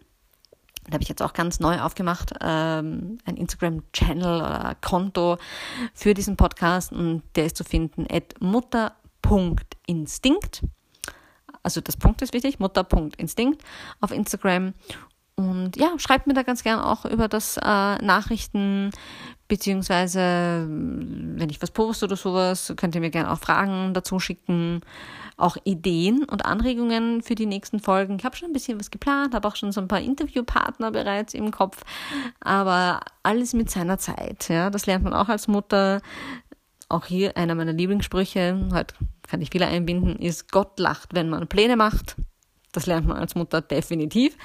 da 0.91 0.95
habe 0.95 1.03
ich 1.03 1.09
jetzt 1.09 1.23
auch 1.23 1.33
ganz 1.33 1.61
neu 1.61 1.81
aufgemacht, 1.81 2.35
ähm, 2.41 3.19
ein 3.25 3.37
Instagram-Channel 3.37 4.41
oder 4.41 4.77
Konto 4.81 5.39
für 5.95 6.15
diesen 6.15 6.37
Podcast 6.37 6.91
und 6.93 7.23
der 7.37 7.47
ist 7.47 7.57
zu 7.57 7.63
finden 7.65 8.07
at 8.11 8.35
mutter.instinkt. 8.41 10.63
Also 11.63 11.81
das 11.81 11.97
Punkt 11.97 12.23
ist 12.23 12.33
wichtig, 12.33 12.59
mutter.instinkt 12.59 13.63
auf 14.01 14.11
Instagram. 14.11 14.75
Und 15.37 15.77
ja, 15.77 15.97
schreibt 15.99 16.27
mir 16.27 16.35
da 16.35 16.43
ganz 16.43 16.65
gern 16.65 16.81
auch 16.81 17.05
über 17.05 17.29
das 17.29 17.57
äh, 17.57 17.61
Nachrichten, 17.63 18.91
beziehungsweise 19.51 20.67
wenn 20.67 21.51
ich 21.51 21.61
was 21.61 21.71
poste 21.71 22.07
oder 22.07 22.17
sowas, 22.17 22.73
könnt 22.77 22.95
ihr 22.95 23.03
mir 23.03 23.11
gerne 23.11 23.31
auch 23.31 23.39
Fragen 23.39 23.93
dazu 23.93 24.19
schicken 24.19 24.81
auch 25.41 25.57
Ideen 25.65 26.25
und 26.25 26.45
Anregungen 26.45 27.23
für 27.23 27.35
die 27.35 27.47
nächsten 27.47 27.81
Folgen. 27.81 28.17
Ich 28.19 28.25
habe 28.25 28.37
schon 28.37 28.51
ein 28.51 28.53
bisschen 28.53 28.79
was 28.79 28.91
geplant, 28.91 29.35
habe 29.35 29.49
auch 29.49 29.57
schon 29.57 29.73
so 29.73 29.81
ein 29.81 29.89
paar 29.89 30.01
Interviewpartner 30.01 30.91
bereits 30.91 31.35
im 31.35 31.51
Kopf, 31.51 31.83
aber 32.41 33.01
alles 33.23 33.55
mit 33.55 33.71
seiner 33.71 33.99
Zeit. 33.99 34.49
Ja, 34.49 34.71
das 34.71 34.87
lernt 34.87 35.05
man 35.05 35.15
auch 35.15 35.29
als 35.29 35.49
Mutter. 35.49 36.01
Auch 36.89 37.07
hier 37.07 37.37
einer 37.37 37.55
meiner 37.55 37.73
Lieblingssprüche, 37.73 38.69
heute 38.73 38.95
kann 39.29 39.41
ich 39.41 39.51
viele 39.51 39.67
einbinden, 39.67 40.17
ist 40.17 40.51
Gott 40.51 40.79
lacht, 40.79 41.15
wenn 41.15 41.31
man 41.31 41.47
Pläne 41.47 41.77
macht. 41.77 42.17
Das 42.73 42.87
lernt 42.87 43.07
man 43.07 43.17
als 43.17 43.35
Mutter 43.35 43.61
definitiv. 43.61 44.37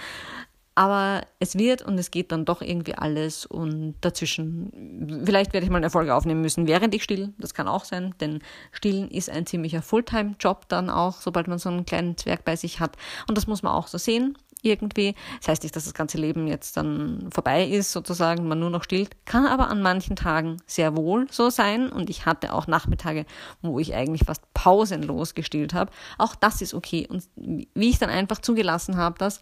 Aber 0.76 1.22
es 1.40 1.58
wird 1.58 1.82
und 1.82 1.98
es 1.98 2.12
geht 2.12 2.34
dann 2.34 2.44
doch 2.44 2.62
irgendwie 2.62 2.96
alles 2.96 3.46
und 3.46 3.96
dazwischen, 4.02 5.24
vielleicht 5.26 5.54
werde 5.54 5.66
ich 5.66 5.72
mal 5.72 5.78
eine 5.78 5.90
Folge 5.90 6.14
aufnehmen 6.14 6.42
müssen, 6.42 6.68
während 6.68 6.94
ich 6.94 7.04
still. 7.04 7.34
Das 7.38 7.54
kann 7.54 7.70
auch 7.70 7.86
sein, 7.86 8.14
denn 8.20 8.40
Stillen 8.74 9.10
ist 9.10 9.30
ein 9.30 9.46
ziemlicher 9.46 9.82
Fulltime-Job 9.82 10.68
dann 10.68 10.90
auch, 10.90 11.22
sobald 11.22 11.48
man 11.48 11.60
so 11.60 11.70
einen 11.70 11.86
kleinen 11.86 12.18
Zwerg 12.18 12.44
bei 12.44 12.58
sich 12.58 12.82
hat. 12.82 12.98
Und 13.30 13.38
das 13.38 13.48
muss 13.48 13.64
man 13.64 13.72
auch 13.72 13.88
so 13.88 13.98
sehen 13.98 14.38
irgendwie. 14.66 15.16
Das 15.40 15.50
heißt 15.50 15.64
nicht, 15.64 15.76
dass 15.76 15.86
das 15.86 15.94
ganze 15.94 16.18
Leben 16.18 16.48
jetzt 16.48 16.76
dann 16.76 17.30
vorbei 17.32 17.66
ist, 17.66 17.92
sozusagen, 17.92 18.48
man 18.48 18.60
nur 18.60 18.70
noch 18.70 18.84
stillt. 18.84 19.26
Kann 19.26 19.46
aber 19.46 19.70
an 19.70 19.82
manchen 19.82 20.16
Tagen 20.16 20.58
sehr 20.66 20.98
wohl 20.98 21.28
so 21.32 21.50
sein. 21.50 21.90
Und 21.90 22.10
ich 22.10 22.26
hatte 22.26 22.54
auch 22.54 22.68
Nachmittage, 22.68 23.26
wo 23.62 23.80
ich 23.80 23.94
eigentlich 23.94 24.24
fast 24.26 24.42
pausenlos 24.54 25.36
gestillt 25.36 25.74
habe. 25.74 25.92
Auch 26.18 26.36
das 26.36 26.62
ist 26.62 26.74
okay. 26.74 27.08
Und 27.08 27.24
wie 27.36 27.90
ich 27.90 28.00
dann 28.00 28.10
einfach 28.10 28.40
zugelassen 28.40 28.98
habe, 28.98 29.18
dass 29.20 29.40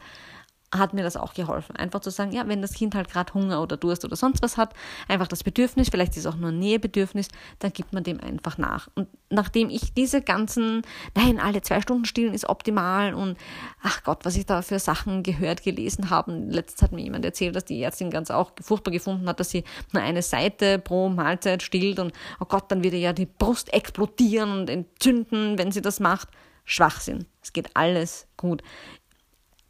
hat 0.74 0.94
mir 0.94 1.04
das 1.04 1.18
auch 1.18 1.34
geholfen. 1.34 1.76
Einfach 1.76 2.00
zu 2.00 2.10
sagen, 2.10 2.32
ja, 2.32 2.48
wenn 2.48 2.62
das 2.62 2.74
Kind 2.74 2.96
halt 2.96 3.10
gerade 3.10 3.34
Hunger 3.34 3.62
oder 3.62 3.78
Durst 3.78 4.06
oder 4.06 4.16
sonst 4.16 4.42
was 4.42 4.58
hat, 4.58 4.74
einfach 5.08 5.28
das 5.28 5.44
Bedürfnis, 5.44 5.90
vielleicht 5.90 6.14
ist 6.14 6.26
es 6.26 6.26
auch 6.26 6.36
nur 6.36 6.50
ein 6.50 6.60
Nähebedürfnis, 6.60 7.28
dann 7.60 7.74
gibt 7.74 7.94
man 7.94 8.04
dem 8.04 8.20
einfach 8.20 8.58
nach. 8.58 8.90
Und 8.96 9.08
nachdem 9.30 9.70
ich 9.70 9.94
diese 9.94 10.22
ganzen, 10.22 10.82
nein, 11.16 11.40
alle 11.40 11.62
zwei 11.62 11.82
Stunden 11.82 12.06
stillen 12.06 12.34
ist 12.34 12.48
optimal 12.48 13.14
und 13.14 13.38
ach 13.82 14.04
Gott, 14.04 14.26
was 14.26 14.36
ich 14.36 14.46
da 14.46 14.62
für 14.62 14.80
Sachen 14.80 15.24
gehört, 15.24 15.64
gelesen 15.64 16.10
habe. 16.10 16.32
Letztens 16.32 16.82
hat 16.82 16.92
mir 16.92 17.02
jemand 17.02 17.26
erzählt, 17.26 17.56
dass 17.56 17.66
die 17.66 17.82
Ärztin 17.82 18.10
ganz 18.10 18.32
auch 18.32 18.52
furchtbar 18.62 18.92
gefunden 18.92 19.28
hat, 19.28 19.40
dass 19.40 19.50
sie 19.50 19.64
nur 19.92 20.04
eine 20.04 20.22
Seite 20.22 20.80
pro 20.80 21.10
Mahlzeit 21.10 21.64
stillt 21.64 22.00
und 22.00 22.14
oh 22.40 22.46
Gott, 22.46 22.72
dann 22.72 22.84
würde 22.84 22.98
ja 22.98 23.14
die 23.14 23.26
Brust 23.26 23.74
explodieren 23.74 24.52
und 24.52 24.70
entzünden, 24.70 25.58
wenn 25.58 25.72
sie 25.72 25.82
das 25.82 26.00
macht. 26.00 26.30
Schwachsinn. 26.66 27.26
Es 27.42 27.52
geht 27.52 27.76
alles 27.76 28.26
gut 28.38 28.64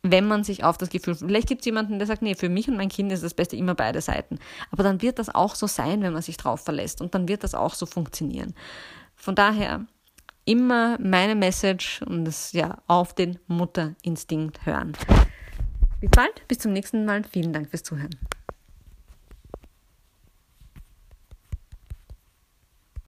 wenn 0.03 0.27
man 0.27 0.43
sich 0.43 0.65
auf 0.65 0.77
das 0.77 0.89
Gefühl, 0.89 1.15
vielleicht 1.15 1.47
gibt 1.47 1.61
es 1.61 1.65
jemanden, 1.65 1.97
der 1.97 2.05
sagt, 2.05 2.21
nee, 2.21 2.35
für 2.35 2.49
mich 2.49 2.67
und 2.67 2.75
mein 2.75 2.89
Kind 2.89 3.11
ist 3.11 3.23
das 3.23 3.33
Beste 3.33 3.55
immer 3.55 3.73
beide 3.73 4.01
Seiten. 4.01 4.37
Aber 4.69 4.83
dann 4.83 5.01
wird 5.01 5.17
das 5.17 5.33
auch 5.33 5.55
so 5.55 5.65
sein, 5.65 6.01
wenn 6.01 6.11
man 6.11 6.21
sich 6.21 6.35
drauf 6.35 6.61
verlässt 6.61 7.01
und 7.01 7.15
dann 7.15 7.29
wird 7.29 7.43
das 7.43 7.55
auch 7.55 7.73
so 7.73 7.85
funktionieren. 7.85 8.53
Von 9.15 9.35
daher 9.35 9.85
immer 10.43 10.97
meine 10.99 11.35
Message 11.35 12.01
und 12.01 12.25
das 12.25 12.51
ja 12.51 12.79
auf 12.87 13.15
den 13.15 13.39
Mutterinstinkt 13.47 14.65
hören. 14.65 14.91
Bis 16.01 16.11
bald, 16.11 16.45
bis 16.49 16.59
zum 16.59 16.73
nächsten 16.73 17.05
Mal. 17.05 17.23
Vielen 17.23 17.53
Dank 17.53 17.69
fürs 17.69 17.83
Zuhören. 17.83 18.13